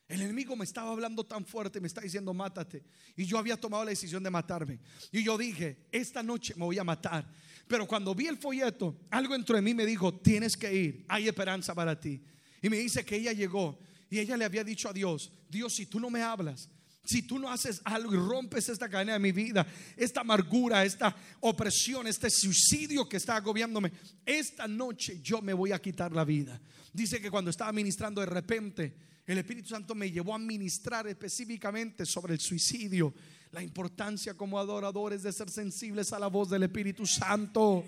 El 0.07 0.23
enemigo 0.23 0.55
me 0.55 0.65
estaba 0.65 0.91
hablando 0.91 1.23
tan 1.23 1.45
fuerte, 1.45 1.79
me 1.79 1.87
está 1.87 2.01
diciendo, 2.01 2.33
mátate. 2.33 2.83
Y 3.15 3.25
yo 3.25 3.37
había 3.37 3.57
tomado 3.57 3.83
la 3.83 3.91
decisión 3.91 4.23
de 4.23 4.31
matarme. 4.31 4.79
Y 5.11 5.23
yo 5.23 5.37
dije, 5.37 5.85
esta 5.91 6.23
noche 6.23 6.55
me 6.55 6.65
voy 6.65 6.79
a 6.79 6.83
matar. 6.83 7.29
Pero 7.67 7.85
cuando 7.85 8.15
vi 8.15 8.25
el 8.25 8.37
folleto, 8.37 8.97
algo 9.11 9.35
entró 9.35 9.55
en 9.55 9.63
mí 9.63 9.75
me 9.75 9.85
dijo, 9.85 10.15
tienes 10.15 10.57
que 10.57 10.73
ir, 10.73 11.05
hay 11.07 11.27
esperanza 11.27 11.75
para 11.75 11.99
ti. 11.99 12.23
Y 12.59 12.69
me 12.69 12.77
dice 12.77 13.05
que 13.05 13.17
ella 13.17 13.33
llegó 13.33 13.77
y 14.09 14.19
ella 14.19 14.37
le 14.37 14.45
había 14.45 14.63
dicho 14.63 14.89
a 14.89 14.93
Dios, 14.93 15.31
Dios, 15.49 15.73
si 15.75 15.85
tú 15.85 15.99
no 15.99 16.09
me 16.09 16.21
hablas, 16.21 16.69
si 17.03 17.23
tú 17.23 17.39
no 17.39 17.49
haces 17.49 17.81
algo 17.85 18.13
y 18.13 18.17
rompes 18.17 18.69
esta 18.69 18.89
cadena 18.89 19.13
de 19.13 19.19
mi 19.19 19.31
vida, 19.31 19.65
esta 19.97 20.21
amargura, 20.21 20.85
esta 20.85 21.15
opresión, 21.39 22.05
este 22.07 22.29
suicidio 22.29 23.09
que 23.09 23.17
está 23.17 23.35
agobiándome, 23.35 23.91
esta 24.25 24.67
noche 24.67 25.19
yo 25.21 25.41
me 25.41 25.53
voy 25.53 25.71
a 25.71 25.79
quitar 25.79 26.11
la 26.11 26.23
vida. 26.23 26.61
Dice 26.93 27.19
que 27.19 27.31
cuando 27.31 27.51
estaba 27.51 27.71
ministrando 27.71 28.21
de 28.21 28.27
repente, 28.27 28.95
el 29.25 29.37
Espíritu 29.37 29.69
Santo 29.69 29.95
me 29.95 30.11
llevó 30.11 30.33
a 30.33 30.39
ministrar 30.39 31.07
específicamente 31.07 32.05
sobre 32.05 32.33
el 32.33 32.39
suicidio 32.39 33.13
la 33.51 33.63
importancia 33.63 34.35
como 34.35 34.59
adoradores 34.59 35.23
de 35.23 35.33
ser 35.33 35.49
sensibles 35.49 36.13
a 36.13 36.19
la 36.19 36.27
voz 36.27 36.49
del 36.49 36.63
Espíritu 36.63 37.05
Santo. 37.05 37.83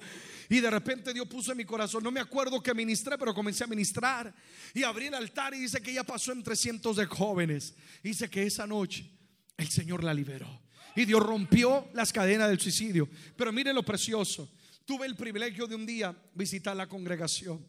Y 0.49 0.59
de 0.59 0.69
repente 0.69 1.13
Dios 1.13 1.27
puso 1.27 1.51
en 1.51 1.57
mi 1.57 1.65
corazón, 1.65 2.03
no 2.03 2.11
me 2.11 2.19
acuerdo 2.19 2.61
que 2.61 2.73
ministré, 2.73 3.17
pero 3.17 3.33
comencé 3.33 3.63
a 3.63 3.67
ministrar. 3.67 4.33
Y 4.73 4.83
abrí 4.83 5.07
el 5.07 5.13
altar 5.13 5.53
y 5.53 5.59
dice 5.59 5.81
que 5.81 5.91
ella 5.91 6.03
pasó 6.03 6.31
entre 6.31 6.55
cientos 6.55 6.95
de 6.97 7.05
jóvenes. 7.05 7.75
Dice 8.03 8.29
que 8.29 8.43
esa 8.43 8.65
noche 8.65 9.09
el 9.57 9.69
Señor 9.69 10.03
la 10.03 10.13
liberó. 10.13 10.61
Y 10.95 11.05
Dios 11.05 11.21
rompió 11.23 11.87
las 11.93 12.11
cadenas 12.11 12.49
del 12.49 12.59
suicidio. 12.59 13.07
Pero 13.37 13.53
miren 13.53 13.75
lo 13.75 13.83
precioso. 13.83 14.51
Tuve 14.83 15.05
el 15.05 15.15
privilegio 15.15 15.67
de 15.67 15.75
un 15.75 15.85
día 15.85 16.15
visitar 16.33 16.75
la 16.75 16.87
congregación. 16.87 17.65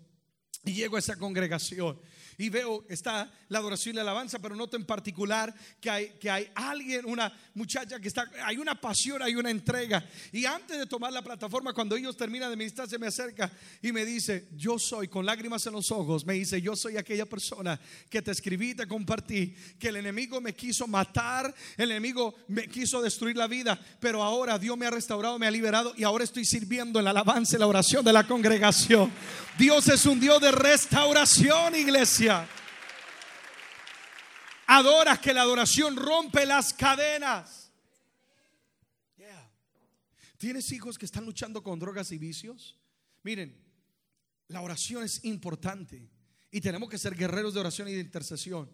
Y 0.64 0.72
llego 0.72 0.96
a 0.96 1.00
esa 1.00 1.16
congregación 1.16 1.98
y 2.38 2.48
veo, 2.48 2.84
está 2.88 3.30
la 3.48 3.58
adoración 3.58 3.94
y 3.94 3.96
la 3.96 4.02
alabanza, 4.02 4.38
pero 4.38 4.56
noto 4.56 4.76
en 4.76 4.84
particular 4.84 5.54
que 5.80 5.90
hay, 5.90 6.08
que 6.20 6.30
hay 6.30 6.50
alguien, 6.54 7.04
una 7.04 7.32
muchacha 7.54 8.00
que 8.00 8.08
está, 8.08 8.30
hay 8.44 8.56
una 8.56 8.80
pasión, 8.80 9.22
hay 9.22 9.34
una 9.34 9.50
entrega. 9.50 10.04
Y 10.32 10.44
antes 10.44 10.78
de 10.78 10.86
tomar 10.86 11.12
la 11.12 11.22
plataforma, 11.22 11.72
cuando 11.72 11.96
ellos 11.96 12.16
terminan 12.16 12.50
de 12.50 12.56
ministrar, 12.56 12.88
se 12.88 12.98
me 12.98 13.06
acerca 13.06 13.50
y 13.82 13.92
me 13.92 14.04
dice, 14.04 14.48
yo 14.52 14.78
soy, 14.78 15.08
con 15.08 15.26
lágrimas 15.26 15.66
en 15.66 15.72
los 15.72 15.90
ojos, 15.90 16.24
me 16.24 16.34
dice, 16.34 16.60
yo 16.60 16.74
soy 16.74 16.96
aquella 16.96 17.26
persona 17.26 17.78
que 18.08 18.22
te 18.22 18.30
escribí 18.30 18.74
te 18.74 18.86
compartí, 18.86 19.54
que 19.78 19.88
el 19.88 19.96
enemigo 19.96 20.40
me 20.40 20.54
quiso 20.54 20.86
matar, 20.86 21.54
el 21.76 21.90
enemigo 21.90 22.34
me 22.48 22.68
quiso 22.68 23.02
destruir 23.02 23.36
la 23.36 23.46
vida, 23.46 23.78
pero 24.00 24.22
ahora 24.22 24.58
Dios 24.58 24.76
me 24.78 24.86
ha 24.86 24.90
restaurado, 24.90 25.38
me 25.38 25.46
ha 25.46 25.50
liberado 25.50 25.92
y 25.96 26.04
ahora 26.04 26.24
estoy 26.24 26.44
sirviendo 26.44 26.98
en 26.98 27.04
la 27.04 27.10
alabanza 27.10 27.56
y 27.56 27.58
la 27.58 27.66
oración 27.66 28.04
de 28.04 28.12
la 28.12 28.26
congregación. 28.26 29.10
Dios 29.58 29.88
es 29.88 30.06
un 30.06 30.18
Dios 30.18 30.40
de 30.40 30.51
restauración, 30.52 31.74
iglesia. 31.74 32.46
Adora 34.66 35.20
que 35.20 35.34
la 35.34 35.42
adoración 35.42 35.96
rompe 35.96 36.46
las 36.46 36.72
cadenas. 36.72 37.62
¿Tienes 40.38 40.72
hijos 40.72 40.98
que 40.98 41.06
están 41.06 41.24
luchando 41.24 41.62
con 41.62 41.78
drogas 41.78 42.10
y 42.10 42.18
vicios? 42.18 42.76
Miren, 43.22 43.56
la 44.48 44.60
oración 44.60 45.04
es 45.04 45.24
importante 45.24 46.10
y 46.50 46.60
tenemos 46.60 46.88
que 46.88 46.98
ser 46.98 47.14
guerreros 47.14 47.54
de 47.54 47.60
oración 47.60 47.86
y 47.88 47.92
de 47.92 48.00
intercesión. 48.00 48.68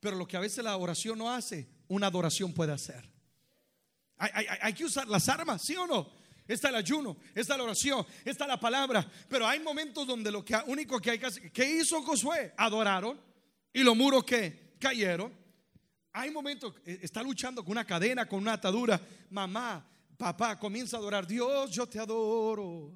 Pero 0.00 0.16
lo 0.16 0.28
que 0.28 0.36
a 0.36 0.40
veces 0.40 0.62
la 0.62 0.76
oración 0.76 1.16
no 1.16 1.32
hace, 1.32 1.66
una 1.88 2.08
adoración 2.08 2.52
puede 2.52 2.72
hacer. 2.72 3.10
Hay, 4.18 4.74
que 4.74 4.84
usar 4.84 5.08
las 5.08 5.28
armas, 5.28 5.62
¿sí 5.64 5.74
o 5.76 5.86
no? 5.86 6.10
Está 6.46 6.68
el 6.68 6.74
ayuno, 6.74 7.16
está 7.34 7.56
la 7.56 7.64
oración, 7.64 8.06
está 8.24 8.46
la 8.46 8.60
palabra. 8.60 9.10
Pero 9.28 9.46
hay 9.46 9.60
momentos 9.60 10.06
donde 10.06 10.30
lo 10.30 10.44
que, 10.44 10.54
único 10.66 11.00
que 11.00 11.12
hay 11.12 11.18
que 11.18 11.26
hacer, 11.26 11.50
¿qué 11.50 11.64
hizo 11.76 12.02
Josué? 12.02 12.52
Adoraron 12.56 13.18
y 13.72 13.82
los 13.82 13.96
muros 13.96 14.24
que 14.24 14.74
cayeron. 14.78 15.32
Hay 16.12 16.30
momentos, 16.30 16.74
eh, 16.84 17.00
está 17.02 17.22
luchando 17.22 17.64
con 17.64 17.72
una 17.72 17.84
cadena, 17.84 18.26
con 18.26 18.40
una 18.40 18.52
atadura. 18.52 19.00
Mamá, 19.30 19.84
papá, 20.18 20.58
comienza 20.58 20.96
a 20.96 21.00
adorar. 21.00 21.26
Dios, 21.26 21.70
yo 21.70 21.86
te 21.88 21.98
adoro. 21.98 22.92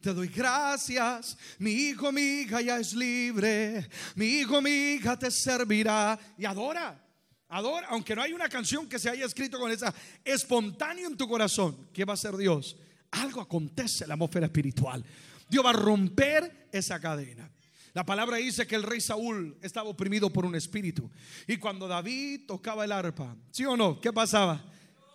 Te 0.00 0.14
doy 0.14 0.28
gracias, 0.28 1.36
mi 1.58 1.72
hijo, 1.72 2.10
mi 2.10 2.22
hija 2.22 2.62
ya 2.62 2.78
es 2.78 2.94
libre, 2.94 3.86
mi 4.14 4.26
hijo, 4.38 4.62
mi 4.62 4.70
hija 4.70 5.18
te 5.18 5.30
servirá 5.30 6.18
y 6.38 6.46
adora. 6.46 7.06
Adora, 7.48 7.88
aunque 7.88 8.16
no 8.16 8.22
hay 8.22 8.32
una 8.32 8.48
canción 8.48 8.88
que 8.88 8.98
se 8.98 9.10
haya 9.10 9.26
escrito 9.26 9.58
con 9.58 9.70
esa 9.70 9.92
espontáneo 10.24 11.06
en 11.06 11.18
tu 11.18 11.28
corazón, 11.28 11.88
¿qué 11.92 12.06
va 12.06 12.14
a 12.14 12.16
ser 12.16 12.34
Dios? 12.36 12.78
Algo 13.12 13.40
acontece 13.40 14.04
en 14.04 14.08
la 14.08 14.14
atmósfera 14.14 14.46
espiritual. 14.46 15.04
Dios 15.48 15.64
va 15.64 15.70
a 15.70 15.74
romper 15.74 16.68
esa 16.72 17.00
cadena. 17.00 17.50
La 17.92 18.04
palabra 18.04 18.36
dice 18.36 18.66
que 18.66 18.76
el 18.76 18.84
rey 18.84 19.00
Saúl 19.00 19.56
estaba 19.62 19.88
oprimido 19.88 20.30
por 20.30 20.46
un 20.46 20.54
espíritu. 20.54 21.10
Y 21.48 21.56
cuando 21.56 21.88
David 21.88 22.42
tocaba 22.46 22.84
el 22.84 22.92
arpa, 22.92 23.34
¿sí 23.50 23.64
o 23.64 23.76
no? 23.76 24.00
¿Qué 24.00 24.12
pasaba? 24.12 24.62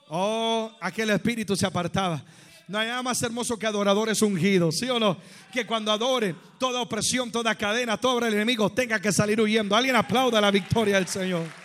Oh, 0.10 0.76
aquel 0.82 1.10
espíritu 1.10 1.56
se 1.56 1.66
apartaba. 1.66 2.24
No 2.68 2.80
hay 2.80 2.88
nada 2.88 3.04
más 3.04 3.22
hermoso 3.22 3.58
que 3.58 3.68
adoradores 3.68 4.22
ungidos, 4.22 4.80
¿sí 4.80 4.90
o 4.90 5.00
no? 5.00 5.18
Que 5.54 5.66
cuando 5.66 5.92
adoren, 5.92 6.36
toda 6.60 6.82
opresión, 6.82 7.32
toda 7.32 7.56
cadena, 7.56 7.96
todo 7.96 8.26
el 8.26 8.34
enemigo 8.34 8.72
tenga 8.72 9.00
que 9.00 9.12
salir 9.12 9.40
huyendo. 9.40 9.76
Alguien 9.76 9.96
aplauda 9.96 10.42
la 10.42 10.52
victoria 10.52 10.96
del 10.96 11.08
Señor. 11.08 11.65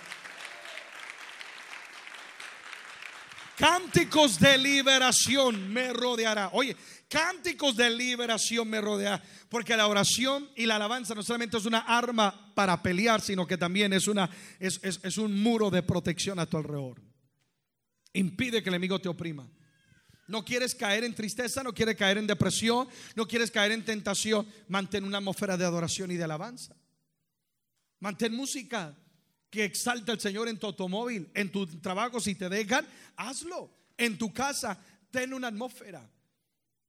Cánticos 3.61 4.41
de 4.41 4.57
liberación 4.57 5.71
me 5.71 5.93
rodeará. 5.93 6.49
Oye, 6.55 6.75
cánticos 7.11 7.77
de 7.77 7.91
liberación 7.91 8.67
me 8.67 8.81
rodeará. 8.81 9.23
Porque 9.51 9.77
la 9.77 9.87
oración 9.87 10.49
y 10.57 10.65
la 10.65 10.77
alabanza 10.77 11.15
no 11.15 11.23
solamente 11.23 11.59
es 11.59 11.67
una 11.67 11.81
arma 11.81 12.55
para 12.55 12.83
pelear, 12.83 13.21
sino 13.21 13.47
que 13.47 13.59
también 13.59 13.93
es, 13.93 14.09
una, 14.09 14.31
es, 14.59 14.81
es 14.83 15.19
un 15.19 15.43
muro 15.43 15.69
de 15.69 15.83
protección 15.83 16.39
a 16.39 16.47
tu 16.47 16.57
alrededor. 16.57 17.03
Impide 18.15 18.63
que 18.63 18.71
el 18.71 18.77
enemigo 18.77 18.99
te 18.99 19.11
oprima. 19.11 19.47
No 20.27 20.43
quieres 20.43 20.75
caer 20.75 21.05
en 21.05 21.15
tristeza, 21.15 21.63
no 21.63 21.75
quieres 21.75 21.97
caer 21.97 22.17
en 22.17 22.27
depresión, 22.27 22.89
no 23.15 23.29
quieres 23.29 23.51
caer 23.51 23.73
en 23.73 23.85
tentación. 23.85 24.49
Mantén 24.69 25.05
una 25.05 25.19
atmósfera 25.19 25.59
de 25.59 25.67
adoración 25.67 26.11
y 26.11 26.17
de 26.17 26.25
alabanza. 26.25 26.75
Mantén 27.99 28.35
música 28.35 28.97
que 29.51 29.65
exalta 29.65 30.13
al 30.13 30.21
Señor 30.21 30.49
en 30.49 30.59
tu 30.59 30.67
automóvil, 30.67 31.29
en 31.35 31.51
tu 31.51 31.67
trabajo. 31.81 32.21
Si 32.21 32.35
te 32.37 32.49
dejan, 32.49 32.87
hazlo. 33.17 33.71
En 33.99 34.17
tu 34.17 34.33
casa, 34.33 34.79
ten 35.11 35.35
una 35.35 35.49
atmósfera. 35.49 36.09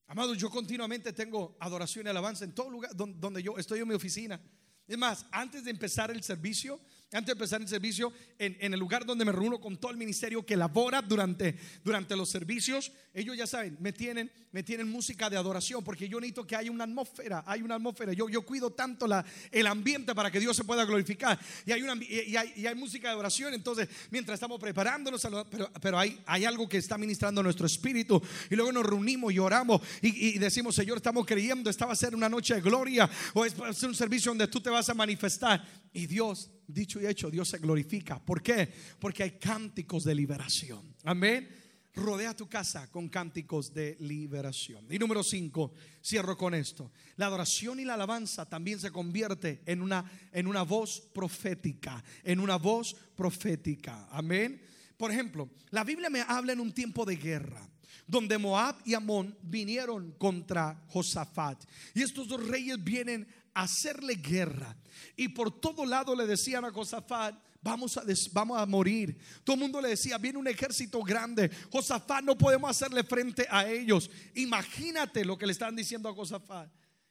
Amado, 0.08 0.34
yo 0.34 0.50
continuamente 0.50 1.12
tengo 1.14 1.58
adoración 1.60 2.06
y 2.06 2.10
alabanza 2.10 2.46
en 2.46 2.54
todo 2.54 2.70
lugar 2.70 2.92
donde 2.96 3.42
yo 3.42 3.58
estoy 3.58 3.80
en 3.80 3.88
mi 3.88 3.96
oficina. 3.96 4.40
Es 4.88 4.98
más, 4.98 5.26
antes 5.32 5.64
de 5.64 5.72
empezar 5.72 6.12
el 6.12 6.22
servicio, 6.22 6.80
antes 7.14 7.28
de 7.28 7.32
empezar 7.34 7.62
el 7.62 7.68
servicio, 7.68 8.14
en, 8.40 8.74
el 8.74 8.80
lugar 8.80 9.06
donde 9.06 9.26
me 9.26 9.34
reúno 9.34 9.60
con 9.60 9.78
todo 9.78 9.92
el 9.92 9.98
ministerio 9.98 10.46
que 10.46 10.56
labora 10.56 11.02
durante, 11.02 11.58
durante 11.84 12.16
los 12.16 12.30
servicios, 12.30 12.92
ellos 13.14 13.36
ya 13.36 13.46
saben, 13.46 13.76
me 13.82 13.92
tienen, 13.92 14.32
me 14.54 14.64
tienen 14.64 14.90
música 14.90 15.30
de 15.30 15.36
adoración, 15.36 15.84
porque 15.84 16.08
yo 16.08 16.22
necesito 16.22 16.48
que 16.48 16.56
haya 16.56 16.72
una 16.72 16.86
atmósfera, 16.86 17.44
hay 17.46 17.62
una 17.62 17.76
atmósfera. 17.76 18.14
Yo, 18.14 18.30
yo 18.30 18.44
cuido 18.44 18.72
tanto 18.72 19.08
la, 19.08 19.26
el 19.52 19.68
ambiente 19.68 20.16
para 20.16 20.32
que 20.32 20.40
Dios 20.40 20.56
se 20.56 20.64
pueda 20.64 20.86
glorificar. 20.86 21.38
Y 21.66 21.74
hay, 21.74 21.82
una, 21.82 22.02
y 22.02 22.36
hay, 22.38 22.76
música 22.76 23.10
de 23.10 23.14
adoración, 23.14 23.54
entonces, 23.54 23.90
mientras 24.10 24.36
estamos 24.36 24.60
preparándonos, 24.60 25.22
pero, 25.50 25.70
pero 25.82 26.00
hay, 26.00 26.18
hay 26.26 26.46
algo 26.46 26.70
que 26.70 26.78
está 26.78 26.98
ministrando 26.98 27.44
nuestro 27.44 27.66
espíritu. 27.66 28.22
Y 28.50 28.56
luego 28.56 28.72
nos 28.72 28.86
reunimos 28.86 29.34
y 29.34 29.40
oramos 29.40 29.82
y, 30.02 30.30
y 30.30 30.38
decimos, 30.40 30.76
Señor, 30.76 30.98
estamos 30.98 31.26
creyendo, 31.26 31.70
esta 31.70 31.86
va 31.86 31.92
a 31.92 31.98
ser 31.98 32.16
una 32.16 32.30
noche 32.30 32.56
de 32.56 32.62
gloria, 32.62 33.10
o 33.34 33.44
es 33.44 33.84
un 33.84 33.96
servicio 33.96 34.32
donde 34.32 34.48
tú 34.48 34.62
te 34.62 34.70
vas 34.70 34.88
a 34.88 34.94
manifestar. 34.94 35.62
Y 35.94 36.08
Dios 36.08 36.50
dicho 36.74 37.02
y 37.02 37.06
hecho, 37.06 37.30
Dios 37.30 37.50
se 37.50 37.58
glorifica. 37.58 38.20
¿Por 38.20 38.42
qué? 38.42 38.72
Porque 39.00 39.24
hay 39.24 39.32
cánticos 39.32 40.04
de 40.04 40.16
liberación. 40.16 40.96
Amén. 41.04 41.48
Rodea 41.94 42.36
tu 42.36 42.48
casa 42.48 42.90
con 42.90 43.10
cánticos 43.10 43.74
de 43.74 43.98
liberación. 44.00 44.86
Y 44.90 44.98
número 44.98 45.24
cinco, 45.24 45.74
cierro 46.02 46.38
con 46.38 46.54
esto. 46.54 46.92
La 47.18 47.26
adoración 47.26 47.82
y 47.82 47.86
la 47.86 47.96
alabanza 47.96 48.48
también 48.48 48.80
se 48.80 48.92
convierte 48.92 49.62
en 49.66 49.82
una, 49.82 50.10
en 50.32 50.48
una 50.48 50.64
voz 50.64 51.02
profética, 51.14 52.02
en 52.24 52.40
una 52.40 52.56
voz 52.56 52.96
profética. 53.16 54.08
Amén. 54.10 54.62
Por 54.96 55.12
ejemplo, 55.12 55.50
la 55.72 55.84
Biblia 55.84 56.10
me 56.10 56.22
habla 56.22 56.54
en 56.54 56.62
un 56.62 56.72
tiempo 56.72 57.06
de 57.06 57.18
guerra 57.18 57.68
donde 58.08 58.38
Moab 58.38 58.76
y 58.86 58.94
Amón 58.94 59.38
vinieron 59.42 60.12
contra 60.18 60.84
Josafat. 60.88 61.64
Y 61.94 62.02
estos 62.02 62.28
dos 62.28 62.46
reyes 62.46 62.82
vienen 62.84 63.26
hacerle 63.54 64.16
guerra. 64.16 64.76
Y 65.16 65.30
por 65.30 65.60
todo 65.60 65.86
lado 65.86 66.16
le 66.16 66.26
decían 66.26 66.66
a 66.66 66.72
Josafat, 66.72 67.36
vamos 67.62 67.98
a, 67.98 68.04
vamos 68.32 68.60
a 68.60 68.66
morir. 68.66 69.18
Todo 69.44 69.56
el 69.56 69.62
mundo 69.62 69.82
le 69.82 69.90
decía, 69.90 70.18
viene 70.18 70.40
un 70.40 70.48
ejército 70.48 71.02
grande. 71.04 71.50
Josafat, 71.72 72.24
no 72.24 72.38
podemos 72.38 72.70
hacerle 72.70 73.04
frente 73.04 73.48
a 73.50 73.70
ellos. 73.70 74.10
Imagínate 74.36 75.26
lo 75.26 75.38
que 75.38 75.46
le 75.46 75.54
están 75.54 75.76
diciendo 75.76 76.10
a 76.10 76.14
Josafat. 76.14 76.70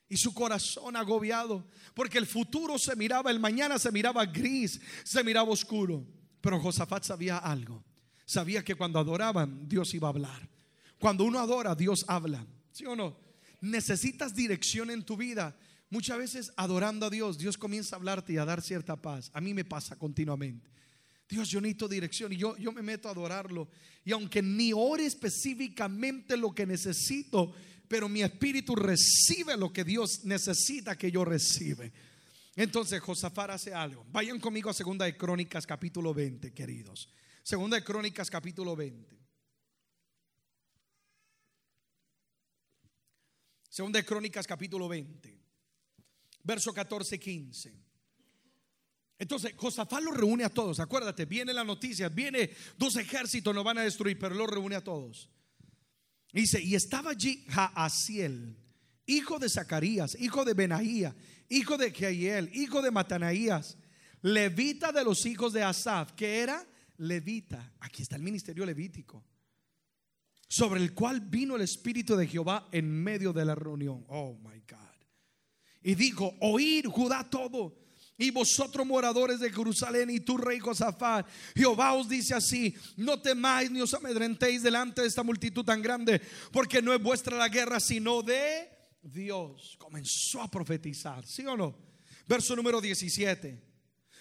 Y 0.08 0.16
su 0.16 0.34
corazón 0.34 0.96
agobiado, 0.96 1.64
porque 1.94 2.18
el 2.18 2.26
futuro 2.26 2.80
se 2.80 2.96
miraba, 2.96 3.30
el 3.30 3.38
mañana 3.38 3.78
se 3.78 3.92
miraba 3.92 4.26
gris, 4.26 4.80
se 5.04 5.22
miraba 5.22 5.50
oscuro. 5.50 6.04
Pero 6.40 6.58
Josafat 6.58 7.04
sabía 7.04 7.38
algo. 7.38 7.84
Sabía 8.26 8.64
que 8.64 8.74
cuando 8.74 8.98
adoraban, 8.98 9.68
Dios 9.68 9.94
iba 9.94 10.08
a 10.08 10.10
hablar. 10.10 10.48
Cuando 10.98 11.24
uno 11.24 11.38
adora, 11.38 11.74
Dios 11.74 12.04
habla. 12.08 12.44
¿Sí 12.72 12.84
o 12.86 12.96
no? 12.96 13.16
Necesitas 13.60 14.34
dirección 14.34 14.90
en 14.90 15.04
tu 15.04 15.16
vida. 15.16 15.56
Muchas 15.90 16.18
veces 16.18 16.52
adorando 16.56 17.06
a 17.06 17.10
Dios, 17.10 17.36
Dios 17.36 17.58
comienza 17.58 17.96
a 17.96 17.98
hablarte 17.98 18.32
y 18.32 18.36
a 18.36 18.44
dar 18.44 18.62
cierta 18.62 18.94
paz. 18.94 19.28
A 19.34 19.40
mí 19.40 19.52
me 19.52 19.64
pasa 19.64 19.96
continuamente. 19.96 20.70
Dios, 21.28 21.48
yo 21.48 21.60
necesito 21.60 21.88
dirección 21.88 22.32
y 22.32 22.36
yo, 22.36 22.56
yo 22.56 22.70
me 22.70 22.80
meto 22.80 23.08
a 23.08 23.10
adorarlo. 23.10 23.68
Y 24.04 24.12
aunque 24.12 24.40
ni 24.40 24.72
ore 24.72 25.04
específicamente 25.04 26.36
lo 26.36 26.54
que 26.54 26.64
necesito, 26.64 27.52
pero 27.88 28.08
mi 28.08 28.22
espíritu 28.22 28.76
recibe 28.76 29.56
lo 29.56 29.72
que 29.72 29.82
Dios 29.82 30.24
necesita 30.24 30.96
que 30.96 31.10
yo 31.10 31.24
reciba. 31.24 31.84
Entonces 32.54 33.00
Josafat 33.00 33.50
hace 33.50 33.74
algo. 33.74 34.06
Vayan 34.12 34.38
conmigo 34.38 34.70
a 34.70 34.74
Segunda 34.74 35.06
de 35.06 35.16
Crónicas 35.16 35.66
capítulo 35.66 36.14
20, 36.14 36.54
queridos. 36.54 37.12
Segunda 37.42 37.76
de 37.76 37.82
Crónicas 37.82 38.30
capítulo 38.30 38.76
20. 38.76 39.18
Segunda 43.68 43.98
de 43.98 44.04
Crónicas 44.04 44.46
capítulo 44.46 44.88
20 44.88 45.39
verso 46.42 46.72
14, 46.72 47.18
15. 47.18 47.90
Entonces, 49.20 49.52
Josafat 49.54 50.02
los 50.02 50.16
reúne 50.16 50.44
a 50.44 50.48
todos. 50.48 50.80
Acuérdate, 50.80 51.26
viene 51.26 51.52
la 51.52 51.62
noticia, 51.62 52.08
viene 52.08 52.50
dos 52.78 52.96
ejércitos, 52.96 53.54
nos 53.54 53.62
van 53.64 53.76
a 53.76 53.82
destruir, 53.82 54.18
pero 54.18 54.34
los 54.34 54.48
reúne 54.48 54.76
a 54.76 54.82
todos. 54.82 55.28
dice, 56.32 56.60
y 56.62 56.74
estaba 56.74 57.10
allí 57.10 57.44
Jaasiel, 57.48 58.56
hijo 59.04 59.38
de 59.38 59.50
Zacarías, 59.50 60.16
hijo 60.18 60.44
de 60.44 60.54
Benahía, 60.54 61.14
hijo 61.50 61.76
de 61.76 61.90
Jehiel, 61.90 62.50
hijo 62.54 62.80
de 62.80 62.90
Matanaías, 62.90 63.76
levita 64.22 64.90
de 64.90 65.04
los 65.04 65.26
hijos 65.26 65.52
de 65.52 65.64
Asaf, 65.64 66.12
que 66.12 66.38
era 66.38 66.66
levita. 66.96 67.74
Aquí 67.80 68.02
está 68.02 68.16
el 68.16 68.22
ministerio 68.22 68.64
levítico, 68.64 69.22
sobre 70.48 70.80
el 70.80 70.94
cual 70.94 71.20
vino 71.20 71.56
el 71.56 71.62
Espíritu 71.62 72.16
de 72.16 72.26
Jehová 72.26 72.68
en 72.72 72.90
medio 72.90 73.34
de 73.34 73.44
la 73.44 73.54
reunión. 73.54 74.02
Oh 74.08 74.38
my 74.42 74.62
God. 74.68 74.89
Y 75.82 75.94
dijo, 75.94 76.34
oír 76.40 76.86
Judá 76.86 77.28
todo. 77.28 77.80
Y 78.18 78.30
vosotros 78.30 78.86
moradores 78.86 79.40
de 79.40 79.50
Jerusalén 79.50 80.10
y 80.10 80.20
tu 80.20 80.36
rey 80.36 80.58
Josafat, 80.58 81.26
Jehová 81.56 81.94
os 81.94 82.06
dice 82.06 82.34
así, 82.34 82.74
no 82.98 83.18
temáis 83.18 83.70
ni 83.70 83.80
os 83.80 83.94
amedrentéis 83.94 84.62
delante 84.62 85.00
de 85.00 85.08
esta 85.08 85.22
multitud 85.22 85.64
tan 85.64 85.80
grande, 85.80 86.20
porque 86.52 86.82
no 86.82 86.92
es 86.92 87.02
vuestra 87.02 87.38
la 87.38 87.48
guerra, 87.48 87.80
sino 87.80 88.20
de 88.20 88.68
Dios. 89.02 89.74
Comenzó 89.78 90.42
a 90.42 90.50
profetizar, 90.50 91.26
¿sí 91.26 91.46
o 91.46 91.56
no? 91.56 91.74
Verso 92.28 92.54
número 92.54 92.78
17. 92.78 93.58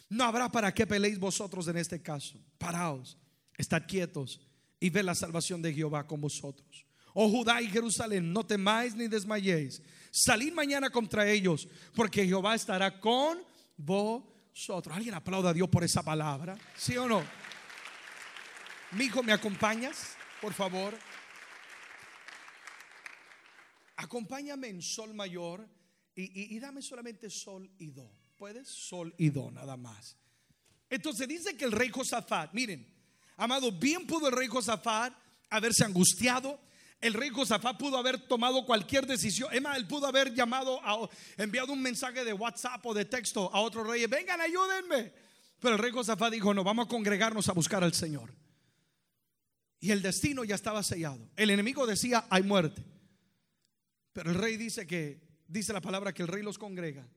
No 0.08 0.24
habrá 0.24 0.50
para 0.50 0.74
qué 0.74 0.88
peleéis 0.88 1.20
vosotros 1.20 1.68
en 1.68 1.76
este 1.76 2.02
caso. 2.02 2.40
Paraos, 2.58 3.18
estad 3.58 3.84
quietos 3.86 4.40
y 4.80 4.90
ve 4.90 5.04
la 5.04 5.14
salvación 5.14 5.62
de 5.62 5.74
Jehová 5.74 6.08
con 6.08 6.22
vosotros. 6.22 6.86
Oh 7.14 7.30
Judá 7.30 7.62
y 7.62 7.68
Jerusalén, 7.68 8.32
no 8.32 8.46
temáis 8.46 8.96
ni 8.96 9.10
desmayéis 9.10 9.82
Salid 10.12 10.53
mañana 10.53 10.89
contra 10.89 11.30
ellos, 11.30 11.68
porque 11.95 12.26
Jehová 12.26 12.55
estará 12.55 12.99
con 12.99 13.43
vosotros. 13.78 14.95
Alguien 14.95 15.14
aplauda 15.14 15.51
a 15.51 15.53
Dios 15.53 15.70
por 15.70 15.84
esa 15.84 16.03
palabra, 16.03 16.57
¿sí 16.76 16.97
o 16.97 17.07
no? 17.07 17.24
Mi 18.91 19.05
hijo, 19.05 19.22
¿me 19.22 19.34
acompañas? 19.34 20.16
Por 20.41 20.53
favor. 20.53 20.97
Acompáñame 23.97 24.70
en 24.70 24.82
sol 24.82 25.14
mayor 25.14 25.68
y, 26.16 26.55
y 26.55 26.60
dame 26.60 26.82
solamente 26.82 27.30
sol 27.30 27.70
y 27.78 27.91
do. 27.91 28.12
¿Puedes? 28.38 28.70
Sol 28.70 29.14
y 29.18 29.30
do, 29.30 29.51
nada 29.51 29.76
más. 29.78 30.18
Entonces 30.89 31.28
dice 31.28 31.55
que 31.55 31.66
el 31.66 31.72
rey 31.72 31.89
Josafat, 31.89 32.53
miren, 32.53 32.88
amado, 33.38 33.72
bien 33.72 34.07
pudo 34.07 34.30
el 34.30 34.36
rey 34.36 34.47
Josafat 34.47 35.14
haberse 35.49 35.84
angustiado. 35.84 36.60
El 37.02 37.14
rey 37.14 37.30
Josafat 37.30 37.78
pudo 37.78 37.97
haber 37.97 38.28
tomado 38.28 38.66
cualquier 38.66 39.06
decisión. 39.06 39.50
Es 39.54 39.62
más, 39.62 39.78
él 39.78 39.88
pudo 39.88 40.08
haber 40.08 40.34
llamado, 40.34 40.80
enviado 41.38 41.72
un 41.72 41.82
mensaje 41.82 42.26
de 42.26 42.34
WhatsApp 42.34 42.86
o 42.86 42.93
de 42.93 43.06
texto 43.06 43.50
a 43.54 43.62
otros 43.62 43.88
reyes. 43.88 44.10
Vengan, 44.10 44.41
ayúdenme. 44.41 45.14
Pero 45.60 45.76
el 45.76 45.82
rey 45.82 45.91
Josafat 45.91 46.34
dijo, 46.34 46.54
no, 46.54 46.64
vamos 46.64 46.88
a 46.88 46.89
congregarnos 46.89 47.47
a 47.47 47.54
buscar 47.54 47.84
al 47.84 47.93
Señor. 47.93 48.34
Y 49.80 49.91
el 49.91 50.02
destino 50.02 50.43
ya 50.43 50.56
estaba 50.56 50.84
sellado. 50.84 51.30
El 51.38 51.52
enemigo 51.52 51.88
decía, 51.88 52.26
hay 52.30 52.43
muerte. 52.43 52.84
Pero 54.12 54.32
el 54.32 54.38
rey 54.38 54.58
dice 54.58 54.86
que, 54.86 55.22
dice 55.47 55.72
la 55.72 55.82
palabra 55.82 56.14
que 56.14 56.22
el 56.22 56.28
rey 56.28 56.43
los 56.43 56.58
congrega. 56.58 57.08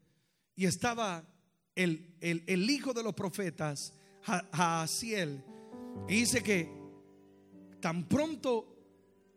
Y 0.55 0.67
estaba 0.67 1.25
el, 1.75 2.17
el, 2.21 2.71
hijo 2.71 2.93
de 2.93 3.03
los 3.03 3.15
profetas, 3.15 3.95
Jaasiel. 4.23 5.43
Y 6.09 6.21
dice 6.21 6.43
que 6.43 6.71
tan 7.81 8.09
pronto 8.09 8.72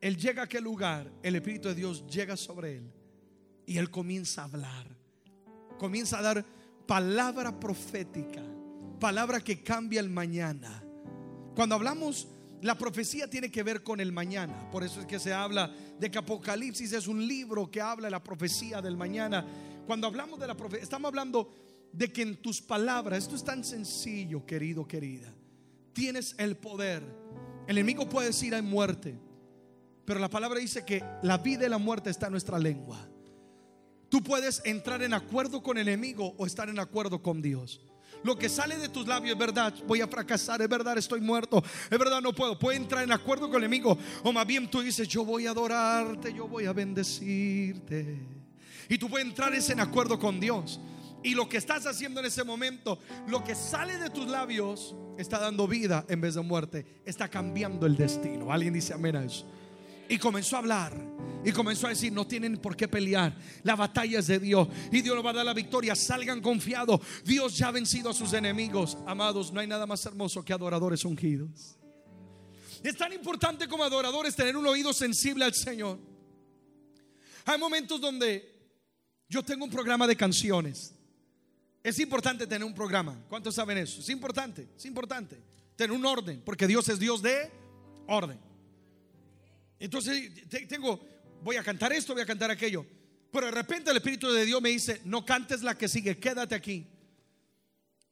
él 0.05 0.17
llega 0.17 0.43
a 0.43 0.45
aquel 0.45 0.63
lugar, 0.63 1.11
el 1.23 1.35
Espíritu 1.35 1.67
de 1.67 1.73
Dios 1.73 2.05
llega 2.05 2.37
sobre 2.37 2.77
él. 2.77 2.91
Y 3.65 3.79
él 3.79 3.89
comienza 3.89 4.43
a 4.43 4.45
hablar. 4.45 4.85
Comienza 5.79 6.19
a 6.19 6.21
dar 6.21 6.45
palabra 6.85 7.59
profética. 7.59 8.43
Palabra 8.99 9.39
que 9.39 9.63
cambia 9.63 9.99
el 9.99 10.11
mañana. 10.11 10.83
Cuando 11.55 11.73
hablamos 11.73 12.27
la 12.61 12.77
profecía 12.77 13.27
tiene 13.27 13.49
que 13.49 13.63
ver 13.63 13.81
con 13.81 13.99
el 13.99 14.11
mañana. 14.11 14.69
Por 14.69 14.83
eso 14.83 14.99
es 14.99 15.07
que 15.07 15.17
se 15.17 15.33
habla 15.33 15.73
de 15.99 16.11
que 16.11 16.19
Apocalipsis 16.19 16.93
es 16.93 17.07
un 17.07 17.27
libro 17.27 17.71
que 17.71 17.81
habla 17.81 18.05
de 18.05 18.11
la 18.11 18.23
profecía 18.23 18.83
del 18.83 18.97
mañana. 18.97 19.43
Cuando 19.87 20.05
hablamos 20.05 20.39
de 20.39 20.45
la 20.45 20.55
profecía, 20.55 20.83
estamos 20.83 21.09
hablando 21.09 21.51
de 21.91 22.13
que 22.13 22.21
en 22.21 22.35
tus 22.43 22.61
palabras, 22.61 23.23
esto 23.23 23.35
es 23.35 23.43
tan 23.43 23.63
sencillo, 23.63 24.45
querido, 24.45 24.87
querida. 24.87 25.33
Tienes 25.93 26.35
el 26.37 26.57
poder. 26.57 27.01
El 27.65 27.79
enemigo 27.79 28.07
puede 28.07 28.27
decir 28.27 28.53
hay 28.53 28.61
muerte, 28.61 29.17
pero 30.05 30.19
la 30.19 30.29
palabra 30.29 30.59
dice 30.59 30.85
que 30.85 31.03
la 31.23 31.37
vida 31.37 31.65
y 31.65 31.69
la 31.69 31.77
muerte 31.77 32.09
está 32.09 32.27
en 32.27 32.33
nuestra 32.33 32.59
lengua. 32.59 32.97
Tú 34.09 34.21
puedes 34.21 34.61
entrar 34.65 35.01
en 35.01 35.13
acuerdo 35.13 35.61
con 35.61 35.77
el 35.77 35.87
enemigo 35.87 36.35
o 36.37 36.45
estar 36.45 36.69
en 36.69 36.79
acuerdo 36.79 37.21
con 37.21 37.41
Dios. 37.41 37.81
Lo 38.23 38.37
que 38.37 38.49
sale 38.49 38.77
de 38.77 38.89
tus 38.89 39.07
labios 39.07 39.33
es 39.33 39.39
verdad, 39.39 39.73
voy 39.85 40.01
a 40.01 40.07
fracasar, 40.07 40.61
es 40.61 40.69
verdad, 40.69 40.97
estoy 40.97 41.21
muerto, 41.21 41.63
es 41.91 41.99
verdad, 41.99 42.21
no 42.21 42.33
puedo. 42.33 42.57
Puede 42.57 42.77
entrar 42.77 43.03
en 43.03 43.11
acuerdo 43.11 43.47
con 43.47 43.57
el 43.57 43.65
enemigo. 43.65 43.97
O 44.23 44.31
más 44.31 44.47
bien 44.47 44.69
tú 44.69 44.81
dices, 44.81 45.07
yo 45.07 45.25
voy 45.25 45.47
a 45.47 45.51
adorarte, 45.51 46.33
yo 46.33 46.47
voy 46.47 46.65
a 46.65 46.73
bendecirte. 46.73 48.19
Y 48.89 48.97
tú 48.97 49.09
puedes 49.09 49.27
entrar 49.27 49.53
en 49.53 49.79
acuerdo 49.79 50.19
con 50.19 50.39
Dios. 50.39 50.79
Y 51.23 51.33
lo 51.33 51.49
que 51.49 51.57
estás 51.57 51.87
haciendo 51.87 52.19
en 52.19 52.27
ese 52.27 52.43
momento, 52.43 52.99
lo 53.27 53.43
que 53.43 53.55
sale 53.55 53.97
de 53.97 54.11
tus 54.11 54.27
labios, 54.27 54.95
está 55.17 55.39
dando 55.39 55.67
vida 55.67 56.05
en 56.07 56.21
vez 56.21 56.35
de 56.35 56.41
muerte. 56.41 57.01
Está 57.05 57.27
cambiando 57.27 57.85
el 57.85 57.95
destino. 57.95 58.51
Alguien 58.51 58.73
dice 58.73 58.93
amén 58.93 59.15
a 59.15 59.23
eso. 59.23 59.45
Y 60.09 60.17
comenzó 60.17 60.55
a 60.55 60.59
hablar. 60.59 61.15
Y 61.43 61.51
comenzó 61.51 61.85
a 61.85 61.91
decir, 61.91 62.11
no 62.11 62.25
tienen 62.25 62.57
por 62.57 62.75
qué 62.75 62.87
pelear. 62.87 63.37
La 63.63 63.75
batalla 63.75 64.19
es 64.19 64.27
de 64.27 64.39
Dios. 64.39 64.67
Y 64.91 65.01
Dios 65.01 65.15
nos 65.15 65.23
va 65.23 65.29
a 65.29 65.33
dar 65.33 65.45
la 65.45 65.53
victoria. 65.53 65.95
Salgan 65.95 66.41
confiados. 66.41 66.99
Dios 67.23 67.55
ya 67.55 67.67
ha 67.67 67.71
vencido 67.71 68.09
a 68.09 68.13
sus 68.13 68.33
enemigos. 68.33 68.97
Amados, 69.05 69.53
no 69.53 69.59
hay 69.59 69.67
nada 69.67 69.85
más 69.85 70.03
hermoso 70.05 70.43
que 70.43 70.53
adoradores 70.53 71.05
ungidos. 71.05 71.77
Es 72.83 72.97
tan 72.97 73.13
importante 73.13 73.67
como 73.67 73.83
adoradores 73.83 74.35
tener 74.35 74.57
un 74.57 74.65
oído 74.65 74.91
sensible 74.91 75.45
al 75.45 75.53
Señor. 75.53 75.99
Hay 77.45 77.59
momentos 77.59 78.01
donde 78.01 78.55
yo 79.29 79.43
tengo 79.43 79.65
un 79.65 79.71
programa 79.71 80.07
de 80.07 80.15
canciones. 80.15 80.95
Es 81.83 81.99
importante 81.99 82.47
tener 82.47 82.65
un 82.65 82.73
programa. 82.73 83.23
¿Cuántos 83.29 83.53
saben 83.53 83.77
eso? 83.77 83.99
Es 83.99 84.09
importante, 84.09 84.69
es 84.75 84.85
importante. 84.85 85.39
Tener 85.75 85.95
un 85.95 86.05
orden, 86.05 86.41
porque 86.43 86.65
Dios 86.65 86.89
es 86.89 86.97
Dios 86.97 87.21
de 87.21 87.51
orden. 88.07 88.39
Entonces 89.79 90.31
tengo, 90.67 91.05
voy 91.41 91.57
a 91.57 91.63
cantar 91.63 91.93
esto, 91.93 92.13
voy 92.13 92.23
a 92.23 92.25
cantar 92.25 92.51
aquello. 92.51 92.85
Pero 93.31 93.47
de 93.47 93.51
repente 93.51 93.91
el 93.91 93.97
Espíritu 93.97 94.31
de 94.31 94.45
Dios 94.45 94.61
me 94.61 94.69
dice, 94.69 95.01
no 95.05 95.25
cantes 95.25 95.61
la 95.61 95.77
que 95.77 95.87
sigue, 95.87 96.17
quédate 96.17 96.55
aquí. 96.55 96.87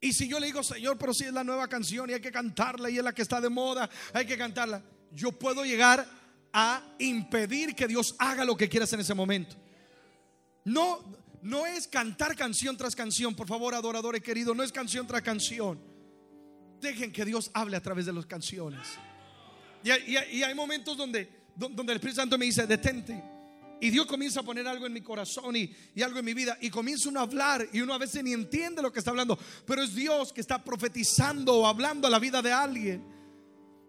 Y 0.01 0.11
si 0.11 0.27
yo 0.27 0.39
le 0.39 0.47
digo, 0.47 0.61
Señor, 0.63 0.97
pero 0.97 1.13
si 1.13 1.23
es 1.23 1.33
la 1.33 1.45
nueva 1.45 1.67
canción 1.69 2.09
y 2.09 2.13
hay 2.13 2.19
que 2.19 2.31
cantarla 2.31 2.89
y 2.89 2.97
es 2.97 3.03
la 3.03 3.13
que 3.13 3.21
está 3.21 3.39
de 3.39 3.49
moda, 3.49 3.89
hay 4.11 4.25
que 4.25 4.37
cantarla, 4.37 4.83
yo 5.11 5.31
puedo 5.31 5.63
llegar 5.63 6.05
a 6.51 6.83
impedir 6.99 7.73
que 7.73 7.87
Dios 7.87 8.15
haga 8.19 8.43
lo 8.43 8.57
que 8.57 8.67
quieras 8.67 8.91
en 8.93 8.99
ese 8.99 9.13
momento. 9.13 9.55
No, 10.65 11.01
no 11.41 11.65
es 11.65 11.87
cantar 11.87 12.35
canción 12.35 12.77
tras 12.77 12.95
canción, 12.95 13.35
por 13.35 13.47
favor, 13.47 13.73
adoradores 13.73 14.21
queridos, 14.21 14.55
no 14.55 14.63
es 14.63 14.71
canción 14.71 15.07
tras 15.07 15.21
canción. 15.21 15.79
Dejen 16.79 17.11
que 17.11 17.25
Dios 17.25 17.49
hable 17.53 17.77
a 17.77 17.81
través 17.81 18.05
de 18.05 18.13
las 18.13 18.25
canciones. 18.25 18.87
Y 19.83 19.89
hay, 20.43 20.55
momentos 20.55 20.95
donde, 20.95 21.42
donde 21.55 21.93
el 21.93 21.97
Espíritu 21.97 22.17
Santo 22.17 22.37
me 22.37 22.45
dice, 22.45 22.65
detente. 22.65 23.33
Y 23.83 23.89
Dios 23.89 24.05
comienza 24.05 24.39
a 24.39 24.43
poner 24.43 24.65
algo 24.65 24.85
en 24.85 24.93
mi 24.93 25.01
corazón 25.01 25.57
y, 25.57 25.69
y, 25.93 26.01
algo 26.01 26.17
en 26.19 26.23
mi 26.23 26.33
vida. 26.33 26.57
Y 26.61 26.69
comienza 26.69 27.09
uno 27.09 27.19
a 27.19 27.23
hablar 27.23 27.67
y 27.73 27.81
uno 27.81 27.93
a 27.93 27.97
veces 27.97 28.23
ni 28.23 28.31
entiende 28.31 28.81
lo 28.81 28.93
que 28.93 28.99
está 28.99 29.11
hablando. 29.11 29.37
Pero 29.65 29.83
es 29.83 29.93
Dios 29.93 30.31
que 30.31 30.39
está 30.39 30.63
profetizando 30.63 31.53
o 31.53 31.67
hablando 31.67 32.07
a 32.07 32.09
la 32.09 32.17
vida 32.17 32.41
de 32.41 32.53
alguien. 32.53 33.03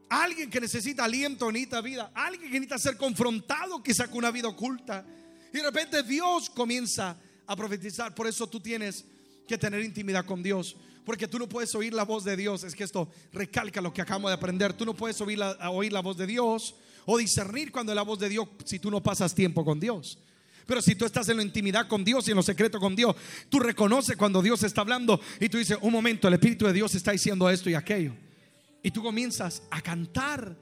Alguien 0.08 0.50
que 0.50 0.60
necesita 0.60 1.04
aliento, 1.04 1.50
necesita 1.52 1.80
vida. 1.80 2.10
Alguien 2.12 2.50
que 2.50 2.60
necesita 2.60 2.78
ser 2.78 2.96
confrontado 2.96 3.84
quizá 3.84 4.08
con 4.08 4.18
una 4.18 4.32
vida 4.32 4.48
oculta. 4.48 5.06
Y 5.52 5.58
de 5.58 5.62
repente 5.62 6.02
Dios 6.02 6.50
comienza 6.50 7.16
a 7.46 7.54
profetizar. 7.54 8.16
Por 8.16 8.26
eso 8.26 8.48
tú 8.48 8.58
tienes 8.58 9.04
que 9.46 9.56
tener 9.58 9.80
intimidad 9.84 10.26
con 10.26 10.42
Dios. 10.42 10.76
Porque 11.04 11.28
tú 11.28 11.38
no 11.38 11.48
puedes 11.48 11.72
oír 11.76 11.94
la 11.94 12.02
voz 12.02 12.24
de 12.24 12.36
Dios. 12.36 12.64
Es 12.64 12.74
que 12.74 12.82
esto 12.82 13.08
recalca 13.32 13.80
lo 13.80 13.92
que 13.92 14.02
acabamos 14.02 14.30
de 14.30 14.34
aprender. 14.34 14.72
Tú 14.72 14.84
no 14.84 14.94
puedes 14.94 15.20
oír 15.20 15.38
la, 15.38 15.70
oír 15.70 15.92
la 15.92 16.00
voz 16.00 16.16
de 16.16 16.26
Dios 16.26 16.74
o 17.06 17.18
discernir 17.18 17.70
cuando 17.70 17.92
es 17.92 17.96
la 17.96 18.02
voz 18.02 18.18
de 18.18 18.28
Dios 18.28 18.48
si 18.64 18.78
tú 18.78 18.90
no 18.90 19.02
pasas 19.02 19.34
tiempo 19.34 19.64
con 19.64 19.80
Dios. 19.80 20.18
Pero 20.66 20.80
si 20.80 20.94
tú 20.94 21.04
estás 21.04 21.28
en 21.28 21.36
la 21.36 21.42
intimidad 21.42 21.88
con 21.88 22.04
Dios 22.04 22.26
y 22.26 22.30
en 22.30 22.36
lo 22.36 22.42
secreto 22.42 22.80
con 22.80 22.96
Dios, 22.96 23.14
tú 23.48 23.60
reconoces 23.60 24.16
cuando 24.16 24.40
Dios 24.40 24.62
está 24.62 24.80
hablando 24.80 25.20
y 25.40 25.48
tú 25.48 25.58
dices, 25.58 25.78
un 25.80 25.92
momento, 25.92 26.28
el 26.28 26.34
Espíritu 26.34 26.66
de 26.66 26.72
Dios 26.72 26.94
está 26.94 27.12
diciendo 27.12 27.48
esto 27.50 27.68
y 27.68 27.74
aquello. 27.74 28.14
Y 28.82 28.90
tú 28.90 29.02
comienzas 29.02 29.62
a 29.70 29.80
cantar. 29.82 30.56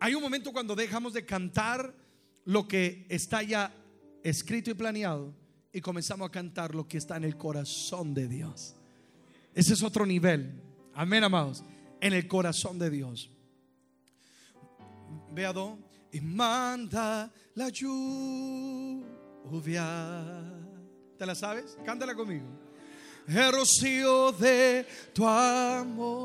Hay 0.00 0.14
un 0.14 0.22
momento 0.22 0.52
cuando 0.52 0.76
dejamos 0.76 1.12
de 1.12 1.24
cantar 1.24 1.94
lo 2.44 2.68
que 2.68 3.06
está 3.08 3.42
ya 3.42 3.74
escrito 4.22 4.70
y 4.70 4.74
planeado 4.74 5.34
y 5.72 5.80
comenzamos 5.80 6.28
a 6.28 6.32
cantar 6.32 6.74
lo 6.74 6.86
que 6.86 6.98
está 6.98 7.16
en 7.16 7.24
el 7.24 7.36
corazón 7.36 8.14
de 8.14 8.28
Dios. 8.28 8.74
Ese 9.54 9.74
es 9.74 9.82
otro 9.82 10.06
nivel. 10.06 10.60
Amén, 10.94 11.24
amados. 11.24 11.64
En 12.00 12.12
el 12.12 12.28
corazón 12.28 12.78
de 12.78 12.90
Dios. 12.90 13.30
Veado. 15.32 15.87
Y 16.12 16.20
manda 16.20 17.30
la 17.54 17.68
lluvia. 17.68 19.04
¿Te 21.18 21.26
la 21.26 21.34
sabes? 21.34 21.76
Cántala 21.84 22.14
conmigo. 22.14 22.46
El 23.26 23.52
rocío 23.52 24.32
de 24.32 24.86
tu 25.12 25.26
amor. 25.26 26.18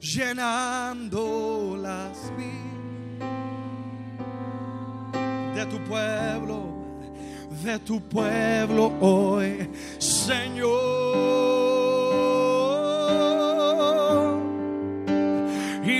Llenando 0.00 1.76
las 1.80 2.30
vidas 2.36 2.66
de 5.56 5.64
tu 5.64 5.78
pueblo, 5.84 6.74
de 7.64 7.78
tu 7.78 8.00
pueblo 8.08 8.92
hoy, 9.00 9.68
Señor. 9.98 11.45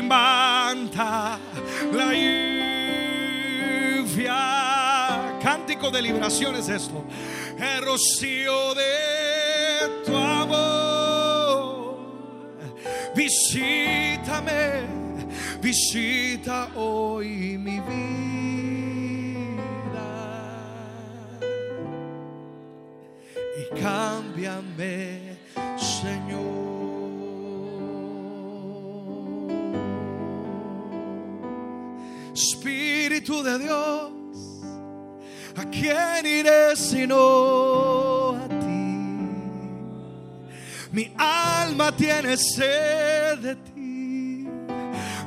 Y 0.06 1.96
la 1.96 2.12
lluvia. 3.96 5.38
Cántico 5.42 5.90
de 5.90 6.00
liberación 6.02 6.54
es 6.54 6.68
esto. 6.68 7.04
El 7.58 7.82
rocío 7.84 8.74
de 8.74 10.04
tu 10.04 10.16
amor. 10.16 11.98
Visítame, 13.16 14.84
visita 15.60 16.68
hoy 16.76 17.58
mi 17.58 17.80
vida. 17.80 18.16
cámbiame, 23.80 25.25
Espíritu 32.36 33.42
de 33.42 33.58
Dios, 33.58 34.12
¿a 35.56 35.64
quién 35.70 36.26
iré 36.26 36.76
si 36.76 37.06
no 37.06 38.36
Mi 40.96 41.12
alma 41.18 41.94
tiene 41.94 42.36
sed 42.38 43.38
de 43.38 43.56
ti. 43.56 44.48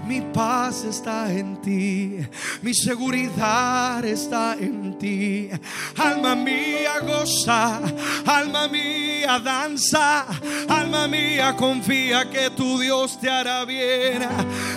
Mi 0.08 0.22
paz 0.34 0.84
está 0.84 1.32
en 1.32 1.62
ti, 1.62 2.18
mi 2.64 2.74
seguridad 2.74 4.04
está 4.04 4.56
en 4.60 4.98
ti. 4.98 5.52
Alma 5.96 6.34
mía 6.34 7.00
goza, 7.02 7.80
alma 8.26 8.68
mía 8.68 9.38
danza, 9.38 10.26
alma 10.68 11.08
mía 11.08 11.56
confía 11.56 12.28
que 12.32 12.50
tu 12.50 12.80
Dios 12.80 13.20
te 13.20 13.30
hará 13.30 13.64
bien. 13.66 14.24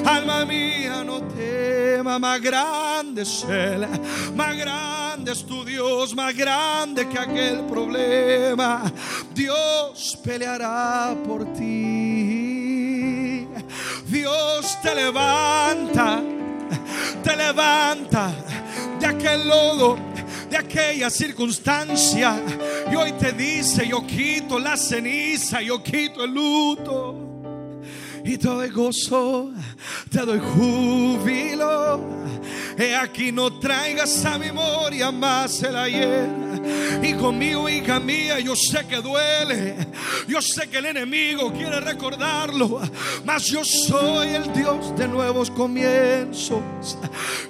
Alma 0.05 0.45
mía 0.45 1.03
no 1.05 1.22
más 2.03 2.40
grande 2.40 3.22
es 3.22 3.44
Él, 3.48 3.86
más 4.34 4.57
grande 4.57 5.32
es 5.32 5.44
tu 5.44 5.64
Dios, 5.64 6.14
más 6.14 6.36
grande 6.36 7.09
que 7.09 7.18
aquel 7.18 7.64
problema. 7.66 8.90
Dios 9.34 10.18
peleará 10.22 11.16
por 11.26 11.44
ti. 11.53 13.46
Dios 14.07 14.78
te 14.82 14.94
levanta, 14.94 16.22
te 17.22 17.36
levanta 17.36 18.32
de 19.00 19.07
aquel 19.07 19.48
lodo, 19.48 19.96
de 20.50 20.57
aquella 20.57 21.09
circunstancia. 21.09 22.36
Y 22.90 22.94
hoy 22.94 23.12
te 23.12 23.32
dice, 23.32 23.86
yo 23.86 24.07
quito 24.07 24.59
la 24.59 24.76
ceniza, 24.76 25.62
yo 25.62 25.82
quito 25.82 26.24
el 26.24 26.32
luto. 26.32 27.32
Y 28.24 28.38
te 28.38 28.46
doy 28.46 28.70
gozo, 28.70 29.50
te 30.10 30.20
doy 30.20 30.38
júbilo. 30.38 32.00
He 32.78 32.94
aquí 32.94 33.32
no 33.32 33.58
traigas 33.58 34.24
a 34.24 34.38
memoria 34.38 35.10
más 35.10 35.62
el 35.62 35.76
ayer. 35.76 36.28
Y 37.02 37.14
conmigo, 37.14 37.68
hija 37.68 37.98
mía, 37.98 38.38
yo 38.38 38.54
sé 38.54 38.86
que 38.86 38.96
duele. 38.96 39.76
Yo 40.28 40.40
sé 40.40 40.68
que 40.68 40.78
el 40.78 40.86
enemigo 40.86 41.52
quiere 41.52 41.80
recordarlo. 41.80 42.80
Mas 43.24 43.46
yo 43.46 43.64
soy 43.64 44.28
el 44.28 44.52
Dios 44.52 44.96
de 44.96 45.08
nuevos 45.08 45.50
comienzos. 45.50 46.62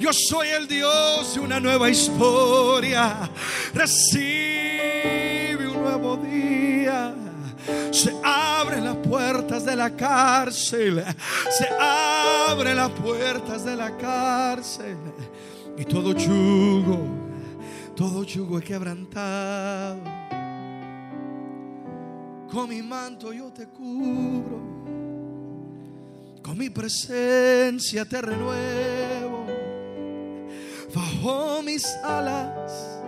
Yo 0.01 0.11
soy 0.13 0.49
el 0.49 0.67
Dios 0.67 1.35
de 1.35 1.41
una 1.41 1.61
nueva 1.61 1.91
historia. 1.91 3.31
Recibe 3.75 5.69
un 5.69 5.83
nuevo 5.83 6.17
día. 6.17 7.15
Se 7.91 8.15
abren 8.23 8.85
las 8.85 8.97
puertas 8.97 9.65
de 9.65 9.77
la 9.77 9.91
cárcel. 9.91 11.05
Se 11.51 11.69
abren 11.79 12.77
las 12.77 12.91
puertas 12.91 13.65
de 13.65 13.77
la 13.77 13.97
cárcel. 13.97 14.97
Y 15.77 15.85
todo 15.85 16.13
yugo, 16.13 16.99
todo 17.97 18.25
yugo 18.25 18.59
es 18.59 18.65
quebrantado. 18.65 20.01
Con 22.51 22.69
mi 22.69 22.83
manto 22.83 23.33
yo 23.33 23.51
te 23.53 23.67
cubro. 23.67 24.61
Con 26.43 26.59
mi 26.59 26.69
presencia 26.69 28.05
te 28.05 28.21
renuevo. 28.21 29.47
Bajo 30.95 31.63
mis 31.63 31.87
alas. 32.05 33.01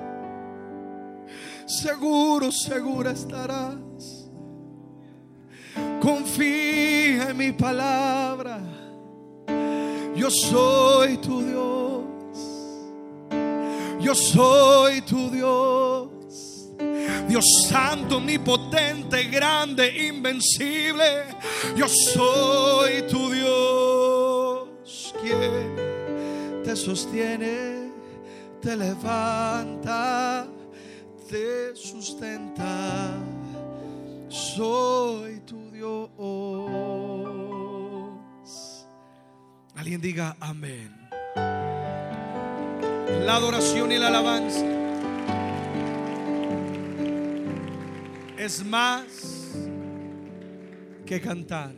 Seguro, 1.66 2.50
segura 2.52 3.10
estarás. 3.10 3.76
Confía 6.04 7.30
en 7.30 7.36
mi 7.38 7.50
palabra. 7.52 8.60
Yo 10.14 10.30
soy 10.30 11.16
tu 11.16 11.40
Dios. 11.40 12.04
Yo 14.00 14.14
soy 14.14 15.00
tu 15.00 15.30
Dios. 15.30 16.10
Dios 17.26 17.46
santo, 17.70 18.18
omnipotente, 18.18 19.24
grande, 19.30 20.06
invencible. 20.08 21.24
Yo 21.74 21.88
soy 21.88 23.02
tu 23.08 23.30
Dios. 23.32 25.14
Quien 25.22 26.62
te 26.64 26.76
sostiene, 26.76 27.90
te 28.60 28.76
levanta, 28.76 30.46
te 31.30 31.74
sustenta. 31.74 33.14
Soy 34.28 35.40
Alguien 39.74 40.00
diga 40.00 40.36
amén. 40.40 40.90
La 43.26 43.36
adoración 43.36 43.92
y 43.92 43.98
la 43.98 44.08
alabanza 44.08 44.64
es 48.38 48.64
más 48.64 49.52
que 51.04 51.20
cantar. 51.20 51.74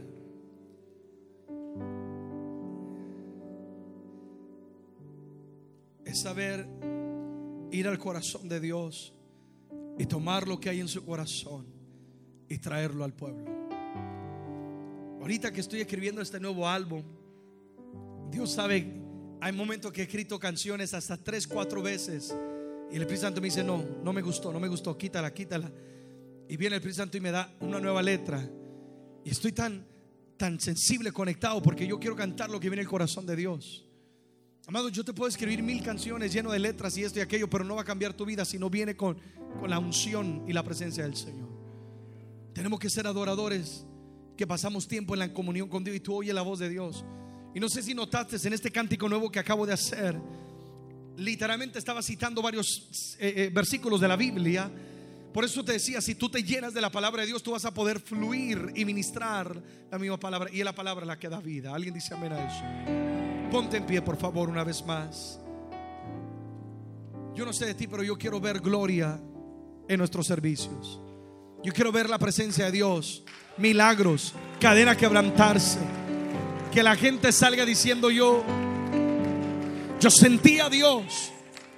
Es 6.04 6.20
saber 6.20 6.68
ir 7.72 7.88
al 7.88 7.98
corazón 7.98 8.48
de 8.48 8.60
Dios 8.60 9.14
y 9.98 10.06
tomar 10.06 10.46
lo 10.46 10.60
que 10.60 10.70
hay 10.70 10.80
en 10.80 10.88
su 10.88 11.04
corazón 11.04 11.66
y 12.48 12.58
traerlo 12.58 13.02
al 13.04 13.12
pueblo. 13.12 13.65
Ahorita 15.26 15.52
que 15.52 15.60
estoy 15.60 15.80
escribiendo 15.80 16.22
este 16.22 16.38
nuevo 16.38 16.68
álbum, 16.68 17.02
Dios 18.30 18.52
sabe, 18.52 19.02
hay 19.40 19.52
momentos 19.52 19.90
que 19.90 20.02
he 20.02 20.04
escrito 20.04 20.38
canciones 20.38 20.94
hasta 20.94 21.16
tres, 21.16 21.48
cuatro 21.48 21.82
veces. 21.82 22.32
Y 22.92 22.94
el 22.94 23.02
Espíritu 23.02 23.22
Santo 23.22 23.40
me 23.40 23.48
dice, 23.48 23.64
no, 23.64 23.84
no 24.04 24.12
me 24.12 24.22
gustó, 24.22 24.52
no 24.52 24.60
me 24.60 24.68
gustó, 24.68 24.96
quítala, 24.96 25.34
quítala. 25.34 25.68
Y 26.48 26.56
viene 26.56 26.76
el 26.76 26.80
Espíritu 26.80 26.98
Santo 26.98 27.16
y 27.16 27.20
me 27.20 27.32
da 27.32 27.52
una 27.58 27.80
nueva 27.80 28.04
letra. 28.04 28.40
Y 29.24 29.30
estoy 29.30 29.50
tan, 29.50 29.84
tan 30.36 30.60
sensible, 30.60 31.10
conectado, 31.10 31.60
porque 31.60 31.88
yo 31.88 31.98
quiero 31.98 32.14
cantar 32.14 32.48
lo 32.48 32.60
que 32.60 32.70
viene 32.70 32.82
el 32.82 32.88
corazón 32.88 33.26
de 33.26 33.34
Dios. 33.34 33.84
Amado, 34.68 34.90
yo 34.90 35.04
te 35.04 35.12
puedo 35.12 35.28
escribir 35.28 35.60
mil 35.60 35.82
canciones 35.82 36.32
lleno 36.32 36.52
de 36.52 36.60
letras 36.60 36.96
y 36.98 37.02
esto 37.02 37.18
y 37.18 37.22
aquello, 37.22 37.50
pero 37.50 37.64
no 37.64 37.74
va 37.74 37.82
a 37.82 37.84
cambiar 37.84 38.14
tu 38.14 38.24
vida 38.24 38.44
si 38.44 38.60
no 38.60 38.70
viene 38.70 38.96
con, 38.96 39.18
con 39.58 39.70
la 39.70 39.80
unción 39.80 40.44
y 40.46 40.52
la 40.52 40.62
presencia 40.62 41.02
del 41.02 41.16
Señor. 41.16 41.48
Tenemos 42.54 42.78
que 42.78 42.88
ser 42.88 43.08
adoradores 43.08 43.84
que 44.36 44.46
pasamos 44.46 44.86
tiempo 44.86 45.14
en 45.14 45.20
la 45.20 45.32
comunión 45.32 45.68
con 45.68 45.82
Dios 45.82 45.96
y 45.96 46.00
tú 46.00 46.16
oyes 46.16 46.34
la 46.34 46.42
voz 46.42 46.58
de 46.58 46.68
Dios. 46.68 47.04
Y 47.54 47.60
no 47.60 47.68
sé 47.68 47.82
si 47.82 47.94
notaste 47.94 48.36
en 48.46 48.52
este 48.52 48.70
cántico 48.70 49.08
nuevo 49.08 49.30
que 49.30 49.38
acabo 49.38 49.66
de 49.66 49.72
hacer, 49.72 50.20
literalmente 51.16 51.78
estaba 51.78 52.02
citando 52.02 52.42
varios 52.42 53.16
eh, 53.18 53.32
eh, 53.36 53.50
versículos 53.52 54.00
de 54.00 54.08
la 54.08 54.16
Biblia. 54.16 54.70
Por 55.32 55.44
eso 55.44 55.64
te 55.64 55.72
decía, 55.72 56.00
si 56.00 56.14
tú 56.14 56.28
te 56.28 56.42
llenas 56.42 56.74
de 56.74 56.80
la 56.80 56.90
palabra 56.90 57.22
de 57.22 57.28
Dios, 57.28 57.42
tú 57.42 57.52
vas 57.52 57.64
a 57.64 57.72
poder 57.72 58.00
fluir 58.00 58.72
y 58.74 58.84
ministrar 58.84 59.62
la 59.90 59.98
misma 59.98 60.18
palabra. 60.18 60.50
Y 60.52 60.60
es 60.60 60.64
la 60.64 60.74
palabra 60.74 61.04
la 61.04 61.18
que 61.18 61.28
da 61.28 61.40
vida. 61.40 61.74
Alguien 61.74 61.94
dice 61.94 62.14
amén 62.14 62.32
a 62.32 62.46
eso. 62.46 63.50
Ponte 63.50 63.76
en 63.76 63.86
pie, 63.86 64.02
por 64.02 64.16
favor, 64.16 64.48
una 64.48 64.64
vez 64.64 64.84
más. 64.84 65.40
Yo 67.34 67.44
no 67.44 67.52
sé 67.52 67.66
de 67.66 67.74
ti, 67.74 67.86
pero 67.86 68.02
yo 68.02 68.16
quiero 68.16 68.40
ver 68.40 68.60
gloria 68.60 69.20
en 69.88 69.98
nuestros 69.98 70.26
servicios. 70.26 71.00
Yo 71.62 71.72
quiero 71.72 71.92
ver 71.92 72.08
la 72.08 72.18
presencia 72.18 72.66
de 72.66 72.72
Dios, 72.72 73.24
milagros, 73.58 74.34
cadena 74.60 74.96
quebrantarse. 74.96 75.78
Que 76.72 76.82
la 76.82 76.94
gente 76.96 77.32
salga 77.32 77.64
diciendo 77.64 78.10
yo, 78.10 78.44
yo 80.00 80.10
sentí 80.10 80.60
a 80.60 80.68
Dios, 80.68 81.32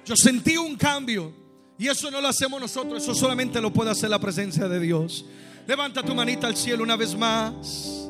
yo 0.05 0.15
sentí 0.15 0.57
un 0.57 0.75
cambio. 0.75 1.33
Y 1.77 1.87
eso 1.87 2.11
no 2.11 2.19
lo 2.19 2.27
hacemos 2.27 2.59
nosotros, 2.59 3.01
eso 3.01 3.15
solamente 3.15 3.61
lo 3.61 3.71
puede 3.71 3.91
hacer 3.91 4.09
la 4.09 4.19
presencia 4.19 4.67
de 4.67 4.79
Dios. 4.79 5.25
Levanta 5.65 6.03
tu 6.03 6.13
manita 6.13 6.47
al 6.47 6.57
cielo 6.57 6.83
una 6.83 6.97
vez 6.97 7.15
más 7.15 8.09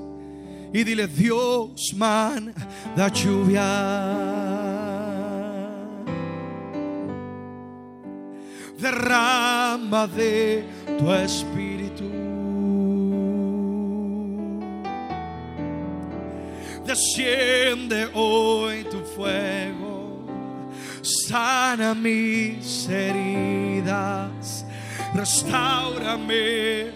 y 0.71 0.83
dile, 0.83 1.07
Dios 1.07 1.93
manda 1.95 3.07
lluvia. 3.11 3.65
Derrama 8.77 10.07
de 10.07 10.63
tu 10.97 11.11
espíritu. 11.11 11.68
Desciende 16.89 18.09
hoy 18.15 18.83
tu 18.85 18.99
fuego, 19.15 20.25
sana 21.03 21.93
mis 21.93 22.89
heridas, 22.89 24.65
restaurame, 25.13 26.91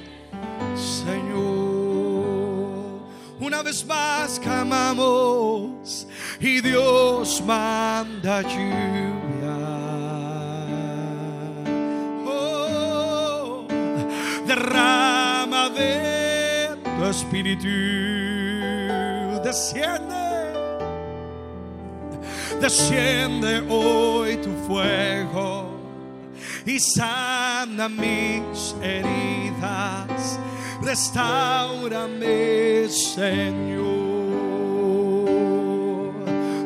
Señor. 1.06 1.44
Una 3.40 3.62
vez 3.62 3.86
más 3.86 4.40
clamamos 4.40 6.08
y 6.40 6.60
Dios 6.60 7.40
manda 7.46 8.42
lluvia. 8.42 9.60
Oh, 12.26 13.68
derrama 14.48 15.70
de 15.70 16.80
tu 16.98 17.06
espíritu. 17.06 18.13
Desciende, 19.54 20.26
desciende 22.60 23.62
hoy 23.70 24.38
tu 24.38 24.50
fuego 24.66 25.78
y 26.66 26.80
sana 26.80 27.88
mis 27.88 28.76
heridas. 28.82 30.40
Restaurame, 30.82 32.90
Señor. 32.90 33.84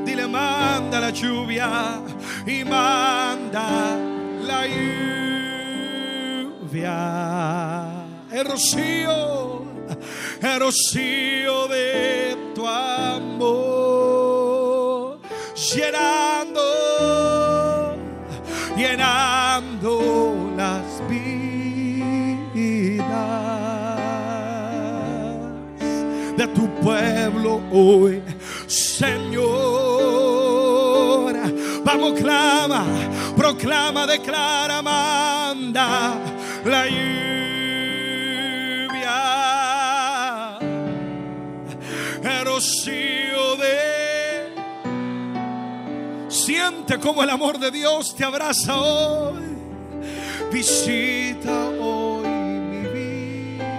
Dile, 0.06 0.26
manda 0.26 1.02
la 1.02 1.10
lluvia 1.10 2.00
y 2.46 2.64
manda 2.64 3.98
la 4.44 4.66
lluvia. 6.66 7.86
El 8.32 8.46
rocío, 8.46 9.67
rocío 10.60 11.68
de 11.68 12.36
tu 12.54 12.68
amor, 12.68 14.08
llenando, 15.56 16.62
llenando 18.76 20.54
las 20.56 21.02
vidas 21.08 21.48
de 26.38 26.48
tu 26.50 26.68
pueblo 26.82 27.62
hoy, 27.72 28.22
Señor. 28.68 29.48
Vamos, 31.84 32.20
clama, 32.20 32.86
proclama, 33.36 34.06
declara, 34.06 34.82
manda 34.82 36.14
la 36.66 36.88
rocío 42.58 43.56
de. 43.58 44.50
Siente 46.28 46.98
como 47.00 47.22
el 47.24 47.30
amor 47.30 47.60
de 47.60 47.70
Dios 47.70 48.16
te 48.16 48.24
abraza 48.24 48.76
hoy. 48.82 49.44
Visita 50.52 51.70
hoy 51.80 52.28
mi 52.72 52.88
vida 52.90 53.74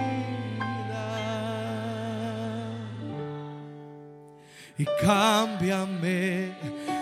y 4.77 4.85
cámbiame, 5.01 6.53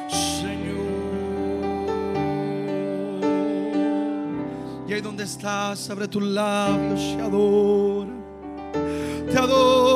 Señor. 0.10 0.78
Y 4.88 4.94
ahí 4.94 5.02
donde 5.02 5.26
estás, 5.26 5.92
abre 5.92 6.08
tus 6.08 6.24
labios 6.24 7.02
y 7.02 7.20
adora. 7.20 8.18
Te 9.32 9.38
adoro. 9.38 9.87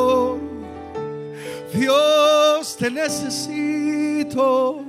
Te 2.82 2.90
necesito. 2.90 4.84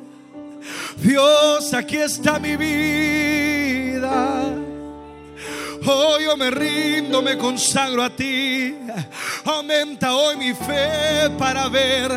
Dios, 0.96 1.74
aquí 1.74 1.98
está 1.98 2.38
mi 2.38 2.56
vida. 2.56 4.44
Hoy 5.84 6.24
yo 6.24 6.34
me 6.38 6.50
rindo, 6.50 7.20
me 7.20 7.36
consagro 7.36 8.02
a 8.02 8.08
ti. 8.08 8.74
Aumenta 9.44 10.14
hoy 10.14 10.38
mi 10.38 10.54
fe 10.54 11.28
para 11.38 11.68
ver, 11.68 12.10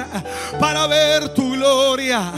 para 0.61 0.87
ver 0.87 1.33
tu 1.33 1.51
gloria. 1.51 2.31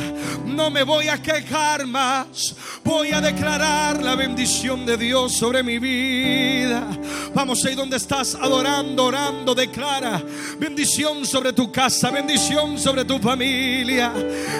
No 0.44 0.72
me 0.72 0.82
voy 0.82 1.08
a 1.08 1.22
quejar 1.22 1.86
más. 1.86 2.56
Voy 2.88 3.12
a 3.12 3.20
declarar 3.20 4.02
la 4.02 4.16
bendición 4.16 4.86
de 4.86 4.96
Dios 4.96 5.34
sobre 5.34 5.62
mi 5.62 5.78
vida. 5.78 6.88
Vamos 7.34 7.66
ahí 7.66 7.76
donde 7.76 7.98
estás 7.98 8.34
adorando, 8.34 9.04
orando, 9.04 9.54
declara 9.54 10.24
bendición 10.58 11.26
sobre 11.26 11.52
tu 11.52 11.70
casa, 11.70 12.10
bendición 12.12 12.80
sobre 12.80 13.04
tu 13.04 13.20
familia. 13.20 14.14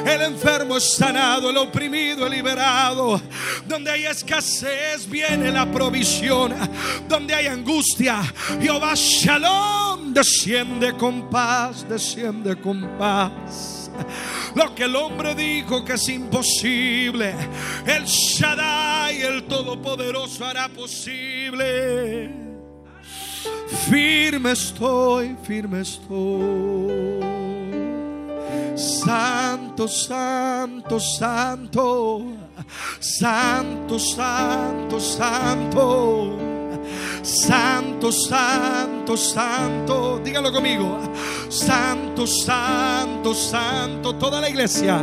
El 0.05 0.23
enfermo 0.23 0.75
es 0.75 0.93
sanado, 0.93 1.51
el 1.51 1.55
oprimido 1.55 2.28
es 2.28 2.34
liberado. 2.34 3.21
Donde 3.65 3.91
hay 3.91 4.05
escasez 4.07 5.09
viene 5.09 5.49
la 5.49 5.71
provisión. 5.71 6.53
Donde 7.07 7.34
hay 7.34 7.47
angustia, 7.47 8.21
Jehová 8.61 8.91
Shalom 8.93 10.13
desciende 10.13 10.97
con 10.97 11.30
paz, 11.30 11.88
desciende 11.88 12.57
con 12.57 12.97
paz. 12.97 13.86
Lo 14.55 14.73
que 14.73 14.83
el 14.83 14.95
hombre 14.95 15.35
dijo 15.35 15.83
que 15.83 15.93
es 15.93 16.09
imposible, 16.09 17.33
el 17.85 18.05
Shaddai, 18.05 19.21
el 19.21 19.43
Todopoderoso 19.43 20.45
hará 20.45 20.69
posible. 20.69 22.31
Firme 23.89 24.51
estoy, 24.51 25.35
firme 25.43 25.81
estoy. 25.81 27.37
Santo, 28.75 29.87
santo, 29.87 30.99
santo. 30.99 32.21
Santo, 32.99 33.99
santo, 33.99 34.99
santo. 34.99 36.37
Santo, 37.23 37.76
santo, 38.11 39.17
santo. 39.17 40.19
Dígalo 40.23 40.51
conmigo. 40.51 40.97
Santo, 41.49 42.25
santo, 42.27 43.33
santo. 43.33 44.13
Toda 44.13 44.39
la 44.41 44.49
iglesia. 44.49 44.99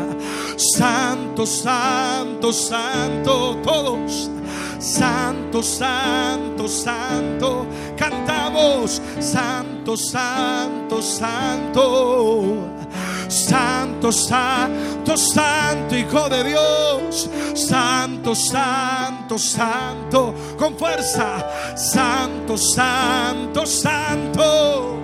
Santo, 0.57 1.47
santo, 1.47 2.53
santo. 2.53 3.57
Todos. 3.63 4.31
Santo, 4.79 5.63
santo, 5.63 6.69
santo. 6.69 7.67
Cantamos. 7.97 9.01
Santo, 9.19 9.97
santo, 9.97 11.03
santo. 11.03 12.84
Santo, 13.29 14.13
santo, 14.13 15.17
santo, 15.17 15.97
Hijo 15.97 16.29
de 16.29 16.45
Dios. 16.45 17.31
Santo, 17.55 18.35
santo, 18.35 19.39
santo. 19.39 20.35
Con 20.59 20.77
fuerza. 20.77 21.77
Santo, 21.77 22.57
santo, 22.57 23.67
santo. 23.67 24.99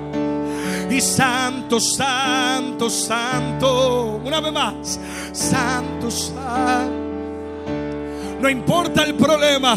Y 0.91 1.01
santo, 1.01 1.81
santo, 1.81 2.91
santo. 2.91 4.21
Una 4.25 4.41
vez 4.41 4.53
más. 4.53 5.01
Santo, 5.33 6.11
santo. 6.11 7.01
No 8.41 8.49
importa 8.49 9.03
el 9.03 9.15
problema. 9.15 9.77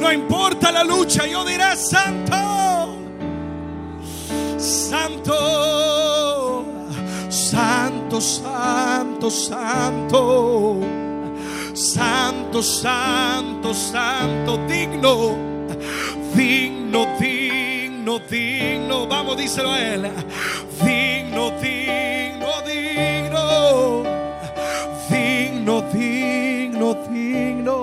No 0.00 0.12
importa 0.12 0.72
la 0.72 0.82
lucha. 0.82 1.26
Yo 1.26 1.44
diré 1.44 1.76
santo. 1.76 2.96
Santo. 4.58 6.17
Santo, 7.50 8.20
santo, 8.20 9.30
santo. 9.30 10.80
Santo, 11.72 12.60
santo, 12.60 13.72
santo. 13.72 14.58
Digno. 14.66 15.34
Digno, 16.34 17.06
digno, 17.18 18.18
digno. 18.28 19.06
Vamos, 19.06 19.38
díselo 19.38 19.70
a 19.70 19.78
él. 19.80 20.10
Digno, 20.84 21.52
digno, 21.58 22.52
digno. 22.66 24.04
Digno, 25.08 25.80
digno, 25.90 26.94
digno. 27.08 27.80